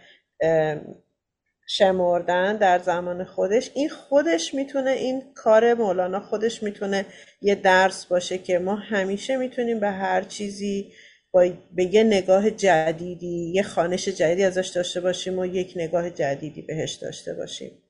شمردن 1.67 2.57
در 2.57 2.79
زمان 2.79 3.25
خودش. 3.25 3.71
این 3.75 3.89
خودش 3.89 4.55
می‌تونه 4.55 4.91
این 4.91 5.23
کار 5.35 5.75
مولانا 5.75 6.21
خودش 6.21 6.63
می‌تونه 6.63 7.07
یه 7.43 7.55
درس 7.55 8.07
باشه 8.07 8.39
که 8.39 8.59
ما 8.59 8.75
همیشه 8.75 9.37
می‌تونیم 9.37 9.81
به 9.81 9.91
هر 9.91 10.23
چیزی 10.23 10.93
با 11.31 11.47
به 11.73 11.95
یه 11.95 12.05
نگاه 12.05 12.51
جدیدی 12.51 13.53
یه 13.55 13.63
خانش 13.63 14.09
جدیدی 14.09 14.45
ازش 14.45 14.69
داشته 14.69 15.01
باشیم 15.01 15.39
و 15.39 15.47
یک 15.47 15.73
نگاه 15.77 16.11
جدیدی 16.11 16.63
بهش 16.63 16.95
داشته 16.95 17.35
باشیم. 17.35 17.83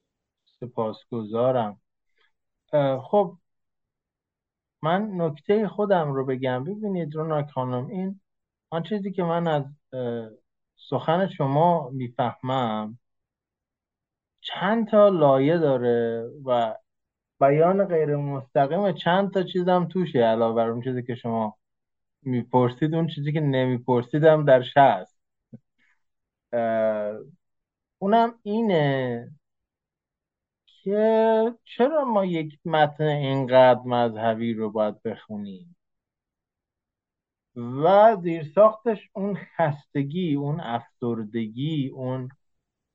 سپاسگزارم. 0.60 1.80
خب 3.10 3.36
من 4.82 5.08
نکته 5.12 5.68
خودم 5.68 6.12
رو 6.12 6.26
بگم. 6.26 6.64
ببینید 6.64 7.14
روناک 7.14 7.50
خانم 7.50 7.86
این 7.86 8.20
آن 8.70 8.82
چیزی 8.82 9.12
که 9.12 9.22
من 9.22 9.46
از 9.46 9.64
سخن 10.90 11.28
شما 11.36 11.90
می‌فهمم 11.90 12.98
چند 14.42 14.88
تا 14.88 15.08
لایه 15.08 15.58
داره 15.58 16.30
و 16.46 16.76
بیان 17.40 17.84
غیر 17.84 18.16
مستقیم 18.16 18.92
چند 18.92 19.32
تا 19.34 19.42
چیزم 19.42 19.88
توشه 19.92 20.18
علاوه 20.18 20.56
بر 20.56 20.68
اون 20.68 20.82
چیزی 20.82 21.02
که 21.02 21.14
شما 21.14 21.56
می‌پرسید 22.22 22.94
اون 22.94 23.06
چیزی 23.06 23.32
که 23.32 23.40
نمیپرسیدم 23.40 24.44
درش 24.44 24.76
هست 24.76 25.18
اونم 27.98 28.34
اینه 28.42 29.30
که 30.66 31.54
چرا 31.64 32.04
ما 32.04 32.24
یک 32.24 32.58
متن 32.64 33.04
اینقدر 33.04 33.80
مذهبی 33.80 34.54
رو 34.54 34.70
باید 34.70 35.02
بخونیم؟ 35.02 35.76
و 37.56 38.16
زیرساختش 38.22 38.98
اون 39.12 39.38
خستگی 39.56 40.34
اون 40.34 40.60
افسردگی 40.60 41.88
اون 41.88 42.28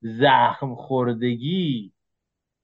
زخم 0.02 0.76
خوردگی 0.76 1.94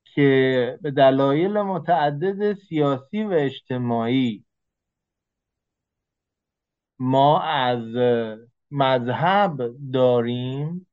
که 0.06 0.80
به 0.82 0.92
دلایل 0.92 1.62
متعدد 1.62 2.54
سیاسی 2.54 3.24
و 3.24 3.32
اجتماعی 3.32 4.46
ما 7.00 7.42
از 7.42 7.86
مذهب 8.72 9.76
داریم 9.94 10.88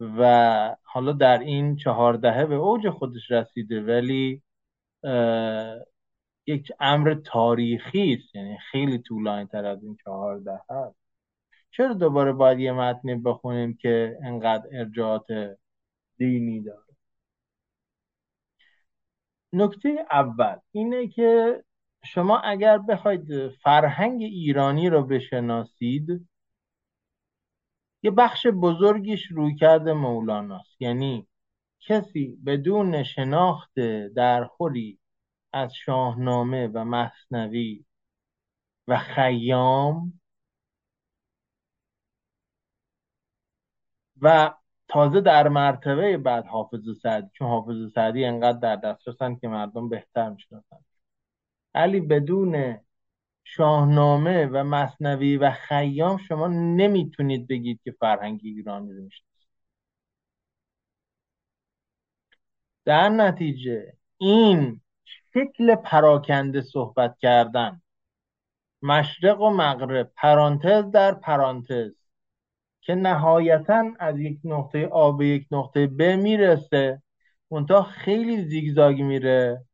و 0.00 0.76
حالا 0.82 1.12
در 1.12 1.38
این 1.38 1.76
چهار 1.76 2.14
دهه 2.14 2.46
به 2.46 2.54
اوج 2.54 2.90
خودش 2.90 3.30
رسیده 3.30 3.82
ولی 3.82 4.42
یک 6.46 6.72
امر 6.80 7.14
تاریخی 7.14 8.14
است. 8.14 8.34
یعنی 8.34 8.58
خیلی 8.58 8.98
طولانی 8.98 9.46
تر 9.46 9.64
از 9.64 9.82
این 9.82 9.96
چهارده 10.04 10.60
هست. 10.70 11.05
چرا 11.76 11.94
دوباره 11.94 12.32
باید 12.32 12.60
یه 12.60 12.72
متنی 12.72 13.14
بخونیم 13.14 13.74
که 13.74 14.18
انقدر 14.24 14.68
ارجاعات 14.72 15.26
دینی 16.18 16.62
داره؟ 16.62 16.96
نکته 19.52 20.06
اول 20.10 20.56
اینه 20.72 21.08
که 21.08 21.64
شما 22.04 22.38
اگر 22.38 22.78
بخواید 22.78 23.48
فرهنگ 23.48 24.22
ایرانی 24.22 24.90
رو 24.90 25.02
بشناسید 25.02 26.28
یه 28.02 28.10
بخش 28.10 28.46
بزرگیش 28.46 29.26
روی 29.26 29.54
کرده 29.54 29.92
مولاناست. 29.92 30.82
یعنی 30.82 31.28
کسی 31.80 32.38
بدون 32.46 33.02
شناخت 33.02 33.80
درخوری 34.16 34.98
از 35.52 35.74
شاهنامه 35.74 36.66
و 36.66 36.84
مصنوی 36.84 37.84
و 38.88 38.98
خیام 38.98 40.20
و 44.26 44.54
تازه 44.88 45.20
در 45.20 45.48
مرتبه 45.48 46.16
بعد 46.16 46.46
حافظ 46.46 46.80
سعدی 47.02 47.30
چون 47.32 47.48
حافظ 47.48 47.92
سعدی 47.94 48.24
انقدر 48.24 48.58
در 48.58 48.76
دسترسن 48.76 49.34
که 49.36 49.48
مردم 49.48 49.88
بهتر 49.88 50.30
می‌شناسن. 50.30 50.76
علی 51.74 52.00
بدون 52.00 52.78
شاهنامه 53.44 54.46
و 54.46 54.64
مصنوی 54.64 55.36
و 55.36 55.50
خیام 55.50 56.18
شما 56.18 56.46
نمی‌تونید 56.46 57.48
بگید 57.48 57.80
که 57.84 57.92
فرهنگ 57.92 58.40
ایرانی 58.44 58.92
رو 58.92 59.02
می‌شناسید. 59.02 59.48
در 62.84 63.08
نتیجه 63.08 63.92
این 64.18 64.80
شکل 65.34 65.74
پراکنده 65.74 66.62
صحبت 66.62 67.18
کردن 67.18 67.82
مشرق 68.82 69.40
و 69.40 69.50
مغرب 69.50 70.12
پرانتز 70.16 70.90
در 70.90 71.14
پرانتز 71.14 72.05
که 72.86 72.94
نهایتا 72.94 73.84
از 73.98 74.20
یک 74.20 74.38
نقطه 74.44 74.86
آ 74.86 75.12
به 75.12 75.26
یک 75.26 75.46
نقطه 75.50 75.86
ب 75.86 76.02
می‌رسه. 76.02 77.02
منتها 77.50 77.82
خیلی 77.82 78.44
زیگزاگ 78.44 79.02
میره 79.02 79.64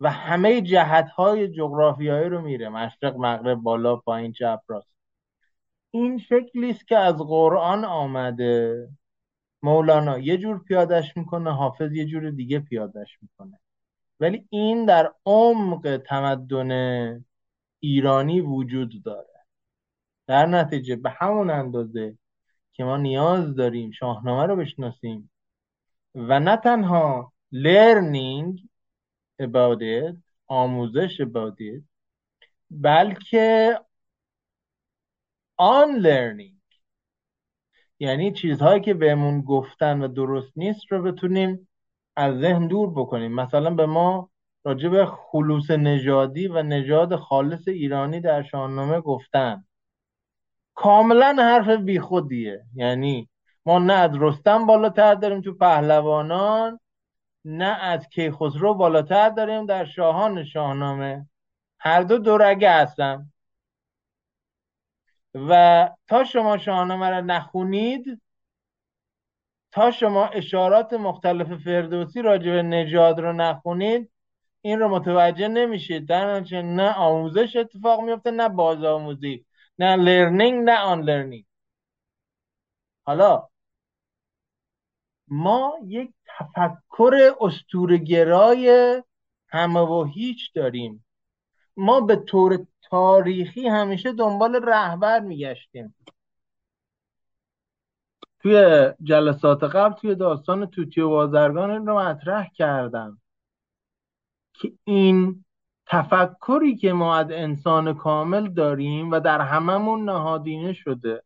و 0.00 0.10
همه 0.10 0.60
جهت 0.60 1.08
های 1.08 1.48
جغرافیایی 1.48 2.28
رو 2.28 2.40
میره. 2.40 2.68
مشرق 2.68 3.16
مغرب 3.16 3.58
بالا 3.58 3.96
پایین 3.96 4.32
چپ 4.32 4.60
راست. 4.68 4.92
این 5.90 6.18
شکلی 6.18 6.70
است 6.70 6.88
که 6.88 6.96
از 6.98 7.16
قرآن 7.16 7.84
آمده. 7.84 8.88
مولانا 9.62 10.18
یه 10.18 10.36
جور 10.36 10.64
پیادش 10.64 11.16
می‌کنه 11.16 11.54
حافظ 11.54 11.92
یه 11.92 12.04
جور 12.04 12.30
دیگه 12.30 12.58
پیادش 12.58 13.18
می‌کنه. 13.22 13.60
ولی 14.20 14.46
این 14.50 14.84
در 14.84 15.12
عمق 15.26 16.02
تمدن 16.06 17.24
ایرانی 17.80 18.40
وجود 18.40 19.02
داره. 19.04 19.44
در 20.26 20.46
نتیجه 20.46 20.96
به 20.96 21.10
همون 21.10 21.50
اندازه 21.50 22.18
که 22.78 22.84
ما 22.84 22.96
نیاز 22.96 23.54
داریم 23.54 23.90
شاهنامه 23.90 24.46
رو 24.46 24.56
بشناسیم. 24.56 25.30
و 26.14 26.40
نه 26.40 26.56
تنها 26.56 27.32
learning 27.54 28.60
about 29.42 29.80
it 29.82 30.16
آموزش 30.46 31.20
about 31.20 31.82
بلکه 32.70 33.80
on 35.60 36.02
learning 36.02 36.80
یعنی 38.00 38.32
چیزهایی 38.32 38.80
که 38.80 38.94
بهمون 38.94 39.40
گفتن 39.42 40.02
و 40.02 40.08
درست 40.08 40.52
نیست 40.56 40.92
رو 40.92 41.02
بتونیم 41.02 41.68
از 42.16 42.40
ذهن 42.40 42.66
دور 42.68 42.90
بکنیم. 42.90 43.32
مثلا 43.32 43.70
به 43.70 43.86
ما 43.86 44.30
راجع 44.64 44.88
به 44.88 45.06
خلوص 45.06 45.70
نژادی 45.70 46.48
و 46.48 46.62
نژاد 46.62 47.16
خالص 47.16 47.68
ایرانی 47.68 48.20
در 48.20 48.42
شاهنامه 48.42 49.00
گفتن. 49.00 49.64
کاملا 50.78 51.36
حرف 51.38 51.68
بیخودیه. 51.68 52.64
یعنی 52.74 53.28
ما 53.66 53.78
نه 53.78 53.92
از 53.92 54.10
رستم 54.20 54.66
بالاتر 54.66 55.14
داریم 55.14 55.40
تو 55.40 55.54
پهلوانان 55.54 56.80
نه 57.44 57.64
از 57.64 58.08
کیخسرو 58.08 58.74
بالاتر 58.74 59.28
داریم 59.28 59.66
در 59.66 59.84
شاهان 59.84 60.44
شاهنامه. 60.44 61.26
هر 61.78 62.02
دو 62.02 62.18
دورگه 62.18 62.70
هستن. 62.72 63.32
و 65.34 65.90
تا 66.08 66.24
شما 66.24 66.58
شاهنامه 66.58 67.10
را 67.10 67.20
نخونید 67.20 68.22
تا 69.72 69.90
شما 69.90 70.26
اشارات 70.26 70.92
مختلف 70.92 71.52
فردوسی 71.64 72.22
راجع 72.22 72.50
به 72.50 72.62
نژاد 72.62 73.20
رو 73.20 73.32
نخونید 73.32 74.10
این 74.60 74.78
رو 74.78 74.88
متوجه 74.88 75.48
نمیشید. 75.48 76.08
در 76.08 76.40
نه 76.62 76.92
آموزش 76.92 77.56
اتفاق 77.56 78.00
میفته 78.00 78.30
نه 78.30 78.48
بازآموزی. 78.48 79.44
نه 79.78 79.96
لرنینگ 79.96 80.64
نه 80.64 80.78
آن 80.78 81.00
لرنینگ 81.00 81.44
حالا 83.04 83.48
ما 85.28 85.78
یک 85.84 86.10
تفکر 86.26 87.34
استورگرای 87.40 89.02
همه 89.48 89.80
و 89.80 90.04
هیچ 90.04 90.52
داریم. 90.54 91.04
ما 91.76 92.00
به 92.00 92.16
طور 92.16 92.66
تاریخی 92.82 93.68
همیشه 93.68 94.12
دنبال 94.12 94.56
رهبر 94.64 95.20
میگشتیم. 95.20 95.94
توی 98.40 98.86
جلسات 99.02 99.64
قبل 99.64 99.94
توی 99.94 100.14
داستان 100.14 100.66
توتی 100.66 101.00
و 101.00 101.08
بازرگان 101.08 101.86
رو 101.86 101.98
مطرح 101.98 102.48
کردم 102.54 103.20
که 104.52 104.72
این 104.84 105.44
تفکری 105.90 106.76
که 106.76 106.92
ما 106.92 107.16
از 107.16 107.30
انسان 107.30 107.94
کامل 107.94 108.48
داریم 108.48 109.10
و 109.10 109.20
در 109.20 109.40
هممون 109.40 110.04
نهادینه 110.04 110.72
شده. 110.72 111.22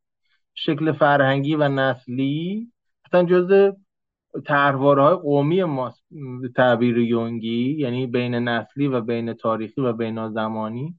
شکل 0.55 0.93
فرهنگی 0.93 1.55
و 1.55 1.69
نسلی 1.69 2.73
اصلا 3.07 3.25
جز 3.25 3.73
های 4.49 5.15
قومی 5.15 5.65
ما 5.65 5.93
تعبیر 6.57 6.99
یونگی 6.99 7.77
یعنی 7.79 8.07
بین 8.07 8.35
نسلی 8.35 8.87
و 8.87 9.01
بین 9.01 9.33
تاریخی 9.33 9.81
و 9.81 9.93
بین 9.93 10.29
زمانی. 10.29 10.95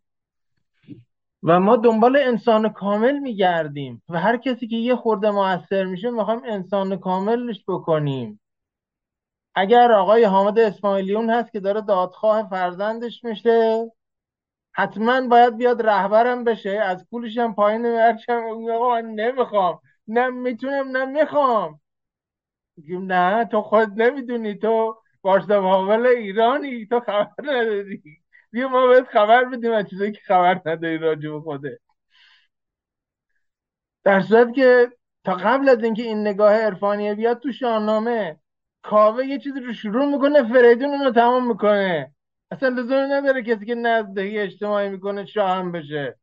و 1.44 1.60
ما 1.60 1.76
دنبال 1.76 2.18
انسان 2.18 2.70
کامل 2.70 3.20
میگردیم. 3.20 4.04
و 4.10 4.20
هر 4.20 4.38
کسی 4.38 4.68
که 4.68 4.76
یه 4.76 4.96
خورده 4.96 5.32
موثر 5.32 5.86
میشه 5.86 6.10
می‌خوایم 6.10 6.42
انسان 6.46 6.96
کاملش 6.96 7.64
بکنیم. 7.68 8.40
اگر 9.56 9.92
آقای 9.92 10.24
حامد 10.24 10.60
اسماعیلیون 10.60 11.30
هست 11.30 11.52
که 11.52 11.60
داره 11.60 11.82
دادخواه 11.82 12.50
فرزندش 12.50 13.24
میشه 13.24 13.92
حتما 14.72 15.28
باید 15.28 15.58
بیاد 15.58 15.82
رهبرم 15.88 16.44
بشه. 16.44 16.70
از 16.70 17.08
پولش 17.10 17.38
هم 17.38 17.56
پایین 17.56 17.84
برچم 17.84 18.44
آقا 18.72 18.90
من 18.90 19.06
نمی‌خوام. 19.06 19.80
نه 20.08 20.28
می‌تونم 20.30 20.98
نه 20.98 21.06
می‌خوام. 21.06 21.80
نه 22.90 23.46
تو 23.46 23.62
خود 23.62 24.02
نمی‌دونی. 24.02 24.56
تو 24.56 24.98
باشتم 25.22 25.66
ایرانی. 26.06 26.86
تو 26.86 27.00
خبر 27.00 27.30
نداری. 27.44 28.04
بیا 28.52 28.68
ما 28.68 28.88
بهت 28.88 29.08
خبر 29.08 29.46
بدیم 29.46 29.72
از 29.72 29.90
چیزایی 29.90 30.12
که 30.12 30.22
خبر 30.26 30.62
نداری 30.66 30.98
راجع 30.98 31.30
به 31.30 31.42
خوده 31.42 31.80
در 34.04 34.22
صورت 34.22 34.54
که 34.54 34.92
تا 35.24 35.34
قبل 35.34 35.70
از 35.70 35.84
اینکه 35.84 36.04
این 36.04 36.22
نگاه 36.22 36.54
عرفانیه 36.54 37.16
بیاد 37.16 37.40
تو 37.40 37.52
شاهنامه 37.52 38.40
کاوه 38.84 39.26
یه 39.26 39.40
چیزی 39.40 39.60
رو 39.60 39.74
شروع 39.74 40.06
می‌کنه 40.06 40.54
فریدون 40.54 40.90
اونو 40.90 41.12
تمام 41.12 41.48
می‌کنه. 41.48 42.14
اصلا 42.52 42.70
لزومی 42.70 43.08
نداره 43.14 43.44
کسی 43.44 43.66
که 43.66 43.76
نزدهی 43.76 44.40
اجتماعی 44.40 44.90
می‌کنه 44.90 45.26
شاه 45.26 45.72
بشه. 45.72 46.18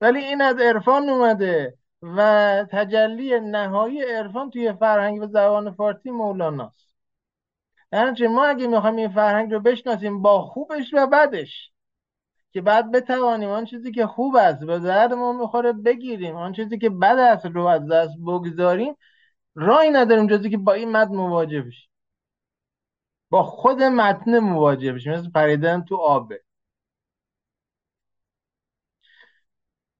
ولی 0.00 0.18
این 0.18 0.40
از 0.40 0.56
عرفان 0.56 1.08
اومده 1.08 1.74
و 2.02 2.66
تجلی 2.70 3.40
نهایی 3.40 4.02
عرفان 4.02 4.50
توی 4.50 4.72
فرهنگ 4.72 5.22
و 5.22 5.26
زبان 5.26 5.70
فارسی 5.70 6.10
مولاناست. 6.10 6.92
یعنی 7.92 8.26
ما 8.26 8.46
اگه 8.46 8.66
می‌خوایم 8.66 8.96
این 8.96 9.08
فرهنگ 9.08 9.52
رو 9.52 9.60
بشناسیم 9.60 10.22
با 10.22 10.42
خوبش 10.42 10.94
و 10.94 11.06
بدش 11.06 11.72
که 12.52 12.60
بعد 12.60 12.90
بتوانیم 12.92 13.48
آن 13.48 13.64
چیزی 13.64 13.92
که 13.92 14.06
خوب 14.06 14.36
است 14.36 14.64
به 14.64 14.78
درد 14.78 15.12
ما 15.12 15.32
می‌خوره 15.32 15.72
بگیریم 15.72 16.36
آن 16.36 16.52
چیزی 16.52 16.78
که 16.78 16.90
بد 16.90 17.18
است 17.18 17.46
رو 17.46 17.64
از 17.64 17.88
دست 17.88 18.18
بگذاریم 18.26 18.94
رای 19.54 19.90
نداریم 19.90 20.26
جزی 20.26 20.50
که 20.50 20.58
با 20.58 20.72
این 20.72 20.92
متن 20.92 21.14
مواجه 21.14 21.62
بشیم. 21.62 21.90
با 23.30 23.42
خود 23.42 23.82
متن 23.82 24.38
مواجه 24.38 24.92
بشیم. 24.92 25.12
مثل 25.12 25.30
پریدن 25.30 25.82
تو 25.82 25.96
آبه. 25.96 26.42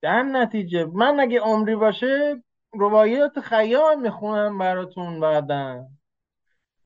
در 0.01 0.23
نتیجه. 0.23 0.85
من 0.85 1.21
اگه 1.21 1.41
عمری 1.41 1.77
باشه 1.77 2.43
روایات 2.73 3.41
خیام 3.41 4.01
می‌خونم 4.01 4.59
براتون 4.59 5.21
بعدا. 5.21 5.87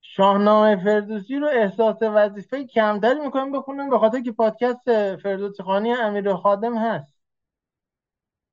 شاهنامه 0.01 0.85
فردوسی 0.85 1.37
رو 1.37 1.47
احساس 1.47 1.97
وظیفه 2.03 2.65
کمتری 2.65 3.21
می‌کنم 3.21 3.53
بخونم 3.53 3.91
به 3.91 3.99
خاطر 3.99 4.21
که 4.21 4.33
پادکست 4.33 5.17
فردوسی 5.17 5.63
خانی 5.63 5.93
امیر 5.93 6.35
خادم 6.35 6.79
هست. 6.79 7.21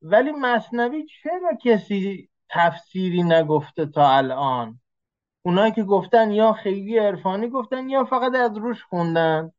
ولی 0.01 0.32
مصنوی 0.32 1.05
چرا 1.05 1.57
کسی 1.64 2.30
تفسیری 2.54 3.24
نگفته 3.24 3.86
تا 3.86 4.10
الان. 4.10 4.80
اونایی 5.45 5.72
که 5.72 5.84
گفتن 5.84 6.32
یا 6.32 6.54
خیلی 6.54 6.97
عرفانی 6.97 7.49
گفتن 7.49 7.89
یا 7.89 8.06
فقط 8.06 8.36
از 8.36 8.58
روش 8.58 8.84
خوندن. 8.84 9.51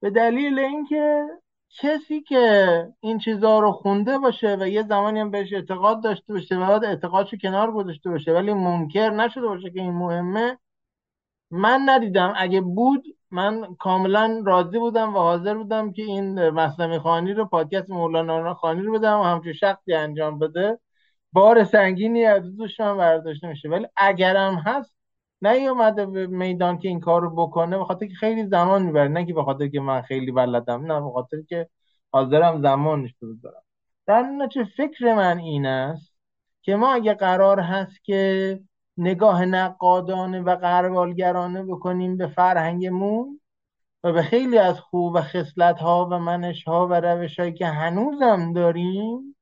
به 0.00 0.10
دلیل 0.10 0.58
اینکه 0.58 1.26
کسی 1.78 2.20
که 2.20 2.88
این 3.00 3.18
چیزها 3.18 3.58
رو 3.58 3.72
خونده 3.72 4.18
باشه 4.18 4.56
و 4.60 4.68
یه 4.68 4.82
زمانی 4.82 5.20
هم 5.20 5.30
بهش 5.30 5.52
اعتقاد 5.52 6.02
داشته 6.02 6.32
باشه 6.32 6.56
و 6.56 6.60
بعد 6.60 6.84
اعتقادشو 6.84 7.36
کنار 7.36 7.72
گذاشته 7.72 8.10
باشه 8.10 8.32
ولی 8.32 8.52
منکر 8.52 9.10
نشده 9.10 9.46
باشه 9.46 9.70
که 9.70 9.80
این 9.80 9.92
مهمه 9.92 10.58
من 11.50 11.82
ندیدم. 11.86 12.34
اگه 12.36 12.60
بود 12.60 13.04
من 13.30 13.74
کاملا 13.78 14.42
راضی 14.46 14.78
بودم 14.78 15.16
و 15.16 15.18
حاضر 15.18 15.54
بودم 15.54 15.92
که 15.92 16.02
این 16.02 16.50
مسلمی 16.50 16.98
خانی 16.98 17.32
رو 17.32 17.44
پادکست 17.44 17.90
مولانا 17.90 18.54
خانی 18.54 18.82
رو 18.82 18.92
بدم 18.98 19.20
و 19.20 19.22
همچون 19.22 19.52
شخصی 19.52 19.94
انجام 19.94 20.38
بده. 20.38 20.78
بار 21.34 21.64
سنگینی 21.64 22.24
از 22.24 22.56
دوشم 22.56 22.96
برداشته 22.96 23.48
میشه. 23.48 23.68
ولی 23.68 23.86
اگرم 23.96 24.54
هست 24.54 24.96
نیومده 25.42 26.06
به 26.06 26.26
میدان 26.26 26.78
که 26.78 26.88
این 26.88 27.00
کار 27.00 27.22
رو 27.22 27.30
بکنه 27.30 27.78
به 27.78 27.84
خاطر 27.84 28.06
که 28.06 28.14
خیلی 28.14 28.46
زمان 28.46 28.82
می‌بره. 28.82 29.08
نه 29.08 29.26
که 29.26 29.34
به 29.34 29.44
خاطر 29.44 29.68
که 29.68 29.80
من 29.80 30.02
خیلی 30.02 30.32
بلدم 30.32 30.92
نه 30.92 31.00
به 31.00 31.10
خاطر 31.10 31.42
که 31.48 31.68
حاضرم 32.12 32.62
زمانش 32.62 33.14
رو 33.20 33.34
بذارم 33.34 33.62
در 34.06 34.22
نتیجه 34.22 34.64
فکر 34.76 35.14
من 35.14 35.38
این 35.38 35.66
است 35.66 36.14
که 36.62 36.76
ما 36.76 36.92
اگه 36.94 37.14
قرار 37.14 37.60
هست 37.60 38.04
که 38.04 38.60
نگاه 38.96 39.44
نقادانه 39.44 40.40
و 40.40 40.56
قربالگرانه 40.56 41.62
بکنیم 41.62 42.16
به 42.16 42.26
فرهنگمون 42.26 43.40
و 44.04 44.12
به 44.12 44.22
خیلی 44.22 44.58
از 44.58 44.80
خوب 44.80 45.14
و 45.14 45.20
خصلت 45.20 45.78
ها 45.78 46.08
و 46.10 46.18
منش 46.18 46.64
ها 46.64 46.86
و 46.86 46.94
روش 46.94 47.38
هایی 47.38 47.52
که 47.52 47.66
هنوزم 47.66 48.52
داریم 48.52 49.36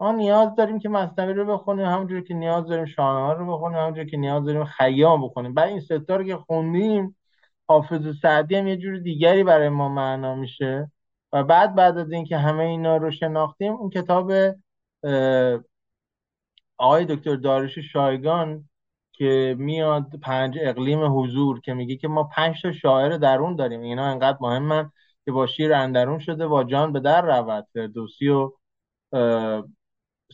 ما 0.00 0.12
نیاز 0.12 0.54
داریم 0.54 0.78
که 0.78 0.88
مصنوی 0.88 1.32
رو 1.32 1.44
بخونیم 1.44 1.86
همونجور 1.86 2.20
که 2.20 2.34
نیاز 2.34 2.66
داریم 2.66 2.86
ها 2.98 3.32
رو 3.32 3.56
بخونیم 3.56 3.78
همونجور 3.78 4.04
که 4.04 4.16
نیاز 4.16 4.44
داریم 4.44 4.64
خیام 4.64 5.22
بخونیم. 5.22 5.54
بعد 5.54 5.68
این 5.68 5.80
ستا 5.80 6.16
رو 6.16 6.24
که 6.24 6.36
خوندیم 6.36 7.16
حافظ 7.68 8.18
سعدی 8.22 8.56
هم 8.56 8.66
یه 8.66 8.76
جور 8.76 8.98
دیگری 8.98 9.44
برای 9.44 9.68
ما 9.68 9.88
معنا 9.88 10.34
میشه. 10.34 10.90
و 11.32 11.44
بعد 11.44 11.74
بعد 11.74 11.98
از 11.98 12.12
اینکه 12.12 12.36
همه 12.38 12.64
اینا 12.64 12.96
رو 12.96 13.10
شناختیم 13.10 13.72
اون 13.72 13.90
کتاب 13.90 14.32
آقای 16.78 17.04
دکتر 17.04 17.36
دارش 17.36 17.78
شایگان 17.78 18.68
که 19.12 19.56
میاد 19.58 20.10
پنج 20.22 20.58
اقلیم 20.60 21.18
حضور 21.20 21.60
که 21.60 21.74
میگه 21.74 21.96
که 21.96 22.08
ما 22.08 22.24
پنج 22.24 22.62
تا 22.62 22.72
شاعر 22.72 23.16
درون 23.16 23.56
داریم. 23.56 23.80
اینا 23.80 24.04
انقدر 24.04 24.38
مهمن 24.40 24.90
که 25.24 25.32
با 25.32 25.46
شیر 25.46 25.72
اندرون 25.74 26.18
شده 26.18 26.46
با 26.46 26.64
جان 26.64 26.92
به 26.92 27.00
در 27.00 27.22
رود 27.22 27.66
فردوسی 27.74 28.28
و 28.28 28.52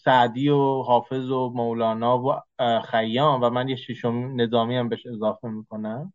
سعدی 0.04 0.48
و 0.48 0.82
حافظ 0.82 1.30
و 1.30 1.50
مولانا 1.54 2.18
و 2.18 2.40
خیام 2.80 3.42
و 3.42 3.50
من 3.50 3.68
یه 3.68 3.76
ششم 3.76 4.32
نظامی 4.36 4.76
هم 4.76 4.88
بهش 4.88 5.06
اضافه 5.06 5.48
می‌کنم. 5.48 6.12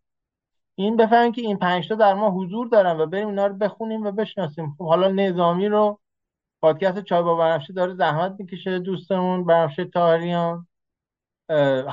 این 0.76 0.98
بفهمیم 0.98 1.32
که 1.32 1.42
این 1.42 1.58
پنج 1.58 1.88
تا 1.88 1.96
در 1.96 2.14
ما 2.14 2.32
حضور 2.32 2.68
دارن 2.68 3.00
و 3.00 3.06
بریم 3.06 3.28
اینا 3.28 3.48
رو 3.48 3.54
بخونیم 3.54 4.04
و 4.04 4.12
بشناسیم. 4.12 4.76
خب 4.78 4.86
حالا 4.86 5.08
نظامی 5.08 5.68
رو 5.68 6.00
پادکست 6.62 7.04
چای 7.04 7.24
با 7.24 7.36
بنفشه 7.36 7.74
داره 7.74 7.94
زحمت 7.96 8.36
می‌کشه 8.40 8.80
دوستمون 8.80 9.46
بنفشه 9.46 9.86
تاریان 9.86 10.68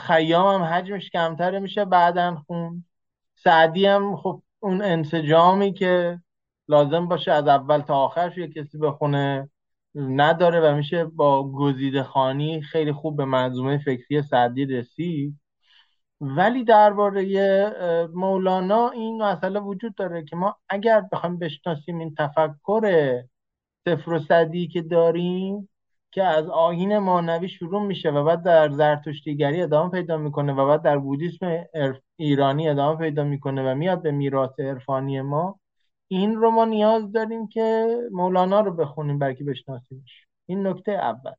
خیام 0.01 0.55
هم 0.55 0.63
حجمش 0.63 1.11
کمتره 1.11 1.59
میشه 1.59 1.85
بعدا 1.85 2.43
خون. 2.47 2.85
سعدی 3.35 3.87
هم 3.87 4.17
خب 4.17 4.43
اون 4.61 4.83
انسجامی 4.83 5.73
که 5.73 6.21
لازم 6.69 7.09
باشه 7.09 7.33
از 7.33 7.49
اول 7.49 7.81
تا 7.81 7.97
آخرش 7.97 8.39
یه 8.39 8.49
کسی 8.49 8.79
بخونه. 8.79 9.51
نداره 9.95 10.61
و 10.61 10.77
میشه 10.77 11.05
با 11.05 11.53
گزیده 11.53 12.03
خانی 12.03 12.63
خیلی 12.63 12.93
خوب 12.93 13.17
به 13.17 13.25
منظومه 13.25 13.79
فکری 13.79 14.23
سعدی 14.23 14.67
رسید. 14.67 15.41
ولی 16.21 16.65
درباره 16.65 17.27
مولانا 18.15 18.91
این 18.91 19.23
مسئله 19.23 19.61
وجود 19.61 19.95
داره 19.95 20.25
که 20.25 20.37
ما 20.37 20.57
اگر 20.69 21.01
بخوایم 21.13 21.39
بشناسیم 21.39 21.99
این 21.99 22.15
تفکر 22.19 23.23
صفر 23.89 24.13
و 24.13 24.19
صدی 24.19 24.69
که 24.69 24.83
داریم 24.83 25.69
که 26.13 26.23
از 26.25 26.49
آین 26.49 26.99
مانوی 26.99 27.49
شروع 27.49 27.83
میشه 27.83 28.11
و 28.11 28.25
بعد 28.25 28.43
در 28.43 28.71
زرتشتیگری 28.71 29.63
ادامه 29.63 29.91
پیدا 29.91 30.17
می‌کنه 30.17 30.53
و 30.53 30.67
بعد 30.67 30.83
در 30.83 30.99
بودیسم 30.99 31.65
ایرانی 32.17 32.69
ادامه 32.69 32.99
پیدا 32.99 33.25
می‌کنه 33.25 33.73
و 33.73 33.75
میاد 33.75 34.03
به 34.03 34.11
میراث 34.11 34.61
عرفانی 34.61 35.21
ما 35.21 35.61
این 36.09 36.35
رو 36.37 36.51
ما 36.51 36.65
نیاز 36.65 37.13
داریم 37.13 37.49
که 37.49 37.97
مولانا 38.13 38.61
رو 38.61 38.73
بخونیم 38.73 39.19
برای 39.19 39.35
بشناسیمش. 39.35 40.27
این 40.47 40.67
نکته 40.67 40.93
اول. 40.93 41.33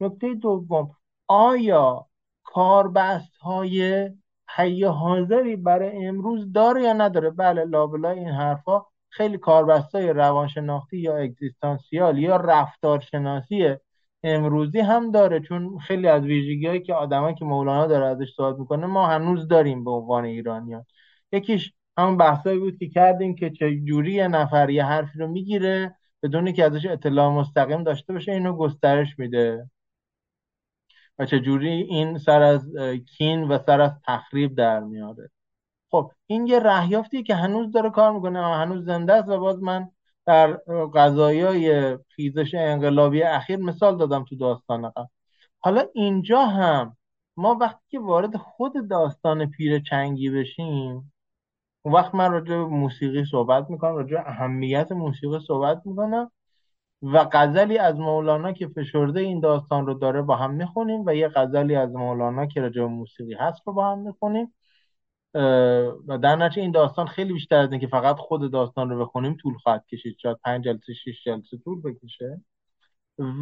نکته 0.00 0.34
دوم. 0.34 0.90
آیا 1.28 2.06
کاربست 2.44 3.36
های 3.36 4.10
حی 4.56 4.84
حاضری 4.84 5.56
برای 5.56 6.06
امروز 6.06 6.52
داره 6.52 6.82
یا 6.82 6.92
نداره؟ 6.92 7.30
بله 7.30 7.64
لابلا 7.64 8.10
این 8.10 8.28
حرفا 8.28 8.82
خیلی 9.08 9.38
کاربست 9.38 9.94
های 9.94 10.08
روانشناختی 10.12 10.98
یا 10.98 11.16
اگزیستانسیال 11.16 12.18
یا 12.18 12.36
رفتارشناسی 12.36 13.76
امروزی 14.22 14.80
هم 14.80 15.10
داره 15.10 15.40
چون 15.40 15.78
خیلی 15.78 16.08
از 16.08 16.22
ویژگی 16.22 16.66
هایی 16.66 16.80
که 16.80 16.94
آدمایی 16.94 17.34
که 17.34 17.44
مولانا 17.44 17.86
داره 17.86 18.06
ازش 18.06 18.34
صحبت 18.36 18.58
می‌کنه 18.58 18.86
ما 18.86 19.06
هنوز 19.06 19.48
داریم 19.48 19.84
به 19.84 19.90
عنوان 19.90 20.24
ایرانیان. 20.24 20.86
یکیش 21.32 21.72
همون 21.98 22.16
بحثایی 22.16 22.58
بود 22.58 22.78
که 22.78 22.88
کردیم 22.88 23.34
که 23.34 23.50
چه 23.50 23.76
جوری 23.80 24.12
یه 24.12 24.28
نفر 24.28 24.70
یه 24.70 24.84
حرفی 24.84 25.18
رو 25.18 25.28
می‌گیره 25.28 25.96
بدون 26.22 26.52
که 26.52 26.64
ازش 26.64 26.86
اطلاع 26.86 27.32
مستقیم 27.32 27.82
داشته 27.82 28.12
باشه 28.12 28.32
اینو 28.32 28.52
گسترش 28.56 29.18
میده. 29.18 29.70
و 31.18 31.26
چه 31.26 31.40
جوری 31.40 31.68
این 31.68 32.18
سر 32.18 32.42
از 32.42 32.72
کین 33.16 33.42
و 33.42 33.58
سر 33.66 33.80
از 33.80 33.92
تخریب 34.06 34.54
در 34.54 34.80
میاره. 34.80 35.30
خب 35.90 36.10
این 36.26 36.46
یه 36.46 36.58
رهیافتیه 36.60 37.22
که 37.22 37.34
هنوز 37.34 37.72
داره 37.72 37.90
کار 37.90 38.12
می‌کنه 38.12 38.56
هنوز 38.56 38.84
زنده 38.84 39.12
است 39.12 39.28
و 39.28 39.38
باز 39.38 39.62
من 39.62 39.90
در 40.26 40.52
قضایای 40.94 41.98
خیزش 42.08 42.54
انقلابی 42.54 43.22
اخیر 43.22 43.56
مثال 43.56 43.96
دادم 43.96 44.24
تو 44.24 44.36
داستان 44.36 44.90
قبل. 44.90 45.06
حالا 45.58 45.86
اینجا 45.94 46.46
هم 46.46 46.96
ما 47.36 47.54
وقتی 47.54 47.84
که 47.88 47.98
وارد 48.00 48.36
خود 48.36 48.88
داستان 48.88 49.50
پیر 49.50 49.78
چنگی 49.80 50.30
بشیم 50.30 51.12
اون 51.86 51.94
وقت 51.94 52.14
من 52.14 52.32
راجع 52.32 52.56
به 52.56 52.64
موسیقی 52.64 53.24
صحبت 53.24 53.70
می‌کنم 53.70 53.96
راجع 53.96 54.10
به 54.10 54.30
اهمیت 54.30 54.92
موسیقی 54.92 55.38
صحبت 55.46 55.82
می‌کنم 55.84 56.30
و 57.02 57.28
غزلی 57.32 57.78
از 57.78 57.98
مولانا 57.98 58.52
که 58.52 58.68
فشرده 58.68 59.20
این 59.20 59.40
داستان 59.40 59.86
رو 59.86 59.94
داره 59.94 60.22
با 60.22 60.36
هم 60.36 60.54
می‌خونیم 60.54 61.02
و 61.06 61.14
یه 61.14 61.28
غزلی 61.28 61.76
از 61.76 61.92
مولانا 61.92 62.46
که 62.46 62.60
راجع 62.60 62.80
به 62.80 62.86
موسیقی 62.86 63.34
هست 63.34 63.62
رو 63.66 63.72
با 63.72 63.92
هم 63.92 63.98
می‌خونیم. 63.98 64.54
و 66.06 66.18
در 66.22 66.36
نتیجه 66.36 66.62
این 66.62 66.70
داستان 66.70 67.06
خیلی 67.06 67.32
بیشتر 67.32 67.58
از 67.58 67.72
اینکه 67.72 67.86
فقط 67.86 68.16
خود 68.16 68.52
داستان 68.52 68.90
رو 68.90 69.06
بخونیم 69.06 69.36
طول 69.42 69.54
خواهد 69.54 69.86
کشید. 69.86 70.16
شاید 70.18 70.36
پنج 70.44 70.64
جلسه 70.64 70.94
شش 70.94 71.24
جلسه 71.24 71.58
طول 71.64 71.82
بکشه. 71.82 72.40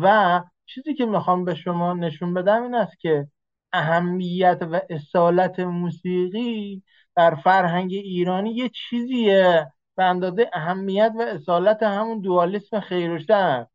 و 0.02 0.42
چیزی 0.66 0.94
که 0.94 1.06
می‌خوام 1.06 1.44
به 1.44 1.54
شما 1.54 1.94
نشون 1.94 2.34
بدم 2.34 2.62
این 2.62 2.74
است 2.74 3.00
که 3.00 3.28
اهمیت 3.72 4.68
و 4.72 4.80
اصالت 4.90 5.60
موسیقی 5.60 6.82
در 7.16 7.34
فرهنگ 7.34 7.92
ایرانی 7.92 8.50
یه 8.50 8.68
چیزیه 8.68 9.72
به 9.96 10.04
اندازه 10.04 10.50
اهمیت 10.52 11.12
و 11.18 11.22
اصالت 11.22 11.82
همون 11.82 12.20
دوالیسم 12.20 12.80
خیر 12.80 13.10
و 13.10 13.18
شر 13.18 13.66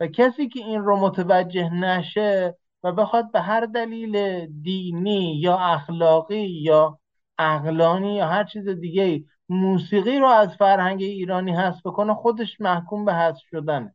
و 0.00 0.06
کسی 0.06 0.48
که 0.48 0.60
این 0.60 0.80
رو 0.80 0.96
متوجه 0.96 1.74
نشه 1.74 2.56
و 2.82 2.92
بخواد 2.92 3.32
به 3.32 3.40
هر 3.40 3.60
دلیل 3.66 4.46
دینی 4.62 5.34
یا 5.40 5.58
اخلاقی 5.58 6.46
یا 6.46 6.98
عقلانی 7.38 8.14
یا 8.14 8.26
هر 8.26 8.44
چیز 8.44 8.68
دیگه 8.68 9.24
موسیقی 9.48 10.18
رو 10.18 10.26
از 10.26 10.56
فرهنگ 10.56 11.02
ایرانی 11.02 11.52
حذف 11.52 11.86
بکنه 11.86 12.14
خودش 12.14 12.60
محکوم 12.60 13.04
به 13.04 13.14
حذف 13.14 13.42
شدنه. 13.50 13.94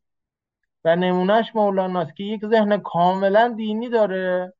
و 0.86 0.96
نمونهش 0.96 1.56
مولاناست 1.56 2.16
که 2.16 2.24
یک 2.24 2.46
ذهن 2.46 2.78
کاملا 2.78 3.54
دینی 3.58 3.90
داره. 3.90 4.54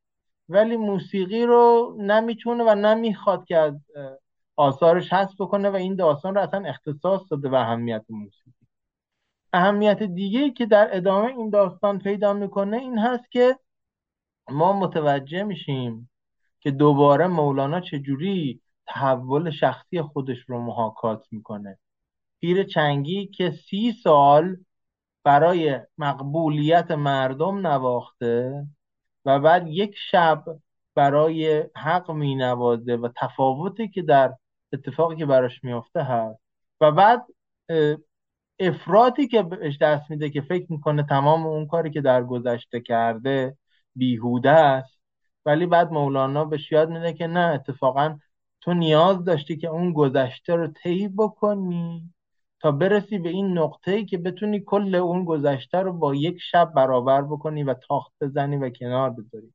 ولی 0.50 0.78
موسیقی 0.78 1.46
رو 1.46 1.96
نمی‌تونه 2.00 2.64
و 2.64 2.76
نمی‌خواد 2.76 3.46
که 3.46 3.58
از 3.58 3.74
آثارش 4.56 5.14
حذف 5.14 5.42
بکنه 5.42 5.70
و 5.70 5.76
این 5.76 5.96
داستان 5.96 6.36
رو 6.36 6.42
اصلا 6.42 6.66
اختصاص 6.66 7.22
داده 7.32 7.50
به 7.50 7.60
اهمیت 7.60 8.06
موسیقی. 8.10 8.52
اهمیت 9.54 10.04
دیگه 10.04 10.52
که 10.52 10.66
در 10.66 10.98
ادامه 10.98 11.28
این 11.28 11.50
داستان 11.50 12.00
پیدا 12.00 12.34
می‌کنه 12.34 12.78
این 12.78 12.98
هست 13.00 13.32
که 13.32 13.60
ما 14.50 14.80
متوجه 14.80 15.44
میشیم 15.44 16.10
که 16.60 16.72
دوباره 16.72 17.28
مولانا 17.28 17.80
چجوری 17.80 18.62
تحول 18.88 19.52
شخصی 19.52 20.02
خودش 20.02 20.38
رو 20.48 20.62
محاکات 20.62 21.28
می‌کنه. 21.32 21.80
پیر 22.42 22.64
چنگی 22.64 23.28
که 23.28 23.52
سی 23.52 23.92
سال 23.92 24.58
برای 25.24 25.80
مقبولیت 25.98 26.92
مردم 26.92 27.68
نواخته 27.68 28.66
و 29.26 29.40
بعد 29.40 29.68
یک 29.68 29.96
شب 30.12 30.46
برای 30.96 31.64
حق 31.76 32.12
می 32.12 32.36
نوازه 32.36 32.96
و 32.96 33.10
تفاوتی 33.16 33.88
که 33.88 34.02
در 34.02 34.34
اتفاقی 34.74 35.16
که 35.16 35.26
براش 35.26 35.64
میافته 35.64 36.04
هست. 36.04 36.40
و 36.82 36.92
بعد 36.92 37.26
افراطی 38.60 39.28
که 39.28 39.44
بهش 39.44 39.78
دست 39.78 40.12
میده 40.12 40.30
که 40.30 40.42
فکر 40.42 40.72
می‌کنه 40.72 41.04
تمام 41.04 41.46
اون 41.46 41.68
کاری 41.68 41.92
که 41.92 42.02
در 42.02 42.24
گذشته 42.24 42.82
کرده 42.82 43.58
بیهوده 43.96 44.52
است. 44.52 45.00
ولی 45.46 45.66
بعد 45.66 45.92
مولانا 45.92 46.46
بهش 46.46 46.72
یاد 46.72 46.90
میده 46.90 47.14
که 47.14 47.28
نه 47.28 47.40
اتفاقا 47.40 48.20
تو 48.62 48.74
نیاز 48.74 49.24
داشتی 49.24 49.58
که 49.58 49.68
اون 49.68 49.94
گذشته 49.94 50.56
رو 50.56 50.68
طی 50.68 51.08
بکنی. 51.08 52.15
تا 52.60 52.72
برسی 52.72 53.18
به 53.20 53.30
این 53.30 53.58
نقطه 53.58 53.92
ای 53.92 54.06
که 54.06 54.18
بتونی 54.18 54.60
کل 54.60 54.96
اون 54.96 55.26
گذشته 55.26 55.78
رو 55.80 55.94
با 55.94 56.16
یک 56.16 56.38
شب 56.52 56.74
برابر 56.76 57.22
بکنی 57.22 57.64
و 57.64 57.74
تاخت 57.74 58.14
بزنی 58.22 58.58
و 58.58 58.70
کنار 58.70 59.10
بذاری. 59.10 59.54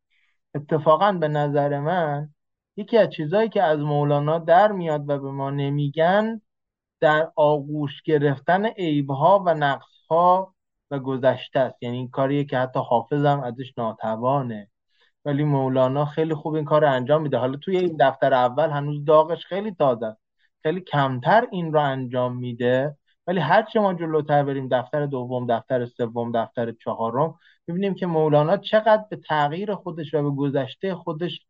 اتفاقا 0.55 1.12
به 1.12 1.28
نظر 1.28 1.80
من 1.80 2.34
یکی 2.76 2.98
از 2.98 3.11
چیزهایی 3.11 3.48
که 3.48 3.62
از 3.62 3.78
مولانا 3.80 4.38
در 4.38 4.72
میاد 4.72 5.09
و 5.09 5.18
به 5.18 5.30
ما 5.30 5.51
نمیگن 5.51 6.40
در 7.01 7.32
آغوش 7.36 8.03
گرفتن 8.03 8.66
عیبها 8.66 9.42
و 9.46 9.55
نقصها 9.55 10.55
و 10.90 10.98
گذشته 10.98 11.61
است. 11.61 11.82
یعنی 11.82 11.96
این 11.96 12.11
کاریه 12.11 12.44
که 12.44 12.59
حتی 12.59 12.80
حافظم 12.80 13.40
ازش 13.40 13.72
ناتوانه. 13.78 14.70
ولی 15.24 15.44
مولانا 15.44 16.05
خیلی 16.07 16.34
خوب 16.34 16.55
این 16.55 16.64
کار 16.64 16.84
انجام 16.84 17.22
میده. 17.22 17.38
حالا 17.38 17.57
توی 17.59 17.78
این 17.78 17.96
دفتر 18.01 18.34
اول 18.34 18.70
هنوز 18.70 19.05
داغش 19.05 19.46
خیلی 19.46 19.72
تازه 19.74 20.16
خیلی 20.63 20.81
کمتر 20.81 21.47
این 21.53 21.73
رو 21.73 21.81
انجام 21.81 22.37
میده. 22.37 22.97
ولی 23.27 23.41
هر 23.41 23.63
چه 23.63 23.81
ما 23.81 23.95
جلوتر 23.95 24.43
بریم 24.43 24.69
دفتر 24.69 25.07
دوم 25.07 25.47
دفتر 25.47 25.87
سوم 25.87 26.33
دفتر 26.33 26.73
چهارم 26.73 27.35
می‌بینیم 27.67 27.95
که 27.95 28.07
مولانا 28.07 28.57
چقدر 28.57 29.05
به 29.11 29.17
تغییر 29.17 29.75
خودش 29.75 30.15
و 30.15 30.23
به 30.23 30.37
گذشته 30.37 30.95
خودش 30.95 31.47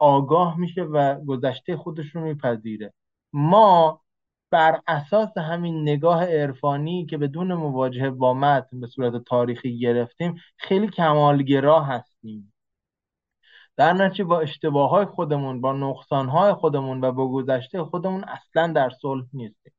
آگاه 0.00 0.60
میشه 0.60 0.82
و 0.82 1.24
گذشته 1.24 1.76
خودش 1.76 2.06
رو 2.14 2.20
میپذیره. 2.20 2.92
ما 3.32 4.00
بر 4.50 4.80
اساس 4.86 5.38
همین 5.38 5.82
نگاه 5.82 6.24
عرفانی 6.24 7.06
که 7.06 7.18
بدون 7.18 7.54
مواجهه 7.54 8.10
با 8.10 8.34
متن 8.34 8.80
به 8.80 8.86
صورت 8.86 9.24
تاریخی 9.24 9.78
گرفتیم 9.78 10.34
خیلی 10.56 10.88
کمالگرا 10.88 11.80
هستیم. 11.80 12.53
در 13.76 13.92
نتیجه 13.92 14.24
با 14.24 14.40
اشتباه 14.40 14.90
های 14.90 15.04
خودمون 15.04 15.60
با 15.60 15.72
نقصان 15.72 16.28
های 16.28 16.52
خودمون 16.52 17.00
و 17.04 17.12
با 17.12 17.28
گذشته 17.28 17.84
خودمون 17.84 18.24
اصلا 18.24 18.72
در 18.72 18.90
صلح 18.90 19.26
نیستیم. 19.32 19.72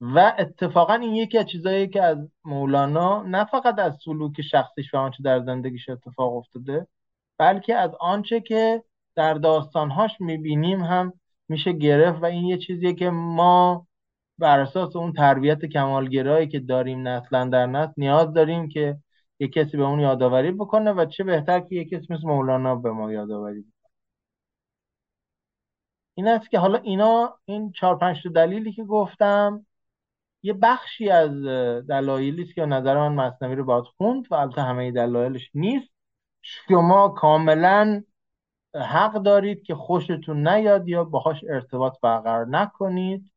و 0.00 0.34
اتفاقا 0.38 0.94
این 0.94 1.14
یکی 1.14 1.38
از 1.38 1.46
چیزهایی 1.46 1.88
که 1.88 2.02
از 2.02 2.18
مولانا 2.44 3.22
نه 3.22 3.44
فقط 3.44 3.78
از 3.78 3.98
سلوک 4.04 4.42
شخصیش 4.42 4.94
و 4.94 4.96
آنچه 4.96 5.22
در 5.22 5.44
زندگیش 5.44 5.88
اتفاق 5.88 6.36
افتاده 6.36 6.86
بلکه 7.38 7.76
از 7.76 7.90
آنچه 8.00 8.40
که 8.40 8.84
در 9.14 9.34
داستانهاش 9.34 10.10
می‌بینیم 10.20 10.80
هم 10.84 11.12
میشه 11.48 11.72
گرفت 11.72 12.22
و 12.22 12.24
این 12.24 12.44
یه 12.44 12.58
چیزیه 12.58 12.94
که 12.94 13.10
ما 13.10 13.86
بر 14.38 14.60
اساس 14.60 14.96
اون 14.96 15.12
تربیت 15.12 15.64
کمالگرایی 15.64 16.48
که 16.48 16.60
داریم 16.60 17.08
نسلا 17.08 17.44
در 17.44 17.66
نسل 17.66 17.92
نیاز 17.96 18.32
داریم 18.32 18.68
که 18.68 18.98
یه 19.40 19.48
کسی 19.48 19.76
به 19.76 19.82
اون 19.82 20.00
یادآوری 20.00 20.52
بکنه 20.52 20.92
و 20.92 21.04
چه 21.06 21.24
بهتر 21.24 21.60
که 21.60 21.74
یه 21.74 21.84
کسی 21.84 22.06
مثل 22.10 22.26
مولانا 22.26 22.76
به 22.76 22.90
ما 22.90 23.12
یادآوری 23.12 23.60
بکنه. 23.60 23.90
این 26.14 26.28
است 26.28 26.50
که 26.50 26.58
حالا 26.58 26.78
اینا 26.78 27.38
این 27.44 27.72
چهار 27.72 27.98
پنج 27.98 28.28
دلیلی 28.28 28.72
که 28.72 28.84
گفتم 28.84 29.66
یه 30.42 30.52
بخشی 30.52 31.10
از 31.10 31.44
دلایلی 31.88 32.42
است 32.42 32.54
که 32.54 32.66
نظر 32.66 33.08
من 33.08 33.14
مصنوی 33.14 33.54
رو 33.54 33.64
باید 33.64 33.84
خوند 33.84 34.26
و 34.30 34.34
البته 34.34 34.62
همه 34.62 34.92
دلایلش 34.92 35.50
نیست. 35.54 35.90
شما 36.42 37.08
کاملا 37.08 38.02
حق 38.74 39.12
دارید 39.22 39.62
که 39.62 39.74
خوشتون 39.74 40.48
نیاد 40.48 40.88
یا 40.88 41.04
باهاش 41.04 41.44
ارتباط 41.48 42.00
برقرار 42.02 42.46
نکنید. 42.46 43.32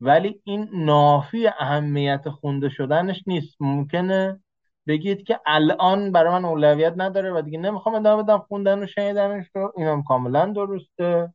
ولی 0.00 0.40
این 0.44 0.68
نافی 0.72 1.46
اهمیت 1.46 2.28
خونده 2.28 2.68
شدنش 2.68 3.22
نیست. 3.26 3.56
ممکنه 3.60 4.40
بگید 4.86 5.22
که 5.22 5.40
الان 5.46 6.12
برای 6.12 6.32
من 6.32 6.44
اولویت 6.44 6.94
نداره 6.96 7.32
و 7.32 7.42
دیگه 7.42 7.58
نمی‌خوام 7.58 7.94
ادامه 7.94 8.22
بدم 8.22 8.38
خوندن 8.38 8.82
و 8.82 8.86
شنیدنش 8.86 9.46
رو. 9.54 9.72
اینم 9.76 10.02
کاملا 10.02 10.46
درسته. 10.46 11.34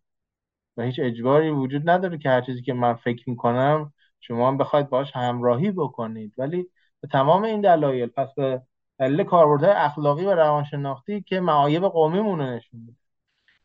و 0.77 0.83
هیچ 0.83 0.99
اجباری 1.03 1.49
وجود 1.49 1.89
نداره 1.89 2.17
که 2.17 2.29
هر 2.29 2.41
چیزی 2.41 2.61
که 2.61 2.73
من 2.73 2.93
فکر 2.93 3.29
می‌کنم 3.29 3.93
شما 4.19 4.47
هم 4.47 4.57
بخواید 4.57 4.89
باش 4.89 5.11
همراهی 5.15 5.71
بکنید. 5.71 6.33
ولی 6.37 6.69
به 7.01 7.07
تمام 7.07 7.43
این 7.43 7.61
دلایل 7.61 8.09
پس 8.09 8.33
به 8.33 8.61
دلیل 8.99 9.23
کاربردهای 9.23 9.73
اخلاقی 9.73 10.25
و 10.25 10.31
روانشناختی 10.35 11.21
که 11.21 11.39
معایب 11.39 11.83
قومیمون 11.83 12.39
رو 12.39 12.45
نشون 12.45 12.79
میده. 12.79 13.02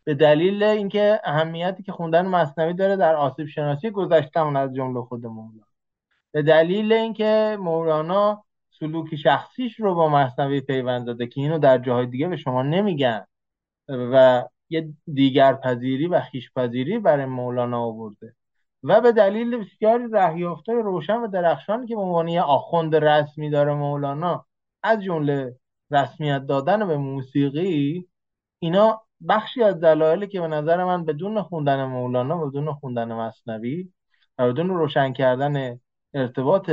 به 0.09 0.15
دلیل 0.15 0.63
اینکه 0.63 1.21
اهمیتی 1.25 1.83
که 1.83 1.93
خوندن 1.93 2.27
مصنوی 2.27 2.75
داره 2.75 2.97
در 2.97 3.15
آسیب 3.15 3.47
شناسی 3.47 3.91
گذشتمون 3.91 4.57
از 4.57 4.75
جمله 4.75 5.03
خود 5.03 5.27
مولانا. 5.27 5.67
به 6.33 6.43
دلیل 6.43 6.93
اینکه 6.93 7.57
مولانا 7.61 8.45
سلوکی 8.81 9.17
شخصیش 9.17 9.81
رو 9.81 9.95
با 9.95 10.09
مصنوی 10.09 10.61
پیوند 10.61 11.07
داده 11.07 11.27
که 11.27 11.41
اینو 11.41 11.59
در 11.59 11.79
جاهای 11.79 12.07
دیگه 12.07 12.29
به 12.29 12.37
شما 12.37 12.63
نمیگن 12.63 13.27
و 13.89 14.45
یه 14.71 14.89
دیگر 15.15 15.55
پذیری 15.55 16.07
و 16.07 16.21
خیش 16.21 16.53
پذیری 16.53 16.99
برای 16.99 17.27
مولانا 17.27 17.81
آورده. 17.81 18.35
و 18.83 19.01
به 19.01 19.13
دلیل 19.13 19.57
بسیاری 19.57 20.05
رهیافته 20.13 20.73
روشن 20.73 21.17
و 21.17 21.27
درخشانی 21.27 21.87
که 21.87 21.95
به 21.95 22.01
عنوان 22.01 22.39
آخوند 22.39 22.97
رسمی 22.97 23.51
داره 23.51 23.75
مولانا 23.75 24.47
از 24.83 25.03
جمله 25.03 25.57
رسمیت 25.91 26.47
دادن 26.47 26.89
به 26.89 26.97
موسیقی 26.97 28.09
اینا 28.59 29.08
بخشی 29.29 29.63
از 29.63 29.81
دلایلی 29.81 30.27
که 30.29 30.41
به 30.41 30.47
نظر 30.47 30.85
من 30.85 31.05
بدون 31.05 31.43
خوندن 31.43 31.85
مولانا 31.85 32.47
بدون 32.47 32.73
خوندن 32.73 33.13
مصنوی 33.13 33.93
و 34.39 34.53
بدون 34.53 34.69
روشن 34.69 35.13
کردن 35.13 35.81
ارتباط 36.15 36.71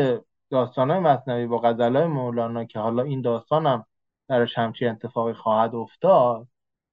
داستانهای 0.49 0.99
مصنوی 0.99 1.47
با 1.47 1.59
غزلهای 1.59 2.07
مولانا 2.07 2.65
که 2.65 2.79
حالا 2.79 3.03
این 3.03 3.21
داستان 3.21 3.65
هم 3.65 3.85
درش 4.27 4.57
همچی 4.57 4.87
اتفاقی 4.87 5.33
خواهد 5.33 5.75
افتاد 5.75 6.47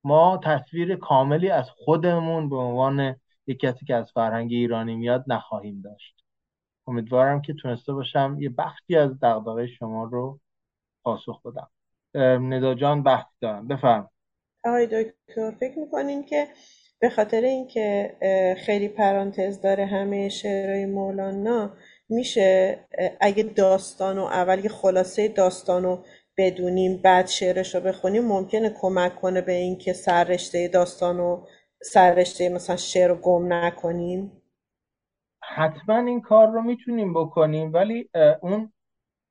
ما 0.04 0.40
تصویر 0.44 0.96
کاملی 0.96 1.50
از 1.50 1.70
خودمون 1.70 2.48
به 2.48 2.56
عنوان 2.56 3.16
یک 3.46 3.60
کسی 3.60 3.86
که 3.86 3.94
از 3.94 4.12
فرهنگ 4.12 4.52
ایرانی 4.52 4.96
میاد 4.96 5.24
نخواهیم 5.26 5.80
داشت. 5.80 6.24
امیدوارم 6.86 7.42
که 7.42 7.54
تونسته 7.54 7.92
باشم 7.92 8.36
یه 8.40 8.50
بخشی 8.50 8.96
از 8.96 9.20
دغدغه 9.20 9.66
شما 9.66 10.04
رو 10.04 10.40
پاسخ 11.04 11.42
بدم. 11.46 11.68
ندا 12.54 12.74
جان 12.74 13.02
بحث 13.02 13.26
دارم. 13.40 13.68
بفرم 13.68 14.11
آقای 14.64 14.86
دکتر 14.86 15.50
فکر 15.60 15.78
می‌کنین 15.78 16.24
که 16.24 16.48
به 17.00 17.10
خاطر 17.10 17.40
اینکه 17.40 18.16
خیلی 18.66 18.88
پرانتز 18.88 19.60
داره 19.60 19.86
همه 19.86 20.28
شعرهای 20.28 20.86
مولانا 20.86 21.76
میشه 22.08 22.78
اگه 23.20 23.42
داستان 23.42 24.18
و 24.18 24.22
اول 24.22 24.64
یه 24.64 24.68
خلاصه 24.70 25.28
داستان 25.28 25.82
رو 25.82 26.04
بدونیم 26.36 27.02
بعد 27.02 27.26
شعرش 27.26 27.74
رو 27.74 27.80
بخونیم 27.80 28.24
ممکنه 28.24 28.70
کمک 28.80 29.16
کنه 29.16 29.40
به 29.40 29.52
اینکه 29.52 29.92
سررشته 29.92 30.68
داستان 30.68 31.20
و 31.20 31.46
سررشته 31.82 32.48
مثلا 32.48 32.76
شعر 32.76 33.08
رو 33.08 33.14
گم 33.14 33.52
نکنیم؟ 33.52 34.42
حتما 35.42 35.98
این 35.98 36.20
کار 36.20 36.50
رو 36.50 36.62
می‌تونیم 36.62 37.14
بکنیم 37.14 37.72
ولی 37.72 38.10
اون 38.42 38.71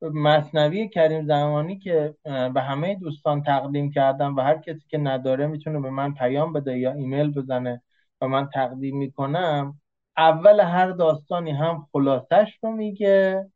مصنوی 0.01 0.89
کریم 0.89 1.25
زمانی 1.25 1.79
که 1.79 2.15
به 2.23 2.61
همه 2.61 2.95
دوستان 2.95 3.43
تقدیم 3.43 3.91
کردم 3.91 4.35
و 4.35 4.41
هر 4.41 4.57
کسی 4.57 4.81
که 4.87 4.97
نداره 4.97 5.47
می‌تونه 5.47 5.79
به 5.79 5.89
من 5.89 6.13
پیام 6.13 6.53
بده 6.53 6.77
یا 6.77 6.91
ایمیل 6.91 7.31
بزنه 7.31 7.81
و 8.21 8.27
من 8.27 8.49
تقدیم 8.53 8.97
می‌کنم 8.97 9.79
اول 10.17 10.59
هر 10.59 10.91
داستانی 10.91 11.51
هم 11.51 11.87
خلاصش 11.91 12.57
رو 12.63 12.71
میگه 12.71 13.49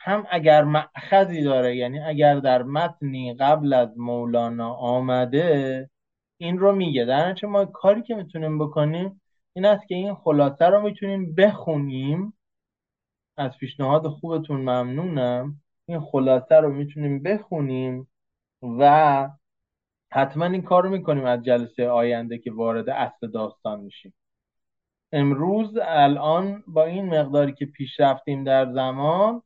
هم 0.00 0.26
اگر 0.30 0.64
مأخذی 0.64 1.42
داره 1.42 1.76
یعنی 1.76 2.00
اگر 2.00 2.40
در 2.40 2.62
متنی 2.62 3.34
قبل 3.34 3.72
از 3.72 3.98
مولانا 3.98 4.74
آمده 4.74 5.90
این 6.38 6.58
رو 6.58 6.72
میگه. 6.72 7.04
در 7.04 7.34
ما 7.42 7.64
کاری 7.64 8.02
که 8.02 8.14
می‌تونیم 8.14 8.58
بکنیم 8.58 9.20
این 9.52 9.64
است 9.64 9.88
که 9.88 9.94
این 9.94 10.14
خلاصه 10.14 10.64
رو 10.64 10.80
می‌تونیم 10.80 11.34
بخونیم. 11.34 12.34
از 13.36 13.58
پیشنهاد 13.58 14.08
خوبتون 14.08 14.60
ممنونم. 14.60 15.60
این 15.86 16.00
خلاصه 16.00 16.54
رو 16.54 16.72
می‌تونیم 16.72 17.22
بخونیم 17.22 18.08
و 18.62 19.28
حتما 20.12 20.44
این 20.44 20.62
کار 20.62 20.82
رو 20.82 20.90
می‌کنیم 20.90 21.24
از 21.24 21.42
جلسه 21.42 21.88
آینده 21.88 22.38
که 22.38 22.52
وارد 22.52 22.90
اصل 22.90 23.30
داستان 23.30 23.80
میشیم. 23.80 24.14
امروز 25.12 25.78
الان 25.82 26.64
با 26.66 26.84
این 26.84 27.18
مقداری 27.18 27.52
که 27.52 27.66
پیش 27.66 28.00
رفتیم 28.00 28.44
در 28.44 28.72
زمان 28.72 29.42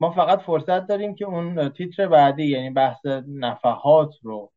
ما 0.00 0.10
فقط 0.10 0.40
فرصت 0.40 0.86
داریم 0.86 1.14
که 1.14 1.24
اون 1.24 1.68
تیتر 1.68 2.08
بعدی 2.08 2.44
یعنی 2.44 2.70
بحث 2.70 3.06
نفحات 3.28 4.14
رو 4.22 4.52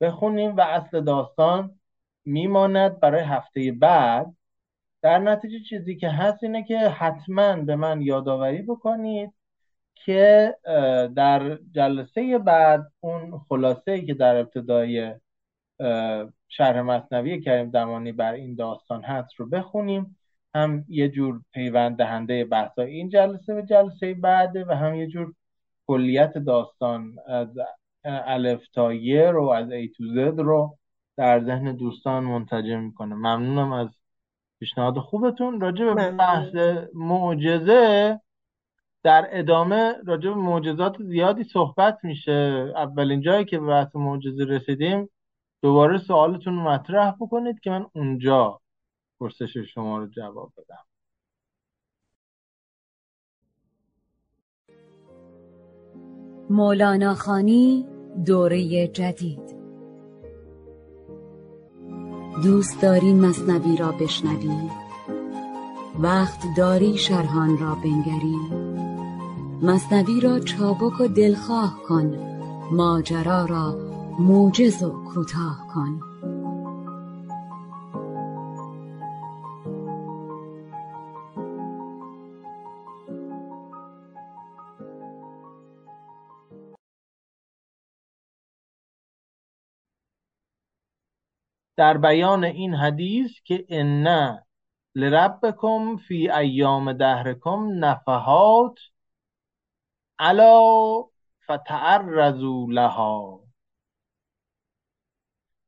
بخونیم 0.00 0.56
و 0.56 0.60
اصل 0.60 1.00
داستان 1.00 1.80
میماند 2.24 3.00
برای 3.00 3.22
هفته 3.22 3.72
بعد. 3.72 4.34
در 5.02 5.18
نتیجه 5.18 5.60
چیزی 5.68 5.96
که 5.96 6.08
هست 6.08 6.42
اینه 6.42 6.64
که 6.64 6.78
حتما 6.78 7.56
به 7.56 7.76
من 7.76 8.02
یادآوری 8.02 8.62
بکنید 8.62 9.32
که 10.04 10.54
در 11.16 11.58
جلسه 11.72 12.38
بعد 12.38 12.92
اون 13.00 13.38
خلاصه 13.48 14.00
که 14.00 14.14
در 14.14 14.36
ابتدای 14.36 15.14
شرح 16.48 16.80
مصنوی 16.80 17.40
کریم 17.40 17.70
زمانی 17.70 18.12
بر 18.12 18.32
این 18.32 18.54
داستان 18.54 19.02
هست 19.02 19.34
رو 19.36 19.48
بخونیم. 19.48 20.16
هم 20.54 20.84
یه 20.88 21.08
جور 21.08 21.40
پیوند 21.52 21.96
دهنده 21.96 22.44
بحثای 22.44 22.90
این 22.90 23.08
جلسه 23.08 23.54
به 23.54 23.62
جلسه 23.62 24.14
بعده 24.14 24.64
و 24.64 24.72
هم 24.72 24.94
یه 24.94 25.06
جور 25.06 25.34
کلیت 25.86 26.38
داستان 26.38 27.16
از 27.26 27.48
الف 28.04 28.68
تا 28.68 28.92
یه 28.92 29.30
رو 29.30 29.48
از 29.48 29.70
ای 29.70 29.88
تو 29.88 30.04
زد 30.14 30.40
رو 30.40 30.78
در 31.16 31.44
ذهن 31.44 31.76
دوستان 31.76 32.24
منتجم 32.24 32.80
می‌کنه. 32.80 33.14
ممنونم 33.14 33.72
از 33.72 33.88
پیشنهاد 34.60 34.98
خوبتون. 34.98 35.60
راجع 35.60 35.84
به 35.94 36.10
بحث 36.10 36.54
معجزه 36.94 38.20
در 39.02 39.28
ادامه 39.30 39.94
راجع 40.06 40.30
به 40.30 40.36
معجزات 40.36 41.02
زیادی 41.02 41.44
صحبت 41.44 41.98
میشه. 42.02 42.72
اولین 42.76 43.20
جایی 43.20 43.44
که 43.44 43.58
به 43.58 43.66
بحث 43.66 43.96
معجزه 43.96 44.44
رسیدیم 44.44 45.08
دوباره 45.62 45.98
سوالتون 45.98 46.56
رو 46.56 46.62
مطرح 46.62 47.14
بکنید 47.20 47.60
که 47.60 47.70
من 47.70 47.86
اونجا 47.94 48.60
پرسش 49.20 49.58
شما 49.58 49.98
رو 49.98 50.06
جواب 50.06 50.52
بدم. 50.56 50.84
مولانا 56.50 57.14
خانی 57.14 57.86
دوره 58.26 58.86
جدید. 58.88 59.62
دوست 62.42 62.82
داری 62.82 63.12
مصنوی 63.12 63.76
را 63.76 63.92
بشنوی؟ 63.92 64.70
وقت 65.98 66.40
داری 66.56 66.98
شرحان 66.98 67.58
را 67.58 67.74
بنگری؟ 67.74 68.61
مصنوی 69.64 70.20
را 70.20 70.40
چابک 70.40 71.00
و 71.00 71.08
دلخواه 71.08 71.82
کن. 71.88 72.18
ماجرا 72.72 73.44
را 73.44 73.76
موجز 74.18 74.82
و 74.82 75.04
کوتاه 75.04 75.66
کن. 75.74 76.00
در 91.76 91.98
بیان 91.98 92.44
این 92.44 92.74
حدیث 92.74 93.30
که 93.44 93.66
ان 93.68 94.38
لربکم 94.94 95.96
فی 95.96 96.30
ایام 96.30 96.92
دهرکم 96.92 97.84
نفحات 97.84 98.78
الا 100.24 101.04
فتعرضوا 101.44 102.66
لها. 102.68 103.40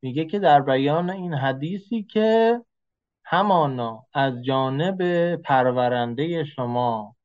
میگه 0.02 0.24
که 0.24 0.38
در 0.38 0.60
بیان 0.60 1.10
این 1.10 1.34
حدیثی 1.34 2.02
که 2.02 2.60
همانا 3.24 4.06
از 4.12 4.44
جانب 4.44 5.36
پرورنده 5.36 6.44
شما 6.44 7.16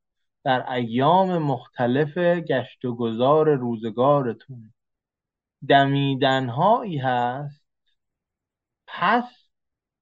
در 0.43 0.71
ایام 0.71 1.37
مختلف 1.37 2.17
گشت 2.17 2.85
و 2.85 2.95
گذار 2.95 3.55
روزگارتون 3.55 4.73
دمیدنهایی 5.67 6.97
هست 6.97 7.63
پس 8.87 9.25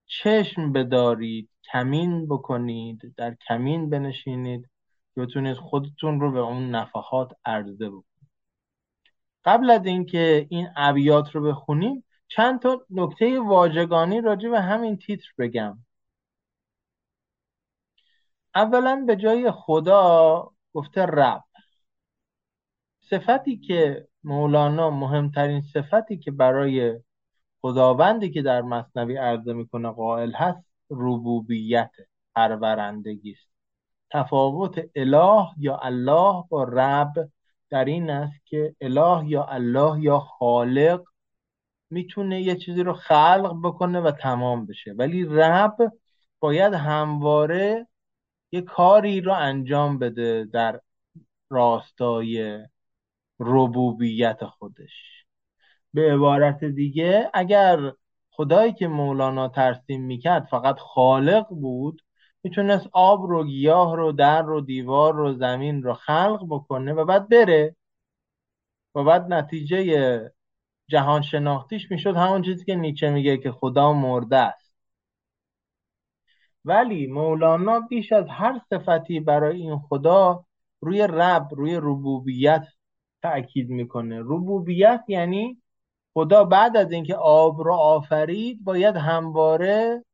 چشم 0.06 0.74
بدارید 0.74 1.50
کمین 1.72 2.28
بکنید 2.28 3.16
در 3.18 3.36
کمین 3.48 3.90
بنشینید. 3.90 4.70
بتونید 5.18 5.58
خودتون 5.58 6.20
رو 6.20 6.32
به 6.32 6.40
اون 6.40 6.70
نفحات 6.70 7.32
عرضه 7.46 7.90
بکنید. 7.90 8.28
قبل 9.46 9.70
از 9.70 9.86
اینکه 9.86 10.48
این 10.50 10.68
ابیات 10.76 11.36
رو 11.36 11.42
بخونیم 11.42 12.04
چند 12.28 12.62
تا 12.62 12.86
نکته 12.90 13.40
واژگانی 13.40 14.22
راجع 14.22 14.50
به 14.50 14.62
همین 14.62 14.98
تیتر 14.98 15.30
بگم. 15.38 15.80
اولا 18.56 19.04
به 19.08 19.16
جای 19.16 19.52
خدا 19.52 20.52
گفته 20.74 21.02
رب. 21.02 21.44
صفتی 23.02 23.58
که 23.58 24.08
مولانا 24.24 24.90
مهمترین 24.90 25.62
صفتی 25.62 26.18
که 26.18 26.32
برای 26.32 27.00
خداوندی 27.62 28.32
که 28.32 28.42
در 28.42 28.62
مصنوی 28.62 29.18
عرضه 29.18 29.54
می‌کنه 29.54 29.90
قائل 29.90 30.32
هست 30.32 30.66
ربوبیت 30.90 31.92
پرورندگی 32.36 33.32
است. 33.32 33.57
تفاوت 34.12 34.80
اله 34.96 35.48
یا 35.58 35.78
الله 35.78 36.44
با 36.50 36.64
رب 36.64 37.14
در 37.70 37.86
این 37.86 38.10
است 38.10 38.46
که 38.46 38.76
اله 38.82 39.30
یا 39.30 39.44
الله 39.44 40.04
یا 40.04 40.20
خالق 40.20 41.04
می‌تونه 41.90 42.42
یه 42.42 42.56
چیزی 42.56 42.84
رو 42.84 42.94
خلق 42.94 43.56
بکنه 43.64 44.00
و 44.00 44.12
تمام 44.12 44.66
بشه. 44.66 44.94
ولی 44.98 45.26
رب 45.26 45.78
باید 46.40 46.74
همواره 46.74 47.88
یه 48.52 48.62
کاری 48.62 49.22
رو 49.22 49.34
انجام 49.34 50.00
بده 50.00 50.46
در 50.54 50.82
راستای 51.50 52.60
ربوبیت 53.40 54.46
خودش. 54.46 55.26
به 55.94 56.14
عبارت 56.14 56.64
دیگه 56.64 57.30
اگر 57.34 57.94
خدایی 58.32 58.74
که 58.74 58.88
مولانا 58.88 59.48
ترسیم 59.48 60.02
می‌کرد 60.02 60.46
فقط 60.46 60.80
خالق 60.80 61.48
بود 61.50 62.02
می‌تونست 62.48 62.88
آب 62.92 63.26
رو 63.26 63.44
گیاه 63.44 63.96
رو 63.96 64.12
در 64.12 64.42
رو 64.42 64.62
دیوار 64.62 65.14
رو 65.14 65.34
زمین 65.34 65.84
رو 65.84 65.94
خلق 65.94 66.46
بکنه 66.50 66.94
و 66.94 67.06
بعد 67.06 67.30
بره. 67.30 67.76
و 68.96 69.04
بعد 69.04 69.34
نتیجه 69.34 70.32
جهان 70.88 71.22
شناختیش 71.22 71.92
می‌شد 71.92 72.16
همون 72.16 72.42
چیزی 72.42 72.66
که 72.66 72.76
نیچه 72.76 73.10
میگه 73.10 73.38
که 73.38 73.52
خدا 73.52 73.94
مرده 73.94 74.38
است. 74.38 74.74
ولی 76.66 77.08
مولانا 77.08 77.80
بیش 77.80 78.12
از 78.12 78.26
هر 78.30 78.62
صفتی 78.70 79.20
برای 79.20 79.62
این 79.62 79.80
خدا 79.80 80.46
روی 80.82 81.08
رب 81.08 81.48
روی 81.52 81.76
ربوبیت 81.76 82.68
تأکید 83.24 83.70
می‌کنه. 83.70 84.20
ربوبیت 84.20 85.04
یعنی 85.08 85.62
خدا 86.14 86.44
بعد 86.44 86.78
از 86.78 86.92
اینکه 86.92 87.16
آب 87.16 87.62
رو 87.62 87.74
آفرید 87.74 88.64
باید 88.64 88.96
همواره 88.96 90.06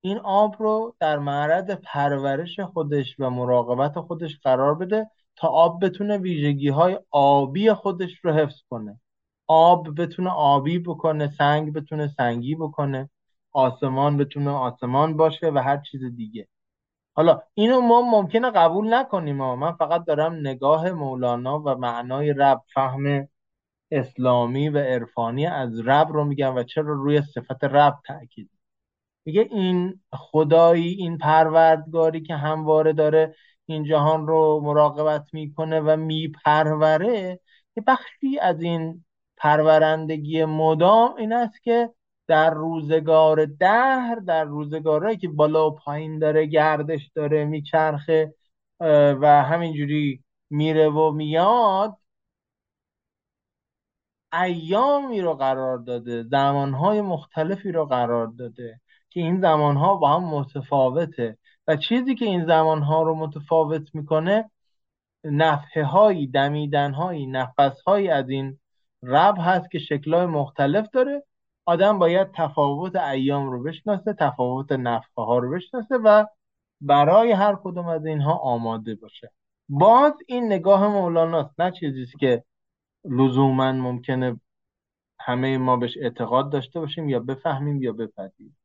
این 0.00 0.18
آب 0.18 0.56
رو 0.58 0.94
در 1.00 1.18
معرض 1.18 1.70
پرورش 1.70 2.60
خودش 2.60 3.16
و 3.18 3.30
مراقبت 3.30 4.00
خودش 4.00 4.38
قرار 4.38 4.74
بده 4.74 5.10
تا 5.36 5.48
آب 5.48 5.84
بتونه 5.84 6.18
ویژگی 6.18 6.68
های 6.68 6.98
آبی 7.10 7.72
خودش 7.72 8.10
رو 8.24 8.32
حفظ 8.32 8.62
کنه. 8.70 9.00
آب 9.46 10.00
بتونه 10.02 10.30
آبی 10.30 10.78
بکنه 10.78 11.30
سنگ 11.38 11.72
بتونه 11.72 12.08
سنگی 12.08 12.54
بکنه 12.54 13.10
آسمان 13.52 14.16
بتونه 14.16 14.50
آسمان 14.50 15.16
باشه 15.16 15.50
و 15.50 15.58
هر 15.58 15.76
چیز 15.90 16.04
دیگه. 16.16 16.48
حالا 17.14 17.42
اینو 17.54 17.80
ما 17.80 18.02
ممکنه 18.02 18.50
قبول 18.50 18.94
نکنیم 18.94 19.36
من 19.36 19.72
فقط 19.72 20.04
دارم 20.04 20.34
نگاه 20.34 20.90
مولانا 20.90 21.60
و 21.60 21.74
معنای 21.74 22.32
رب 22.32 22.62
فهم 22.74 23.28
اسلامی 23.90 24.68
و 24.68 24.78
عرفانی 24.78 25.46
از 25.46 25.80
رب 25.80 26.08
رو 26.12 26.24
میگم 26.24 26.56
و 26.56 26.62
چرا 26.62 26.94
روی 26.94 27.22
صفت 27.22 27.64
رب 27.64 27.98
تاکید 28.06 28.50
میگه 29.30 29.48
این 29.50 30.00
خدایی 30.12 30.94
این 30.94 31.18
پروردگاری 31.18 32.20
که 32.22 32.34
همواره 32.34 32.92
داره 32.92 33.34
این 33.66 33.84
جهان 33.84 34.26
رو 34.26 34.60
مراقبت 34.64 35.24
می‌کنه 35.32 35.80
و 35.80 35.96
میپروره 35.96 37.40
یه 37.76 37.82
بخشی 37.86 38.38
از 38.38 38.62
این 38.62 39.04
پرورندگی 39.36 40.44
مدام 40.44 41.14
این 41.16 41.32
است 41.32 41.62
که 41.62 41.90
در 42.26 42.50
روزگار 42.50 43.46
دهر 43.46 44.14
در 44.14 44.44
روزگارهایی 44.44 45.16
که 45.16 45.28
بالا 45.28 45.70
و 45.70 45.74
پایین 45.74 46.18
داره 46.18 46.46
گردش 46.46 47.10
داره 47.14 47.44
میچرخه 47.44 48.34
و 49.20 49.44
همینجوری 49.44 50.24
میره 50.50 50.88
و 50.88 51.10
میاد 51.12 51.96
ایامی 54.32 55.20
رو 55.20 55.34
قرار 55.34 55.78
داده 55.78 56.22
زمانهای 56.22 57.00
مختلفی 57.00 57.72
رو 57.72 57.86
قرار 57.86 58.26
داده. 58.26 58.80
که 59.10 59.20
این 59.20 59.40
زمانها 59.40 59.94
با 59.96 60.16
هم 60.16 60.24
متفاوته. 60.24 61.38
و 61.66 61.76
چیزی 61.76 62.14
که 62.14 62.24
این 62.24 62.46
زمانها 62.46 63.02
رو 63.02 63.14
متفاوت 63.14 63.94
می‌کنه 63.94 64.50
نفحه 65.24 65.84
هایی 65.84 66.26
دمیدن 66.26 66.92
هایی 66.92 67.26
نفس 67.26 67.80
هایی 67.86 68.08
از 68.08 68.28
این 68.28 68.58
رب 69.02 69.34
هست 69.38 69.70
که 69.70 69.78
شکلهای 69.78 70.26
مختلف 70.26 70.88
داره. 70.92 71.22
آدم 71.66 71.98
باید 71.98 72.32
تفاوت 72.34 72.96
ایام 72.96 73.50
رو 73.50 73.62
بشناسه 73.62 74.12
تفاوت 74.12 74.72
نفحه 74.72 75.24
ها 75.24 75.38
رو 75.38 75.50
بشناسه 75.50 75.94
و 76.04 76.26
برای 76.80 77.32
هر 77.32 77.56
کدوم 77.64 77.86
از 77.88 78.06
اینها 78.06 78.32
آماده 78.32 78.94
باشه. 78.94 79.30
باز 79.68 80.12
این 80.26 80.46
نگاه 80.46 80.88
مولاناست. 80.88 81.60
نه 81.60 81.70
چیزی 81.70 82.06
که 82.20 82.44
لزوما 83.04 83.72
ممکنه 83.72 84.40
همه 85.20 85.58
ما 85.58 85.76
بهش 85.76 85.96
اعتقاد 86.00 86.52
داشته 86.52 86.80
باشیم 86.80 87.08
یا 87.08 87.20
بفهمیم 87.20 87.82
یا 87.82 87.92
بپذیریم. 87.92 88.56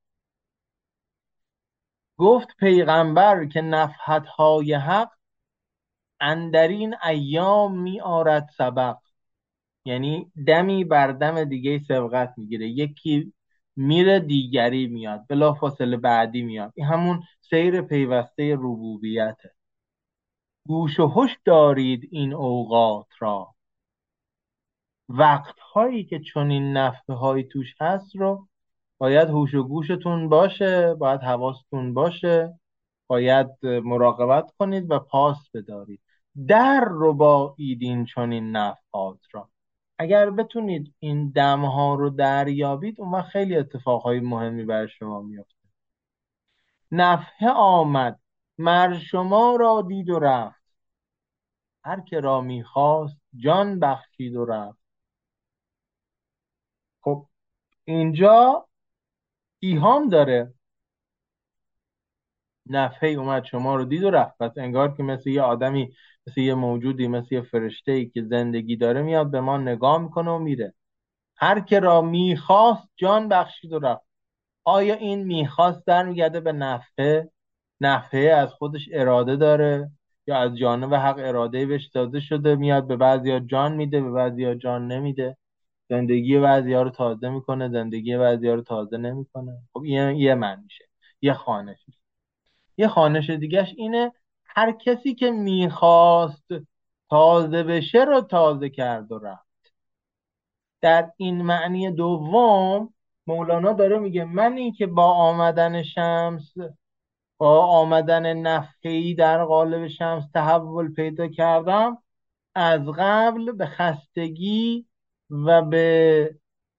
گفت 2.17 2.47
پیغمبر 2.59 3.45
که 3.45 3.61
نفحت 3.61 4.25
های 4.27 4.73
حق 4.73 5.11
اندرین 6.19 6.95
ایام 7.03 7.81
می 7.81 8.01
آرد 8.01 8.49
سبق. 8.57 8.97
یعنی 9.85 10.31
دمی 10.47 10.83
بر 10.83 11.11
دم 11.11 11.43
دیگه 11.43 11.79
سبقت 11.87 12.33
می‌گیره. 12.37 12.67
یکی 12.67 13.33
میره 13.75 14.19
دیگری 14.19 14.87
میاد. 14.87 15.25
بلا 15.29 15.53
فاصله 15.53 15.97
بعدی 15.97 16.41
میاد. 16.41 16.73
این 16.75 16.87
همون 16.87 17.23
سیر 17.49 17.81
پیوسته 17.81 18.53
ربوبیته 18.53 19.51
گوش 20.67 20.99
و 20.99 21.07
هش 21.07 21.37
دارید 21.45 22.07
این 22.11 22.33
اوقات 22.33 23.07
را. 23.19 23.55
وقت 25.09 25.59
هایی 25.59 26.03
که 26.03 26.19
چنین 26.19 26.77
نفه 26.77 27.13
هایی 27.13 27.43
توش 27.43 27.75
هست 27.81 28.15
رو 28.15 28.47
باید 28.97 29.29
هوش 29.29 29.53
و 29.53 29.63
گوشتون 29.63 30.29
باشه 30.29 30.93
باید 30.93 31.21
حواستون 31.21 31.93
باشه. 31.93 32.59
باید 33.07 33.65
مراقبت 33.65 34.51
کنید 34.59 34.91
و 34.91 34.99
پاس 34.99 35.49
بدارید. 35.53 36.01
در 36.47 36.85
رو 36.85 37.13
با 37.13 37.55
ایدین 37.57 38.05
چنین 38.05 38.51
نفحات 38.51 39.19
را. 39.31 39.49
اگر 39.97 40.29
بتونید 40.29 40.95
این 40.99 41.29
دمها 41.29 41.95
رو 41.95 42.09
دریابید 42.09 43.01
اون 43.01 43.11
وقت 43.11 43.29
خیلی 43.29 43.55
اتفاقهای 43.57 44.19
مهمی 44.19 44.65
برای 44.65 44.87
شما 44.87 45.21
میفته 45.21 45.69
نفحه 46.91 47.49
آمد. 47.49 48.19
مر 48.57 48.99
شما 48.99 49.55
را 49.55 49.81
دید 49.87 50.09
و 50.09 50.19
رفت. 50.19 50.63
هر 51.83 52.01
که 52.01 52.19
را 52.19 52.41
می‌خواست 52.41 53.17
جان 53.35 53.79
بخشید 53.79 54.35
و 54.35 54.45
رفت. 54.45 54.79
خب 57.01 57.27
اینجا 57.85 58.67
ایهام 59.65 60.09
داره. 60.09 60.53
نفحه 62.69 63.09
اومد 63.09 63.43
شما 63.45 63.75
رو 63.75 63.85
دید 63.85 64.03
و 64.03 64.11
رفت. 64.11 64.37
پس 64.39 64.51
انگار 64.57 64.95
که 64.95 65.03
مثل 65.03 65.29
یه 65.29 65.41
آدمی 65.41 65.93
مثل 66.27 66.41
یه 66.41 66.53
موجودی 66.53 67.07
مثل 67.07 67.35
یه 67.35 67.41
فرشته 67.41 67.91
ای 67.91 68.05
که 68.09 68.23
زندگی 68.23 68.75
داره 68.75 69.01
میاد 69.01 69.31
به 69.31 69.41
ما 69.41 69.57
نگاه 69.57 69.97
می‌کنه 70.01 70.31
و 70.31 70.39
میره. 70.39 70.73
هر 71.37 71.59
که 71.59 71.79
را 71.79 72.01
می‌خواست 72.01 72.89
جان 72.95 73.29
بخشید 73.29 73.73
و 73.73 73.79
رفت. 73.79 74.05
آیا 74.63 74.95
این 74.95 75.23
می‌خواست 75.23 75.87
در 75.87 76.03
میگرده 76.03 76.39
به 76.39 76.51
نفحه 76.51 77.31
نفحه 77.81 78.19
از 78.19 78.53
خودش 78.53 78.89
اراده 78.93 79.35
داره 79.35 79.91
یا 80.27 80.37
از 80.37 80.57
جانب 80.57 80.93
حق 80.93 81.15
اراده 81.19 81.65
بهش 81.65 81.87
داده 81.87 82.19
شده 82.19 82.55
میاد؟ 82.55 82.87
به 82.87 82.97
بعضیا 82.97 83.39
جان 83.39 83.73
میده 83.75 84.01
به 84.01 84.11
بعضیا 84.11 84.55
جان 84.55 84.87
نمیده. 84.87 85.37
زندگی 85.89 86.39
بعضیا 86.39 86.81
رو 86.81 86.89
تازه 86.89 87.29
می‌کنه 87.29 87.69
زندگی 87.69 88.17
بعضیا 88.17 88.55
رو 88.55 88.61
تازه 88.61 88.97
نمی‌کنه. 88.97 89.57
خب 89.73 89.85
یه 89.85 90.15
یه 90.17 90.35
من 90.35 90.59
میشه 90.63 90.85
یه 91.21 91.33
خانش 91.33 91.85
یه 92.77 92.87
خانش 92.87 93.29
دیگهش 93.29 93.73
اینه 93.77 94.11
هر 94.45 94.71
کسی 94.71 95.15
که 95.15 95.31
می‌خواست 95.31 96.47
تازه 97.09 97.63
بشه 97.63 98.03
رو 98.03 98.21
تازه 98.21 98.69
کرد 98.69 99.11
و 99.11 99.19
رفت. 99.19 99.45
در 100.81 101.11
این 101.17 101.41
معنی 101.41 101.91
دوم 101.91 102.93
مولانا 103.27 103.73
داره 103.73 103.99
میگه 103.99 104.25
منی 104.25 104.71
که 104.71 104.87
با 104.87 105.05
آمدن 105.05 105.83
شمس 105.83 106.53
با 107.37 107.65
آمدن 107.65 108.33
نفخی 108.33 109.15
در 109.15 109.45
قالب 109.45 109.87
شمس 109.87 110.23
تحول 110.33 110.93
پیدا 110.93 111.27
کردم 111.27 111.97
از 112.55 112.81
قبل 112.97 113.51
به 113.51 113.65
خستگی 113.65 114.85
و 115.29 115.61
به 115.61 116.35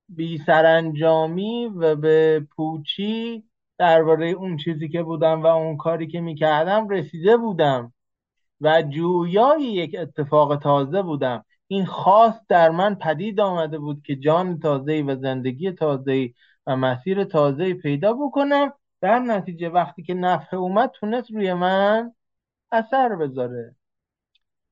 بی 0.09 0.39
سرانجامی 0.39 1.66
و 1.66 1.97
به 1.97 2.47
پوچی 2.56 3.44
درباره 3.78 4.27
اون 4.31 4.56
چیزی 4.56 4.89
که 4.89 5.02
بودم 5.02 5.43
و 5.43 5.47
اون 5.47 5.77
کاری 5.77 6.06
که 6.06 6.20
می‌کردم 6.20 6.89
رسیده 6.89 7.36
بودم. 7.36 7.93
و 8.60 8.82
جویای 8.82 9.62
یک 9.62 9.97
اتفاق 9.98 10.56
تازه 10.56 11.02
بودم. 11.02 11.44
این 11.66 11.86
خاص 11.86 12.35
در 12.48 12.70
من 12.70 12.94
پدید 12.94 13.40
آمده 13.40 13.78
بود 13.78 14.02
که 14.02 14.16
جان 14.16 14.59
تازه 14.59 15.02
و 15.02 15.16
زندگی 15.20 15.73
تازه 15.73 16.35
و 16.66 16.77
مسیر 16.77 17.24
تازه 17.24 17.74
پیدا 17.74 18.12
بکنم. 18.12 18.73
در 19.01 19.18
نتیجه 19.18 19.68
وقتی 19.68 20.02
که 20.02 20.14
نفحه 20.14 20.55
اومد 20.59 20.90
تونست 20.90 21.31
روی 21.31 21.55
من 21.55 22.12
اثر 22.73 23.16
بذاره. 23.16 23.74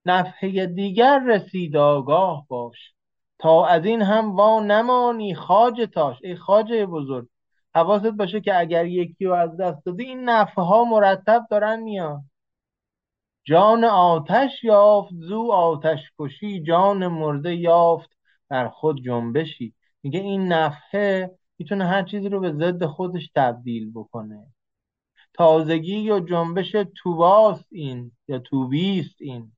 نفحه 0.07 0.67
دیگر 0.67 1.25
رسید 1.27 1.77
آگاه 1.77 2.47
باش. 2.49 2.95
تا 3.39 3.67
از 3.67 3.85
این 3.85 4.03
هم 4.03 4.37
وا 4.37 4.61
نمانی 4.61 5.35
خاج 5.35 5.89
تاش. 5.95 6.19
ای 6.23 6.37
خاجه 6.37 6.87
بزرگ 6.87 7.29
حواست 7.75 8.07
باشه 8.07 8.41
که 8.41 8.59
اگر 8.59 8.87
یکی 8.87 9.25
رو 9.25 9.33
از 9.35 9.57
دست 9.57 9.85
دادی 9.87 10.05
این 10.05 10.25
نفحه 10.29 10.65
ها 10.65 10.85
مرتب 10.85 11.47
دارن 11.51 11.81
میان. 11.83 12.31
جان 13.45 13.85
آتش 13.85 14.65
یافت 14.65 15.13
زو 15.15 15.53
آتش 15.53 16.01
کشی 16.19 16.63
جان 16.63 17.07
مرده 17.07 17.55
یافت 17.55 18.11
در 18.51 18.69
خود 18.69 19.03
جنبشی. 19.03 19.75
میگه 20.03 20.21
این 20.21 20.53
نفحه 20.53 21.39
می‌تونه 21.59 21.87
هر 21.87 22.03
چیزی 22.03 22.29
رو 22.29 22.41
به 22.41 22.53
ضد 22.53 22.85
خودش 22.85 23.31
تبدیل 23.35 23.93
بکنه. 23.93 24.47
تازگی 25.35 25.97
یا 25.97 26.21
جنبش 26.21 26.77
توباست 27.03 27.67
این 27.71 28.13
یا 28.29 28.39
توبیست 28.39 29.17
این. 29.21 29.53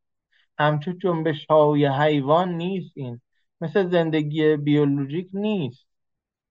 همچون 0.59 0.99
جنبش 0.99 1.47
های 1.47 1.87
حیوان 1.87 2.55
نیست 2.55 2.93
این. 2.97 3.21
مثل 3.61 3.91
زندگی 3.91 4.57
بیولوژیک 4.57 5.29
نیست. 5.33 5.87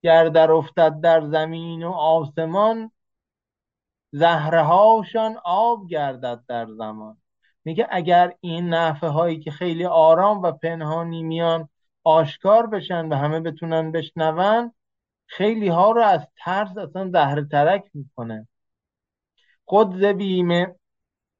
گر 0.02 0.28
در 0.28 0.52
افتد 0.52 1.00
در 1.00 1.20
زمین 1.20 1.82
و 1.82 1.90
آسمان 1.90 2.90
زهرهاشان 4.12 5.36
آب 5.44 5.88
گردد 5.88 6.44
در 6.48 6.66
زمان. 6.66 7.18
میگه 7.64 7.86
اگر 7.90 8.34
این 8.40 8.68
نفه 8.68 9.08
هایی 9.08 9.40
که 9.40 9.50
خیلی 9.50 9.84
آرام 9.84 10.42
و 10.42 10.52
پنهانی 10.52 11.22
میان 11.22 11.68
آشکار 12.04 12.66
بشن 12.66 13.08
و 13.08 13.14
همه 13.14 13.40
بتونن 13.40 13.92
بشنون 13.92 14.72
خیلی 15.26 15.68
ها 15.68 15.90
رو 15.90 16.02
از 16.02 16.26
ترس 16.36 16.76
اصلا 16.76 17.10
زهر 17.10 17.42
ترک 17.42 17.84
می‌کنه. 17.94 18.48
خود 19.64 20.00
ز 20.00 20.04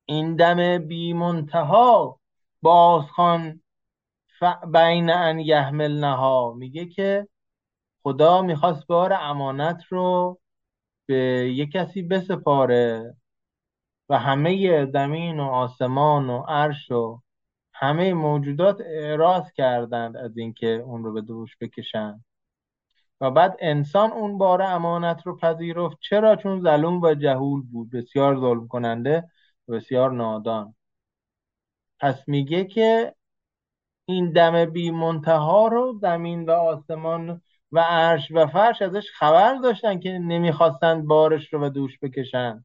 این 0.07 0.37
دم 0.37 0.79
بی 0.79 1.13
منتها 1.13 2.21
بازخان 2.63 3.63
بین 4.73 5.11
ان 5.11 5.39
یحمل 5.39 6.01
نها 6.01 6.55
میگه 6.59 6.87
که 6.87 7.29
خدا 8.03 8.43
می‌خواست 8.43 8.87
بار 8.87 9.13
امانت 9.13 9.85
رو 9.89 10.41
به 11.07 11.17
یک 11.55 11.73
کسی 11.73 12.03
بسپاره 12.03 13.17
و 14.09 14.19
همه 14.19 14.87
زمین 14.87 15.41
و 15.41 15.45
آسمان 15.45 16.31
و 16.31 16.39
عرش 16.49 16.91
و 16.91 17.21
همه 17.73 18.15
موجودات 18.15 18.81
اعراض 18.81 19.53
کردند 19.53 20.17
از 20.17 20.39
اینکه 20.39 20.67
اون 20.69 21.05
رو 21.05 21.13
به 21.13 21.21
دوش 21.21 21.57
بکشند 21.61 22.25
و 23.21 23.31
بعد 23.31 23.57
انسان 23.61 24.13
اون 24.13 24.39
بار 24.39 24.63
امانت 24.63 25.27
رو 25.27 25.37
پذیرفت. 25.37 25.97
چرا؟ 26.01 26.37
چون 26.37 26.63
ظلوم 26.63 27.03
و 27.03 27.15
جهول 27.15 27.63
بود. 27.63 27.91
بسیار 27.91 28.41
ظلم 28.41 28.69
کننده 28.69 29.31
و 29.69 29.73
بسیار 29.73 30.13
نادان. 30.13 30.75
پس 32.01 32.29
میگه 32.29 32.65
که 32.65 33.15
این 34.07 34.33
دم 34.33 34.65
بی 34.65 34.91
منتها 34.91 35.69
رو 35.69 35.99
زمین 36.01 36.45
و 36.45 36.51
آسمان 36.51 37.41
و 37.73 37.81
عرش 37.81 38.29
و 38.31 38.47
فرش 38.47 38.83
ازش 38.83 39.11
خبر 39.15 39.55
داشتن 39.55 40.01
که 40.01 40.11
نمی‌خواستند 40.11 41.07
بارش 41.07 41.53
رو 41.53 41.61
به 41.61 41.71
دوش 41.71 41.99
بکشن. 42.03 42.65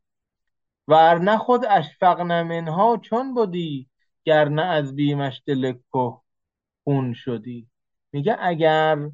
ورنه 0.87 1.37
خود 1.37 1.65
اشفقن 1.65 2.43
منها 2.43 2.97
چون 2.97 3.33
بودی 3.33 3.89
گرنه 4.23 4.61
از 4.61 4.95
بیمش 4.95 5.41
دل 5.45 5.73
خون 6.83 7.13
شدی. 7.13 7.67
میگه 8.11 8.37
اگر 8.39 9.09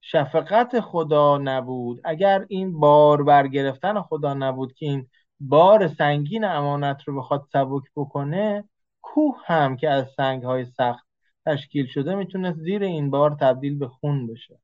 شفقت 0.00 0.80
خدا 0.80 1.38
نبود 1.38 2.00
اگر 2.04 2.46
این 2.48 2.80
بار 2.80 3.22
برگرفتن 3.22 4.02
خدا 4.02 4.34
نبود 4.34 4.72
که 4.72 4.86
این 4.86 5.08
بار 5.40 5.88
سنگین 5.88 6.44
امانت 6.44 7.02
رو 7.04 7.18
بخواد 7.18 7.46
سبک 7.52 7.82
بکنه 7.96 8.64
کوه 9.02 9.36
هم 9.46 9.76
که 9.76 9.90
از 9.90 10.06
سنگ 10.16 10.42
های 10.42 10.64
سخت 10.64 11.11
تشکیل 11.46 11.86
شده 11.86 12.14
می‌تونه 12.14 12.52
زیر 12.52 12.82
این 12.82 13.10
بار 13.10 13.36
تبدیل 13.40 13.78
به 13.78 13.88
خون 13.88 14.26
بشه. 14.26 14.58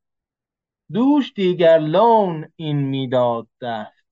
دوش 0.92 1.32
دیگر 1.32 1.78
لون 1.78 2.52
این 2.56 2.76
می‌داد 2.76 3.48
دست. 3.62 4.04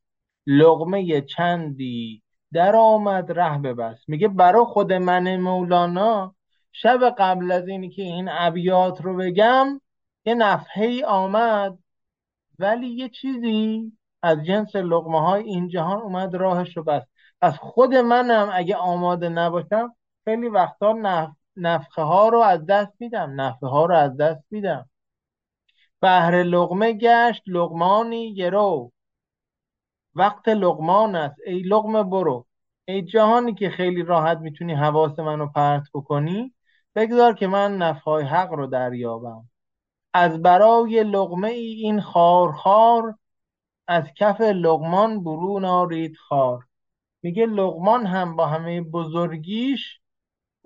لغمه 0.46 1.20
چندی 1.20 2.22
در 2.52 2.76
آمد 2.76 3.38
ره 3.38 3.58
ببست 3.58 4.08
میگه 4.08 4.28
برا 4.28 4.64
خود 4.64 4.92
من 4.92 5.36
مولانا 5.36 6.34
شب 6.72 7.14
قبل 7.18 7.50
از 7.50 7.68
اینی 7.68 7.90
که 7.90 8.02
این 8.02 8.28
ابیات 8.30 9.00
رو 9.00 9.16
بگم 9.16 9.80
یه 10.26 10.34
نفحه 10.34 11.04
آمد. 11.06 11.78
ولی 12.58 12.86
یه 12.86 13.08
چیزی 13.08 13.92
از 14.22 14.44
جنس 14.44 14.76
لغمه 14.76 15.20
های 15.20 15.42
این 15.42 15.68
جهان 15.68 16.00
اومد 16.00 16.34
راهش 16.34 16.76
رو 16.76 16.82
بست. 16.82 17.06
از 17.40 17.58
خود 17.58 17.94
منم 17.94 18.50
اگه 18.52 18.76
آماده 18.76 19.28
نباشم 19.28 19.94
خیلی 20.24 20.48
وقتا 20.48 20.92
نف... 20.92 21.30
نفخه 21.56 22.02
ها 22.02 22.28
رو 22.28 22.38
از 22.40 22.66
دست 22.66 22.92
میدم 23.00 23.40
نفحه 23.40 23.68
ها 23.68 23.86
رو 23.86 23.94
از 23.94 24.16
دست 24.16 24.44
میدم. 24.50 24.90
بهر 26.00 26.42
لغمه 26.42 26.92
گشت 26.92 27.42
لغمانی 27.46 28.34
گرو. 28.34 28.92
وقت 30.14 30.48
لغمان 30.48 31.14
است 31.14 31.36
ای 31.46 31.58
لغمه 31.62 32.02
برو. 32.02 32.46
ای 32.84 33.02
جهانی 33.02 33.54
که 33.54 33.70
خیلی 33.70 34.02
راحت 34.02 34.38
می‌تونی 34.38 34.74
حواس 34.74 35.18
منو 35.18 35.46
پرت 35.46 35.82
بکنی 35.94 36.54
بگذار 36.94 37.34
که 37.34 37.46
من 37.46 37.76
نفهای 37.76 38.24
حق 38.24 38.52
رو 38.52 38.66
دریابم. 38.66 39.48
از 40.14 40.42
برای 40.42 41.04
لغمه 41.04 41.48
ای 41.48 41.72
این 41.72 42.00
خارخار 42.00 43.14
از 43.88 44.04
کف 44.16 44.40
لغمان 44.40 45.24
برون 45.24 45.64
آرید 45.64 46.16
خار. 46.16 46.64
میگه 47.22 47.46
لغمان 47.46 48.06
هم 48.06 48.36
با 48.36 48.46
همه 48.46 48.80
بزرگیش 48.80 50.00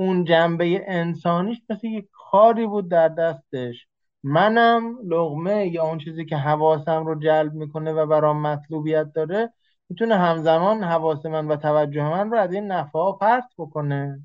اون 0.01 0.25
جنبه 0.25 0.85
انسانیش 0.87 1.63
مثل 1.71 1.87
یک 1.87 2.09
خاری 2.13 2.67
بود 2.67 2.91
در 2.91 3.09
دستش. 3.09 3.87
منم 4.23 4.99
لغمه 5.05 5.67
یا 5.67 5.85
اون 5.85 5.99
چیزی 5.99 6.25
که 6.25 6.37
حواسم 6.37 7.07
رو 7.07 7.21
جلب 7.21 7.55
می‌کنه 7.55 7.93
و 7.93 8.07
برام 8.07 8.43
مطلوبیت 8.43 9.13
داره 9.13 9.53
می‌تونه 9.89 10.17
همزمان 10.17 10.85
حواس 10.85 11.27
من 11.27 11.49
و 11.49 11.57
توجه 11.57 12.05
من 12.05 12.31
رو 12.31 12.39
از 12.39 12.53
این 12.53 12.67
نفع 12.67 13.13
پرت 13.21 13.49
بکنه. 13.59 14.21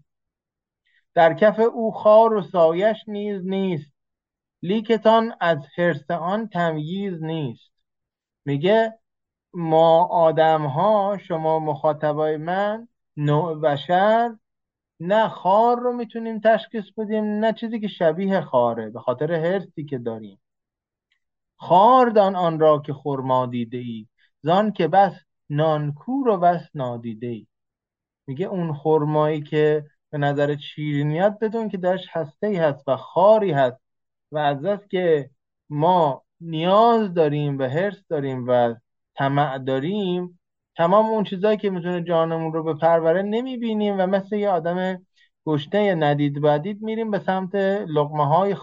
در 1.14 1.34
کف 1.34 1.60
او 1.60 1.92
خار 1.92 2.34
و 2.34 2.42
سایش 2.42 2.98
نیز 3.08 3.46
نیست. 3.46 3.94
لیکتان 4.62 5.34
از 5.40 5.58
حرس 5.78 6.12
آن 6.12 6.48
تمییز 6.48 7.24
نیست. 7.24 7.72
میگه 8.46 9.00
ما 9.54 10.06
آدم 10.06 10.66
ها 10.66 11.18
شما 11.18 11.60
مخاطبای 11.60 12.38
من 12.38 12.88
نوع 13.18 13.60
بشر 13.60 14.36
نه 15.00 15.30
خار 15.30 15.80
رو 15.80 15.94
می‌تونیم 15.94 16.40
تشخیص 16.40 16.92
بدیم 16.98 17.24
نه 17.24 17.54
چیزی 17.54 17.80
که 17.80 17.88
شبیه 17.88 18.42
خاره 18.42 18.90
به 18.90 19.00
خاطر 19.00 19.34
حرسی 19.34 19.86
که 19.86 19.98
داریم. 19.98 20.40
خار 21.58 22.10
دان 22.10 22.36
آن 22.36 22.60
را 22.60 22.80
که 22.80 22.94
خرما 22.94 23.46
دیده 23.46 23.78
ای 23.78 24.08
زان 24.42 24.72
که 24.72 24.88
بس 24.88 25.14
نانکور 25.50 26.28
و 26.28 26.38
بس 26.38 26.62
نادیده 26.74 27.28
ای 27.28 27.48
میگه 28.28 28.46
اون 28.46 28.74
خرمایی 28.74 29.42
که 29.42 29.86
به 30.10 30.18
نظر 30.18 30.58
شیرین 30.58 31.08
میاد 31.08 31.40
بدون 31.40 31.70
که 31.70 31.78
درش 31.78 32.06
هسته 32.12 32.48
ای 32.48 32.56
هست 32.56 32.88
و 32.88 32.98
خاری 32.98 33.52
هست 33.52 33.78
و 34.32 34.38
از 34.38 34.66
است 34.66 34.90
که 34.90 35.30
ما 35.70 36.24
نیاز 36.42 37.14
داریم 37.14 37.60
و 37.60 37.64
حرس 37.64 38.04
داریم 38.10 38.46
و 38.48 38.76
طمع 39.16 39.58
داریم 39.58 40.40
تمام 40.78 41.06
اون 41.06 41.24
چیزهایی 41.24 41.58
که 41.58 41.70
می‌تونه 41.70 42.04
جانمون 42.04 42.54
رو 42.54 42.64
بپروره 42.64 43.22
نمی‌بینیم 43.22 43.96
و 44.00 44.08
مثل 44.08 44.36
یه 44.36 44.50
آدم 44.50 45.06
گشته 45.46 45.96
ندید 45.96 46.42
بدید 46.42 46.82
میریم 46.82 47.12
به 47.12 47.20
سمت 47.20 47.56
لقمه 47.88 48.28
های 48.28 48.56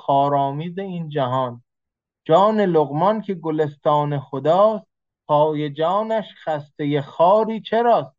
این 0.78 1.08
جهان. 1.08 1.62
جان 2.24 2.60
لقمان 2.60 3.20
که 3.20 3.34
گلستان 3.34 4.20
خداست 4.20 4.86
پای 5.26 5.70
جانش 5.70 6.34
خسته 6.44 7.02
خاری 7.02 7.60
چراست؟ 7.60 8.16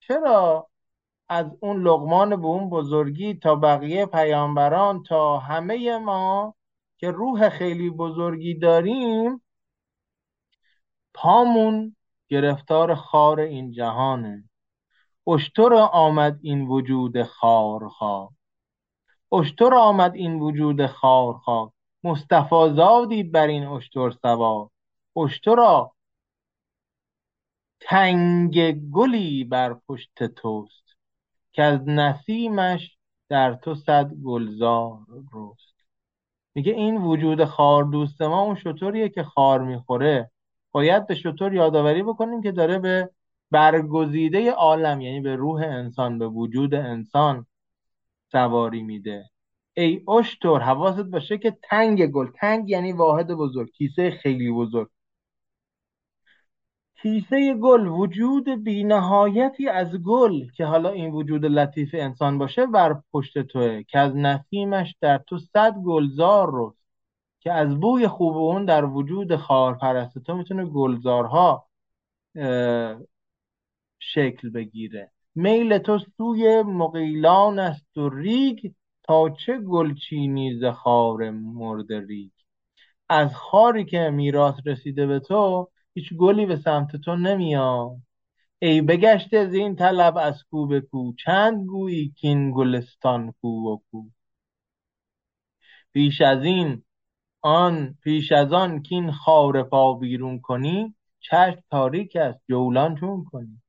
چرا 0.00 0.68
از 1.28 1.46
اون 1.60 1.82
لقمان 1.82 2.36
به 2.36 2.46
اون 2.46 2.70
بزرگی 2.70 3.34
تا 3.34 3.56
بقیه 3.56 4.06
پیامبران 4.06 5.02
تا 5.02 5.38
همه 5.38 5.98
ما 5.98 6.54
که 6.98 7.10
روح 7.10 7.48
خیلی 7.48 7.90
بزرگی 7.90 8.54
داریم 8.54 9.42
پامون 11.14 11.96
گرفتار 12.32 12.94
خار 12.94 13.40
این 13.40 13.72
جهانه 13.72 14.44
اشتر 15.26 15.74
آمد 15.74 16.38
این 16.42 16.68
وجود 16.68 17.22
خارخواه 17.22 18.32
اشتر 19.32 19.74
آمد 19.74 20.14
این 20.14 20.40
وجود 20.40 20.86
خارخواه 20.86 21.72
مصطفی 22.04 22.72
زادی 22.76 23.22
بر 23.22 23.46
این 23.46 23.66
اشتر 23.66 24.10
سوار 24.10 24.70
اشترا 25.16 25.92
تنگ 27.80 28.72
گلی 28.90 29.44
بر 29.44 29.74
پشت 29.74 30.22
توست. 30.22 30.96
که 31.52 31.62
از 31.62 31.88
نسیمش 31.88 32.98
در 33.28 33.54
تو 33.54 33.74
صد 33.74 34.14
گلزار 34.14 34.98
رست. 35.34 35.74
میگه 36.54 36.72
این 36.72 36.96
وجود 36.96 37.44
خار 37.44 37.84
دوست 37.84 38.22
ما 38.22 38.42
اون 38.42 38.54
شطوریه 38.54 39.08
که 39.08 39.22
خار 39.22 39.60
می‌خوره. 39.60 40.31
باید 40.72 41.06
به 41.06 41.14
شطور 41.14 41.54
یادآوری 41.54 42.02
بکنیم 42.02 42.42
که 42.42 42.52
داره 42.52 42.78
به 42.78 43.10
برگزیده 43.50 44.50
عالم 44.50 45.00
یعنی 45.00 45.20
به 45.20 45.36
روح 45.36 45.62
انسان 45.62 46.18
به 46.18 46.28
وجود 46.28 46.74
انسان 46.74 47.46
سواری 48.32 48.82
میده. 48.82 49.30
ای 49.74 50.04
اشتر 50.08 50.58
حواست 50.58 51.02
باشه 51.02 51.38
که 51.38 51.56
تنگ 51.62 52.06
گل. 52.06 52.26
تنگ 52.34 52.70
یعنی 52.70 52.92
واحد 52.92 53.32
بزرگ. 53.34 53.70
کیسه 53.70 54.10
خیلی 54.10 54.52
بزرگ. 54.52 54.88
کیسه 57.02 57.54
گل 57.54 57.86
وجود 57.86 58.64
بینهایتی 58.64 59.68
از 59.68 59.96
گل 59.96 60.50
که 60.50 60.64
حالا 60.64 60.90
این 60.90 61.10
وجود 61.10 61.44
لطیف 61.44 61.90
انسان 61.98 62.38
باشه 62.38 62.66
بر 62.66 63.02
پشت 63.12 63.38
توه 63.38 63.82
که 63.82 63.98
از 63.98 64.16
نسیمش 64.16 64.96
در 65.00 65.18
تو 65.18 65.38
صد 65.38 65.74
گلزار 65.74 66.50
رو 66.50 66.76
که 67.42 67.52
از 67.52 67.80
بوی 67.80 68.08
خوب 68.08 68.36
اون 68.36 68.64
در 68.64 68.84
وجود 68.84 69.36
خار 69.36 69.78
پرست 69.78 70.18
تو 70.18 70.34
می‌تونه 70.34 70.64
گلزارها 70.64 71.68
شکل 73.98 74.50
بگیره. 74.50 75.10
میل 75.34 75.78
تو 75.78 75.98
سوی 76.16 76.62
مقیلان 76.62 77.58
است 77.58 77.96
و 77.98 78.08
ریگ 78.08 78.72
تا 79.02 79.30
چه 79.30 79.58
گلچینی 79.58 80.58
ز 80.60 80.64
خار 80.64 81.30
مرد 81.30 81.92
ریگ؟ 81.92 82.30
از 83.08 83.34
خاری 83.34 83.84
که 83.84 84.10
میراث 84.10 84.54
رسیده 84.66 85.06
به 85.06 85.20
تو 85.20 85.70
هیچ 85.94 86.14
گلی 86.14 86.46
به 86.46 86.56
سمت 86.56 86.96
تو 86.96 87.16
نمیاد. 87.16 87.96
ای 88.58 88.80
بگشته 88.82 89.38
از 89.38 89.54
این 89.54 89.76
طلب 89.76 90.16
از 90.16 90.44
کو 90.50 90.66
به 90.66 90.80
کو 90.80 91.12
چند 91.24 91.66
گویی 91.66 92.08
کین 92.20 92.52
گلستان 92.52 93.32
کو 93.40 93.48
و 93.48 93.78
کو؟ 93.90 94.04
پیش 95.92 96.20
از 96.20 96.44
این 96.44 96.84
آن 97.42 97.94
پیش 98.02 98.32
از 98.32 98.52
آن 98.52 98.82
کین 98.82 99.12
خار 99.12 99.62
پا 99.62 99.94
بیرون 99.94 100.40
کنی 100.40 100.94
چشم 101.20 101.62
تاریک 101.70 102.16
است 102.16 102.40
جولان 102.48 102.94
چون 102.96 103.24
کنی. 103.24 103.62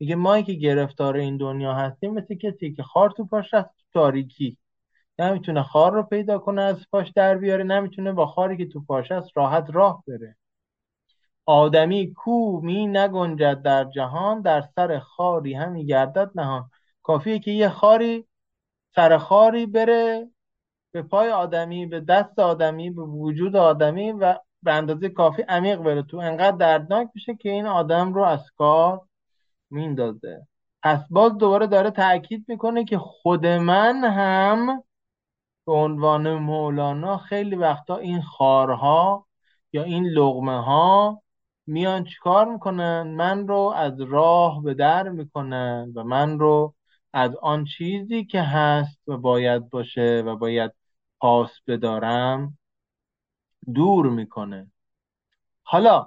میگه 0.00 0.14
ما 0.14 0.40
که 0.40 0.52
گرفتار 0.52 1.16
این 1.16 1.36
دنیا 1.36 1.74
هستیم 1.74 2.14
مثل 2.14 2.34
کسی 2.34 2.72
که 2.74 2.82
خار 2.82 3.10
تو 3.10 3.26
پاش 3.26 3.54
هست 3.54 3.70
تاریکی. 3.92 4.56
نمی‌تونه 5.18 5.62
خار 5.62 5.92
رو 5.92 6.02
پیدا 6.02 6.38
کنه 6.38 6.62
از 6.62 6.76
پاش 6.92 7.08
در 7.16 7.38
بیاره 7.38 7.64
نمی‌تونه 7.64 8.12
با 8.12 8.26
خاری 8.26 8.56
که 8.56 8.66
تو 8.66 8.80
پاش 8.80 9.12
هست 9.12 9.30
راحت 9.34 9.66
راه 9.72 10.04
بره. 10.08 10.36
آدمی 11.46 12.12
کو 12.14 12.60
می 12.60 12.86
نگنجد 12.86 13.62
در 13.62 13.84
جهان 13.84 14.40
در 14.42 14.64
سر 14.76 14.98
خاری 14.98 15.54
همی 15.54 15.86
گردد 15.86 16.30
نهان. 16.34 16.70
کافیه 17.02 17.38
که 17.38 17.50
یه 17.50 17.68
خاری 17.68 18.26
سر 18.94 19.18
خاری 19.18 19.66
بره 19.66 20.30
به 20.92 21.02
پای 21.02 21.30
آدمی 21.30 21.86
به 21.86 22.00
دست 22.00 22.38
آدمی 22.38 22.90
به 22.90 23.02
وجود 23.02 23.56
آدمی 23.56 24.12
و 24.12 24.38
به 24.62 24.72
اندازه 24.72 25.08
کافی 25.08 25.42
عمیق 25.42 25.78
بره 25.78 26.02
تو. 26.02 26.16
انقدر 26.16 26.56
دردناک 26.56 27.08
میشه 27.14 27.34
که 27.34 27.50
این 27.50 27.66
آدم 27.66 28.12
رو 28.14 28.22
از 28.22 28.50
کار 28.58 29.00
میندازه. 29.70 30.46
پس 30.82 31.00
باز 31.10 31.38
دوباره 31.38 31.66
داره 31.66 31.90
تاکید 31.90 32.44
می‌کنه 32.48 32.84
که 32.84 32.98
خود 32.98 33.46
من 33.46 34.04
هم 34.04 34.82
به 35.66 35.72
عنوان 35.72 36.34
مولانا 36.34 37.18
خیلی 37.18 37.56
وقتا 37.56 37.96
این 37.96 38.22
خارها 38.22 39.26
یا 39.72 39.82
این 39.82 40.06
لغمه 40.06 40.62
ها 40.64 41.22
میان 41.66 42.04
چیکار 42.04 42.52
می‌کنن؟ 42.52 43.02
من 43.02 43.48
رو 43.48 43.72
از 43.76 44.00
راه 44.00 44.62
به 44.62 44.74
در 44.74 45.08
می‌کنن 45.08 45.92
و 45.96 46.04
من 46.04 46.38
رو 46.38 46.74
از 47.12 47.36
آن 47.42 47.64
چیزی 47.64 48.24
که 48.24 48.42
هست 48.42 48.98
و 49.06 49.16
باید 49.16 49.70
باشه 49.70 50.22
و 50.26 50.36
باید 50.36 50.72
پاس 51.20 51.50
بدارم 51.66 52.58
دور 53.74 54.10
می‌کنه. 54.10 54.72
حالا 55.62 56.06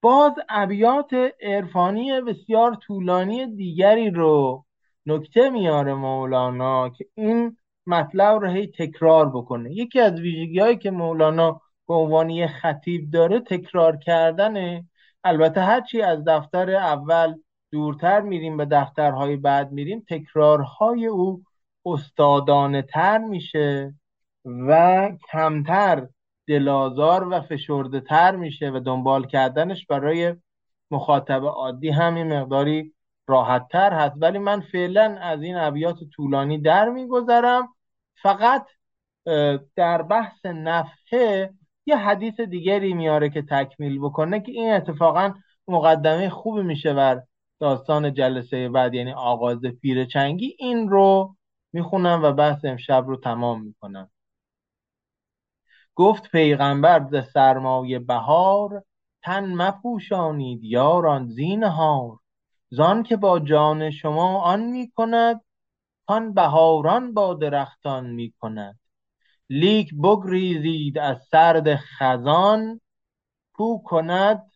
باز 0.00 0.32
ابیات 0.48 1.14
عرفانی 1.40 2.20
بسیار 2.20 2.74
طولانی 2.74 3.46
دیگری 3.56 4.10
رو 4.10 4.64
نکته 5.06 5.50
میاره 5.50 5.94
مولانا 5.94 6.88
که 6.88 7.06
این 7.14 7.56
مطلب 7.86 8.38
رو 8.38 8.48
هی 8.48 8.66
تکرار 8.66 9.28
بکنه. 9.30 9.72
یکی 9.72 10.00
از 10.00 10.20
ویژگی 10.20 10.58
هایی 10.58 10.76
که 10.76 10.90
مولانا 10.90 11.60
به 11.88 11.94
عنوان 11.94 12.46
خطیب 12.46 13.10
داره 13.10 13.40
تکرار 13.40 13.96
کردنه. 13.96 14.88
البته 15.24 15.60
هرچی 15.60 16.02
از 16.02 16.24
دفتر 16.24 16.70
اول 16.70 17.34
دورتر 17.70 18.20
میریم 18.20 18.56
به 18.56 18.64
دفترهای 18.64 19.36
بعد 19.36 19.72
میریم 19.72 20.04
تکرارهای 20.08 21.06
او 21.06 21.42
استادانه 21.86 22.82
تر 22.82 23.18
میشه. 23.18 23.94
و 24.44 25.10
کمتر 25.32 26.08
دلازار 26.46 27.28
و 27.28 27.40
فشرده 27.40 28.00
تر 28.00 28.36
میشه 28.36 28.70
و 28.70 28.80
دنبال 28.80 29.26
کردنش 29.26 29.86
برای 29.86 30.34
مخاطب 30.90 31.44
عادی 31.44 31.90
همین 31.90 32.32
مقداری 32.32 32.94
راحت 33.26 33.68
تر 33.68 33.92
هست. 33.92 34.14
ولی 34.18 34.38
من 34.38 34.60
فعلا 34.60 35.18
از 35.20 35.42
این 35.42 35.56
ابیات 35.56 35.96
طولانی 36.12 36.58
در 36.58 36.88
میگذرم. 36.88 37.68
فقط 38.22 38.66
در 39.76 40.02
بحث 40.02 40.46
نفحه 40.46 41.54
یه 41.86 41.96
حدیث 41.96 42.40
دیگری 42.40 42.94
میاره 42.94 43.30
که 43.30 43.42
تکمیل 43.42 43.98
بکنه 43.98 44.40
که 44.40 44.52
این 44.52 44.72
اتفاقا 44.72 45.34
مقدمه 45.68 46.28
خوبی 46.28 46.62
میشه 46.62 46.94
بر 46.94 47.22
داستان 47.60 48.14
جلسه 48.14 48.68
بعد 48.68 48.94
یعنی 48.94 49.12
آغاز 49.12 49.60
پیر 49.62 50.04
چنگی. 50.04 50.56
این 50.58 50.88
رو 50.88 51.34
می‌خونم 51.72 52.22
و 52.22 52.32
بحث 52.32 52.64
امشب 52.64 53.04
رو 53.06 53.16
تمام 53.16 53.64
می‌کنم. 53.64 54.10
گفت 55.94 56.30
پیغمبر 56.30 57.08
ز 57.10 57.32
سرمایه 57.32 57.98
بهار 57.98 58.84
تن 59.22 59.54
مپوشانید 59.54 60.64
یاران 60.64 61.28
زینهار 61.28 62.18
زان 62.70 63.02
که 63.02 63.16
با 63.16 63.38
جان 63.40 63.90
شما 63.90 64.42
آن 64.42 64.60
می‌کند 64.60 65.40
کان 66.06 66.34
بهاران 66.34 67.14
با 67.14 67.34
درختان 67.34 68.10
می‌کند. 68.10 68.80
لیک 69.50 69.94
بگریزید 69.94 70.98
از 70.98 71.22
سرد 71.30 71.76
خزان 71.76 72.80
کو 73.52 73.82
کند 73.82 74.52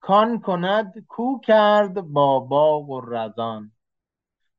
کان 0.00 0.40
کند 0.40 1.06
کو 1.08 1.40
کرد 1.40 2.00
با 2.00 2.40
باغ 2.40 2.90
و 2.90 3.00
رزان. 3.00 3.72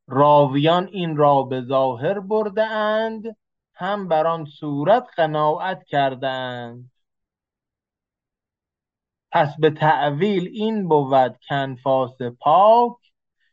راویان 0.07 0.87
این 0.91 1.17
را 1.17 1.43
به 1.43 1.61
ظاهر 1.61 2.19
برده 2.19 2.63
اند 2.63 3.37
هم 3.75 4.07
بر 4.07 4.27
آن 4.27 4.45
صورت 4.45 5.07
قناعت 5.15 5.83
کردند. 5.83 6.91
پس 9.31 9.55
به 9.59 9.69
تعویل 9.69 10.47
این 10.47 10.87
بود 10.87 11.37
کنفاس 11.49 12.17
پاک 12.39 12.97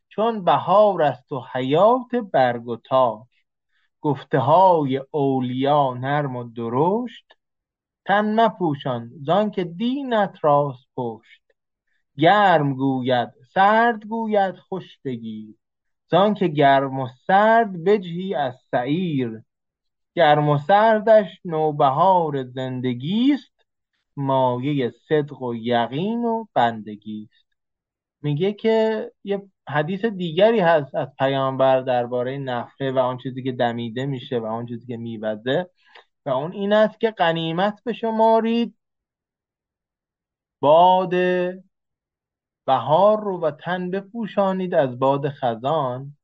چون 0.08 0.44
بهار 0.44 1.02
است 1.02 1.32
و 1.32 1.44
حیات 1.52 2.14
برگ 2.32 2.68
و 2.68 2.76
تاک. 2.76 3.26
گفته 4.00 4.38
های 4.38 5.02
اولیا 5.10 5.94
نرم 5.94 6.36
و 6.36 6.44
درشت. 6.44 7.32
تن 8.04 8.40
مپوشان 8.40 9.10
زانکه 9.22 9.64
دینت 9.64 10.38
راست 10.42 10.88
پشت. 10.96 11.42
گرم 12.18 12.74
گوید 12.74 13.28
سرد 13.54 14.04
گوید 14.04 14.56
خوش 14.56 14.98
بگیر. 15.04 15.54
زانکه 16.10 16.48
گرم 16.48 17.00
و 17.00 17.08
سرد 17.26 17.84
بجهی 17.84 18.34
از 18.34 18.54
سعیر. 18.70 19.44
گرم 20.14 20.48
و 20.48 20.58
سردش 20.58 21.40
نوبهار 21.44 22.44
زندگی 22.44 23.32
است 23.32 23.66
مایه 24.16 24.90
صدق 25.08 25.42
و 25.42 25.54
یقین 25.54 26.24
و 26.24 26.44
بندگی 26.54 27.28
است 27.32 27.46
میگه 28.22 28.52
که 28.52 29.12
یه 29.24 29.42
حدیث 29.68 30.04
دیگری 30.04 30.60
هست 30.60 30.94
از 30.94 31.08
پیامبر 31.18 31.80
درباره 31.80 32.38
نفخه 32.38 32.92
و 32.92 32.98
آن 32.98 33.18
چیزی 33.18 33.42
که 33.42 33.52
دمیده 33.52 34.06
میشه 34.06 34.38
و 34.38 34.46
آن 34.46 34.66
چیزی 34.66 34.86
که 34.86 34.96
میوزه 34.96 35.70
و 36.26 36.30
اون 36.30 36.52
این 36.52 36.72
است 36.72 37.00
که 37.00 37.10
قنیمت 37.10 37.80
به 37.84 37.92
شمارید 37.92 38.74
باد 40.60 41.14
بهار 42.66 43.20
رو 43.20 43.40
و 43.40 43.50
تن 43.50 43.90
بپوشانید 43.90 44.74
از 44.74 44.98
باد 44.98 45.28
خزان. 45.28 46.16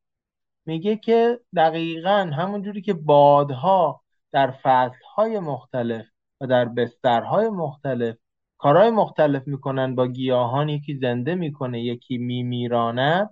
میگه 0.66 0.96
که 0.96 1.40
دقیقا 1.56 2.30
همونجوری 2.36 2.82
که 2.82 2.94
بادها 2.94 4.02
در 4.32 4.50
فصلهای 4.50 5.38
مختلف 5.38 6.06
و 6.40 6.46
در 6.46 6.64
بسترهای 6.64 7.48
مختلف 7.48 8.16
کارهای 8.58 8.90
مختلف 8.90 9.48
می‌کنن 9.48 9.94
با 9.94 10.06
گیاهان 10.06 10.68
یکی 10.68 10.94
زنده 10.94 11.34
می‌کنه 11.34 11.82
یکی 11.82 12.18
میمیراند 12.18 13.30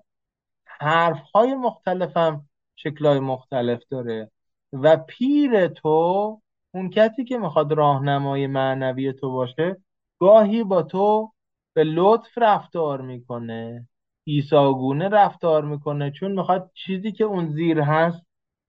حرفهای 0.67 1.55
مختلف 1.55 2.17
هم 2.17 2.49
شکلهای 2.77 3.21
مختلف 3.21 3.83
داره. 3.91 4.31
و 4.73 4.97
پیر 4.97 5.69
تو 5.69 6.41
اون 6.75 6.91
کسی 6.91 7.25
که 7.25 7.39
می‌خواد 7.39 7.73
راهنمای 7.73 8.47
معنوی 8.47 9.13
تو 9.13 9.31
باشه 9.33 9.77
گاهی 10.21 10.65
با 10.65 10.83
تو 10.83 11.33
به 11.75 11.85
لطف 11.85 12.39
رفتار 12.39 13.01
می‌کنه. 13.01 13.89
ایساگونه 14.25 15.09
رفتار 15.09 15.65
می‌کنه 15.65 16.11
چون 16.11 16.33
می‌خواد 16.33 16.71
چیزی 16.75 17.13
که 17.13 17.25
اون 17.25 17.53
زیر 17.53 17.81
هست 17.81 18.27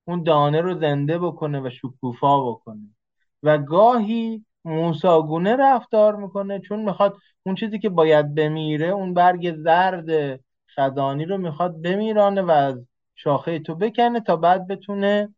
اون 0.08 0.24
دانه 0.24 0.62
رو 0.62 0.80
زنده 0.80 1.20
بکنه 1.20 1.60
و 1.62 1.70
شکوفا 1.70 2.52
بکنه. 2.52 2.96
و 3.44 3.58
گاهی 3.58 4.46
موساگونه 4.66 5.56
رفتار 5.56 6.16
می‌کنه 6.16 6.60
چون 6.60 6.80
می‌خواد 6.80 7.18
اون 7.46 7.56
چیزی 7.56 7.80
که 7.80 7.90
باید 7.90 8.36
بمیره 8.36 8.88
اون 8.88 9.14
برگ 9.14 9.56
زرد 9.56 10.40
خزانی 10.76 11.26
رو 11.26 11.38
می‌خواد 11.38 11.82
بمیرانه 11.82 12.42
و 12.42 12.52
از 12.52 12.86
شاخه 13.16 13.60
تو 13.60 13.76
بکنه 13.76 14.20
تا 14.20 14.36
بعد 14.36 14.68
بتونه 14.68 15.36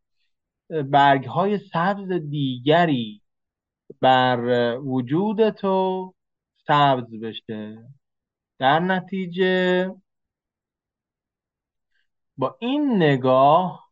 برگ 0.85 1.25
های 1.25 1.57
سبز 1.57 2.11
دیگری 2.11 3.21
بر 4.01 4.39
وجود 4.77 5.49
تو 5.49 6.13
سبز 6.67 7.19
بشه. 7.21 7.77
در 8.59 8.79
نتیجه 8.79 9.91
با 12.37 12.57
این 12.59 12.95
نگاه 12.95 13.91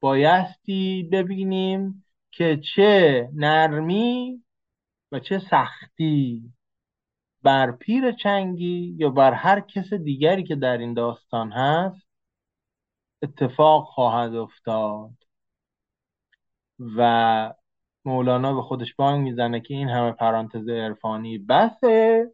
بایستی 0.00 1.08
ببینیم 1.12 2.04
که 2.30 2.60
چه 2.74 3.28
نرمی 3.34 4.44
و 5.12 5.18
چه 5.18 5.38
سختی 5.50 6.52
بر 7.42 7.72
پیر 7.72 8.12
چنگی 8.12 8.96
یا 8.98 9.10
بر 9.10 9.32
هر 9.32 9.60
کس 9.60 9.92
دیگری 9.92 10.44
که 10.44 10.56
در 10.56 10.78
این 10.78 10.94
داستان 10.94 11.52
هست 11.52 12.08
اتفاق 13.22 13.84
خواهد 13.84 14.34
افتاد. 14.34 15.10
و 16.96 17.54
مولانا 18.04 18.54
به 18.54 18.62
خودش 18.62 18.94
بانگ 18.94 19.24
می‌زنه 19.24 19.60
که 19.60 19.74
این 19.74 19.88
همه 19.88 20.12
پرانتز 20.12 20.68
عرفانی 20.68 21.38
بسه 21.38 22.26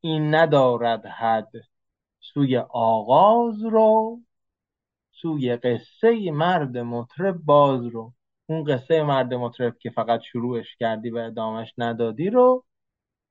این 0.00 0.34
ندارد 0.34 1.06
حد. 1.06 1.52
سوی 2.34 2.56
آغاز 2.70 3.64
رو 3.64 4.20
سوی 5.12 5.56
قصه 5.56 6.30
مرد 6.30 6.78
مطرب 6.78 7.36
باز 7.38 7.86
رو. 7.86 8.12
اون 8.46 8.64
قصه 8.64 9.02
مرد 9.02 9.34
مطرب 9.34 9.78
که 9.78 9.90
فقط 9.90 10.20
شروعش 10.20 10.76
کردی 10.76 11.10
و 11.10 11.16
ادامهش 11.16 11.74
ندادی 11.78 12.30
رو 12.30 12.64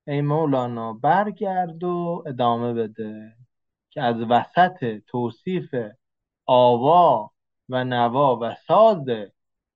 ای 0.07 0.21
مولانا 0.21 0.93
برگرد 0.93 1.83
و 1.83 2.23
ادامه 2.27 2.73
بده 2.73 3.35
که 3.89 4.01
از 4.01 4.15
وسط 4.29 5.01
توصیف 5.07 5.75
آوا 6.45 7.31
و 7.69 7.83
نوا 7.83 8.39
و 8.41 8.55
ساز 8.67 9.05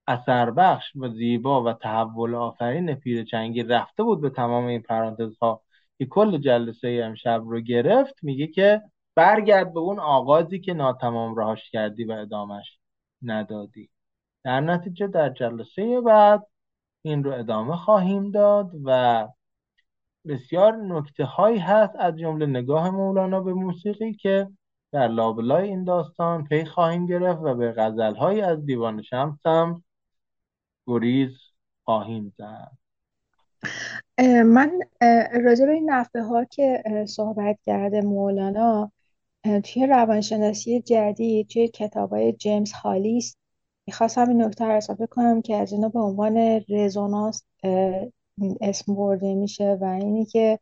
اثر 0.08 0.52
بخش 0.52 0.95
و 0.95 1.10
زیبا 1.10 1.64
و 1.64 1.74
تحول 1.74 2.36
آفرین 2.36 2.95
پیر 2.95 3.24
چنگی 3.24 3.64
رفته 3.64 4.04
بود 4.04 4.22
به 4.22 4.30
تمام 4.30 4.66
این 4.66 4.82
پرانتزها 4.82 5.62
که 5.98 6.06
کل 6.06 6.38
جلسه 6.38 7.02
امشب 7.04 7.44
رو 7.45 7.62
گرفت. 7.62 8.24
میگه 8.24 8.48
که 8.48 8.82
برگرد 9.18 9.73
به 9.73 9.80
اون 9.80 9.99
آغازی 9.99 10.60
که 10.60 10.73
ناتمام 10.73 11.35
راهش 11.35 11.69
کردی 11.69 12.03
و 12.06 12.11
ادامش 12.11 12.80
ندادی. 13.22 13.89
در 14.44 14.61
نتیجه 14.61 15.07
در 15.07 15.30
جلسه 15.30 16.02
بعد 16.02 16.48
این 17.02 17.23
رو 17.23 17.34
ادامه 17.34 17.76
خواهیم 17.76 18.31
داد 18.31 18.72
و 18.84 19.27
بسیار 20.27 20.76
نکته 20.76 21.26
هایی 21.26 21.60
هست 21.60 21.95
از 21.99 22.15
جمله 22.15 22.45
نگاه 22.45 22.89
مولانا 22.89 23.41
به 23.41 23.53
موسیقی 23.53 24.14
که 24.14 24.49
در 24.91 25.07
لابلای 25.07 25.69
این 25.69 25.84
داستان 25.84 26.44
پی 26.44 26.65
خواهیم 26.65 27.06
گرفت 27.06 27.41
و 27.41 27.56
به 27.56 27.72
غزل 27.77 28.15
های 28.15 28.41
از 28.41 28.65
دیوان 28.65 29.02
شمس 29.02 29.45
هم 29.45 29.84
گریز 30.88 31.38
خواهیم 31.84 32.34
زد. 32.38 32.72
من 34.45 34.80
راجع 35.44 35.65
به 35.65 35.72
این 35.72 35.89
نفه 35.89 36.23
ها 36.23 36.45
که 36.45 36.84
صحبت 37.07 37.57
کرده 37.65 38.02
مولانا 38.02 38.91
توی 39.64 39.88
روانشناسی 39.88 40.82
جدید 40.82 41.48
توی 41.48 41.68
کتاب 41.68 42.14
های 42.14 42.34
جیمز 42.34 42.72
هالیس 42.72 43.36
می‌خواستم 43.88 44.30
این 44.30 44.41
نکته 44.44 44.65
رو 44.65 44.78
اضافه 44.78 45.07
کنم 45.07 45.41
که 45.41 45.56
از 45.56 45.72
اینا 45.74 45.90
به 45.90 45.99
عنوان 45.99 46.61
رزونانس 46.69 47.44
اسم 48.61 48.95
برده 48.95 49.36
میشه 49.36 49.78
و 49.82 49.84
اینی 49.84 50.26
که 50.26 50.60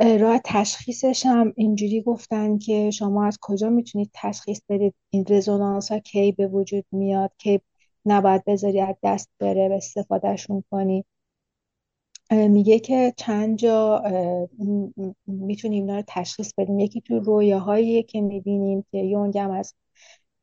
راه 0.00 0.40
تشخیصش 0.44 1.26
هم 1.26 1.52
اینجوری 1.56 2.02
گفتن 2.02 2.58
که 2.58 2.90
شما 2.90 3.26
از 3.26 3.38
کجا 3.40 3.70
می‌تونید 3.70 4.10
تشخیص 4.14 4.60
بدید؟ 4.68 4.94
این 5.10 5.24
رزونانس 5.28 5.92
ها 5.92 5.98
کی 5.98 6.32
به 6.32 6.46
وجود 6.46 6.84
میاد؟ 6.92 7.32
کی 7.38 7.60
نباید 8.06 8.44
بذاری 8.44 8.80
از 8.80 8.96
دست 9.02 9.30
بره 9.38 9.68
به 9.68 9.76
استفادهشون 9.76 10.64
کنی؟ 10.70 11.04
میگه 12.34 12.78
که 12.78 13.14
چند 13.16 13.58
جا 13.58 14.02
می‌تونیم 15.26 15.82
اینا 15.82 15.96
رو 15.96 16.04
تشخیص 16.08 16.52
بدیم. 16.58 16.78
یکی 16.78 17.00
تو 17.00 17.18
رویاهایی 17.18 18.02
که 18.02 18.20
می‌بینیم 18.20 18.84
که 18.92 18.98
یونگ 18.98 19.38
هم 19.38 19.50
از 19.50 19.74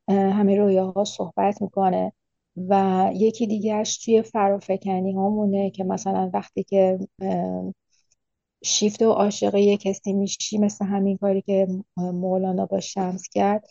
همه 0.08 0.56
رویاها 0.56 1.04
صحبت 1.04 1.62
می‌کنه 1.62 2.12
و 2.56 3.10
یکی 3.14 3.46
دیگهش 3.46 3.98
توی 3.98 4.22
فرافکنی 4.22 5.12
هامونه 5.12 5.70
که 5.70 5.84
مثلا 5.84 6.30
وقتی 6.34 6.62
که 6.62 6.98
شیفت 8.64 9.02
و 9.02 9.12
عاشق 9.12 9.54
یک 9.54 9.80
کسی 9.80 10.12
میشی 10.12 10.58
مثل 10.58 10.84
همین 10.84 11.16
کاری 11.16 11.42
که 11.42 11.66
مولانا 11.96 12.66
با 12.66 12.80
شمس 12.80 13.28
کرد. 13.28 13.64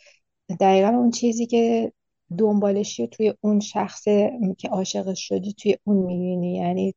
دقیقا 0.60 0.88
اون 0.88 1.12
چیزی 1.12 1.46
که 1.46 1.94
دنبالشی 2.38 3.08
توی 3.08 3.34
اون 3.42 3.60
شخص 3.60 4.04
که 4.58 4.70
عاشقش 4.72 5.28
شدی 5.28 5.54
توی 5.54 5.78
اون 5.84 5.98
می‌بینی. 5.98 6.56
یعنی 6.56 6.94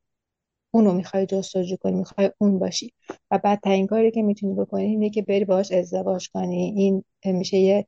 اونو 0.74 0.92
می‌خوای 0.92 1.26
جستجو 1.26 1.76
کنی 1.76 1.94
می‌خوای 1.94 2.30
اون 2.38 2.58
باشی. 2.58 2.92
و 3.30 3.40
بدترین 3.44 3.86
کاری 3.86 4.10
که 4.10 4.22
می‌تونی 4.22 4.54
بکنی 4.54 4.84
اینه 4.84 5.10
که 5.10 5.22
بری 5.22 5.44
باهاش 5.44 5.72
ازدواج 5.72 6.28
کنی. 6.28 6.74
این 6.76 7.04
میشه 7.24 7.58
یه 7.58 7.86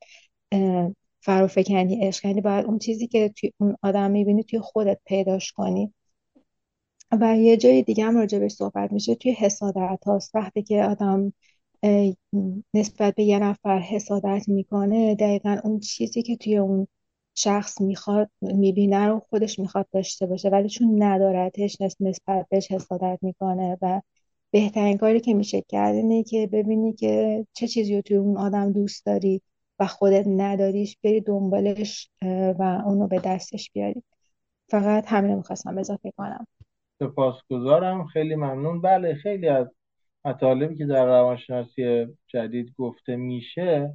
فرافکنی 1.20 2.06
عشق 2.06 2.24
یعنی 2.24 2.40
باید 2.40 2.66
اون 2.66 2.78
چیزی 2.78 3.06
که 3.06 3.28
توی 3.28 3.52
اون 3.60 3.76
آدم 3.82 4.10
می‌بینی 4.10 4.44
توی 4.44 4.58
خودت 4.60 4.98
پیداش 5.06 5.52
کنی. 5.52 5.94
و 7.20 7.36
یه 7.36 7.56
جای 7.56 7.82
دیگه 7.82 8.04
هم 8.04 8.16
راجبش 8.16 8.52
صحبت 8.52 8.92
میشه. 8.92 9.14
توی 9.14 9.32
حسادت 9.32 10.04
هاست. 10.06 10.34
وقتی 10.34 10.62
که 10.62 10.82
آدم 10.82 11.32
نسبت 12.74 13.14
به 13.14 13.24
یه 13.24 13.38
نفر 13.38 13.78
حسادت 13.78 14.48
می‌کنه 14.48 15.14
دقیقا 15.14 15.58
اون 15.64 15.80
چیزی 15.80 16.22
که 16.22 16.36
توی 16.36 16.56
اون 16.56 16.86
شخص 17.38 17.80
می‌خواد 17.80 18.30
می‌بینه 18.40 19.06
رو 19.06 19.22
خودش 19.30 19.58
می‌خواد 19.58 19.86
داشته 19.92 20.26
باشه 20.26 20.48
ولی 20.48 20.68
چون 20.68 21.02
ندارتش 21.02 21.80
نسبت 22.00 22.46
بهش 22.50 22.70
حسادت 22.70 23.18
می‌کنه 23.22 23.78
و 23.82 24.00
بهترین 24.50 24.98
کاری 24.98 25.20
که 25.20 25.34
میشه 25.34 25.62
کرد 25.68 25.94
اینه 25.94 26.22
که 26.22 26.46
ببینی 26.52 26.92
که 26.92 27.46
چه 27.52 27.68
چیزی 27.68 27.96
رو 27.96 28.02
توی 28.02 28.16
اون 28.16 28.36
آدم 28.36 28.72
دوست 28.72 29.06
داری 29.06 29.42
و 29.78 29.86
خودت 29.86 30.24
نداریش 30.26 30.98
بری 31.04 31.20
دنبالش 31.20 32.10
و 32.58 32.82
اونو 32.86 33.06
به 33.06 33.20
دستش 33.24 33.70
بیاری. 33.72 34.02
فقط 34.70 35.04
همین 35.06 35.30
رو 35.30 35.36
می‌خواستم 35.36 35.78
اضافه 35.78 36.12
کنم. 36.16 36.46
سپاسگزارم. 36.98 38.06
خیلی 38.06 38.34
ممنون. 38.34 38.80
بله 38.80 39.14
خیلی 39.14 39.48
از 39.48 39.66
مطالبی 40.24 40.76
که 40.76 40.86
در 40.86 41.06
روانشناسی 41.06 42.06
جدید 42.26 42.74
گفته 42.78 43.16
میشه 43.16 43.94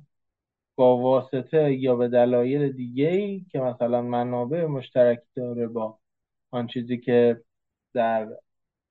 واسطه 0.86 1.74
یا 1.74 1.95
به 1.95 2.08
دلایل 2.08 2.72
دیگه 2.72 3.08
ای 3.08 3.45
که 3.52 3.60
مثلا 3.60 4.02
منابع 4.02 4.66
مشترک 4.66 5.20
داره 5.36 5.68
با 5.68 5.99
آن 6.52 6.68
چیزی 6.68 6.98
که 6.98 7.41
در 7.94 8.28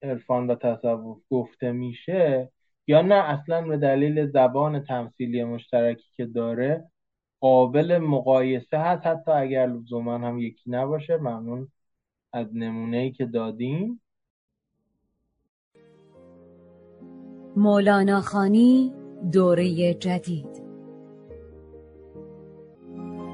عرفان 0.02 0.46
و 0.46 0.54
تصوف 0.54 1.18
گفته 1.30 1.72
میشه 1.72 2.52
یا 2.86 3.02
نه 3.02 3.14
اصلا 3.14 3.62
به 3.62 3.76
دلیل 3.76 4.30
زبان 4.30 4.84
تمثیلی 4.84 5.44
مشترکی 5.44 6.08
که 6.16 6.26
داره 6.26 6.90
قابل 7.40 7.98
مقایسه 7.98 8.78
هست. 8.78 9.06
حتی 9.06 9.30
اگر 9.30 9.66
لزوما 9.66 10.18
هم 10.18 10.38
یکی 10.38 10.70
نباشه 10.70 11.16
ممنون 11.16 11.68
از 12.32 12.46
نمونه 12.52 12.96
ای 12.96 13.12
که 13.12 13.26
دادیم 13.26 14.00
مولانا 17.56 18.20
خانی 18.20 18.92
دوره 19.32 19.94
جدید. 19.94 20.59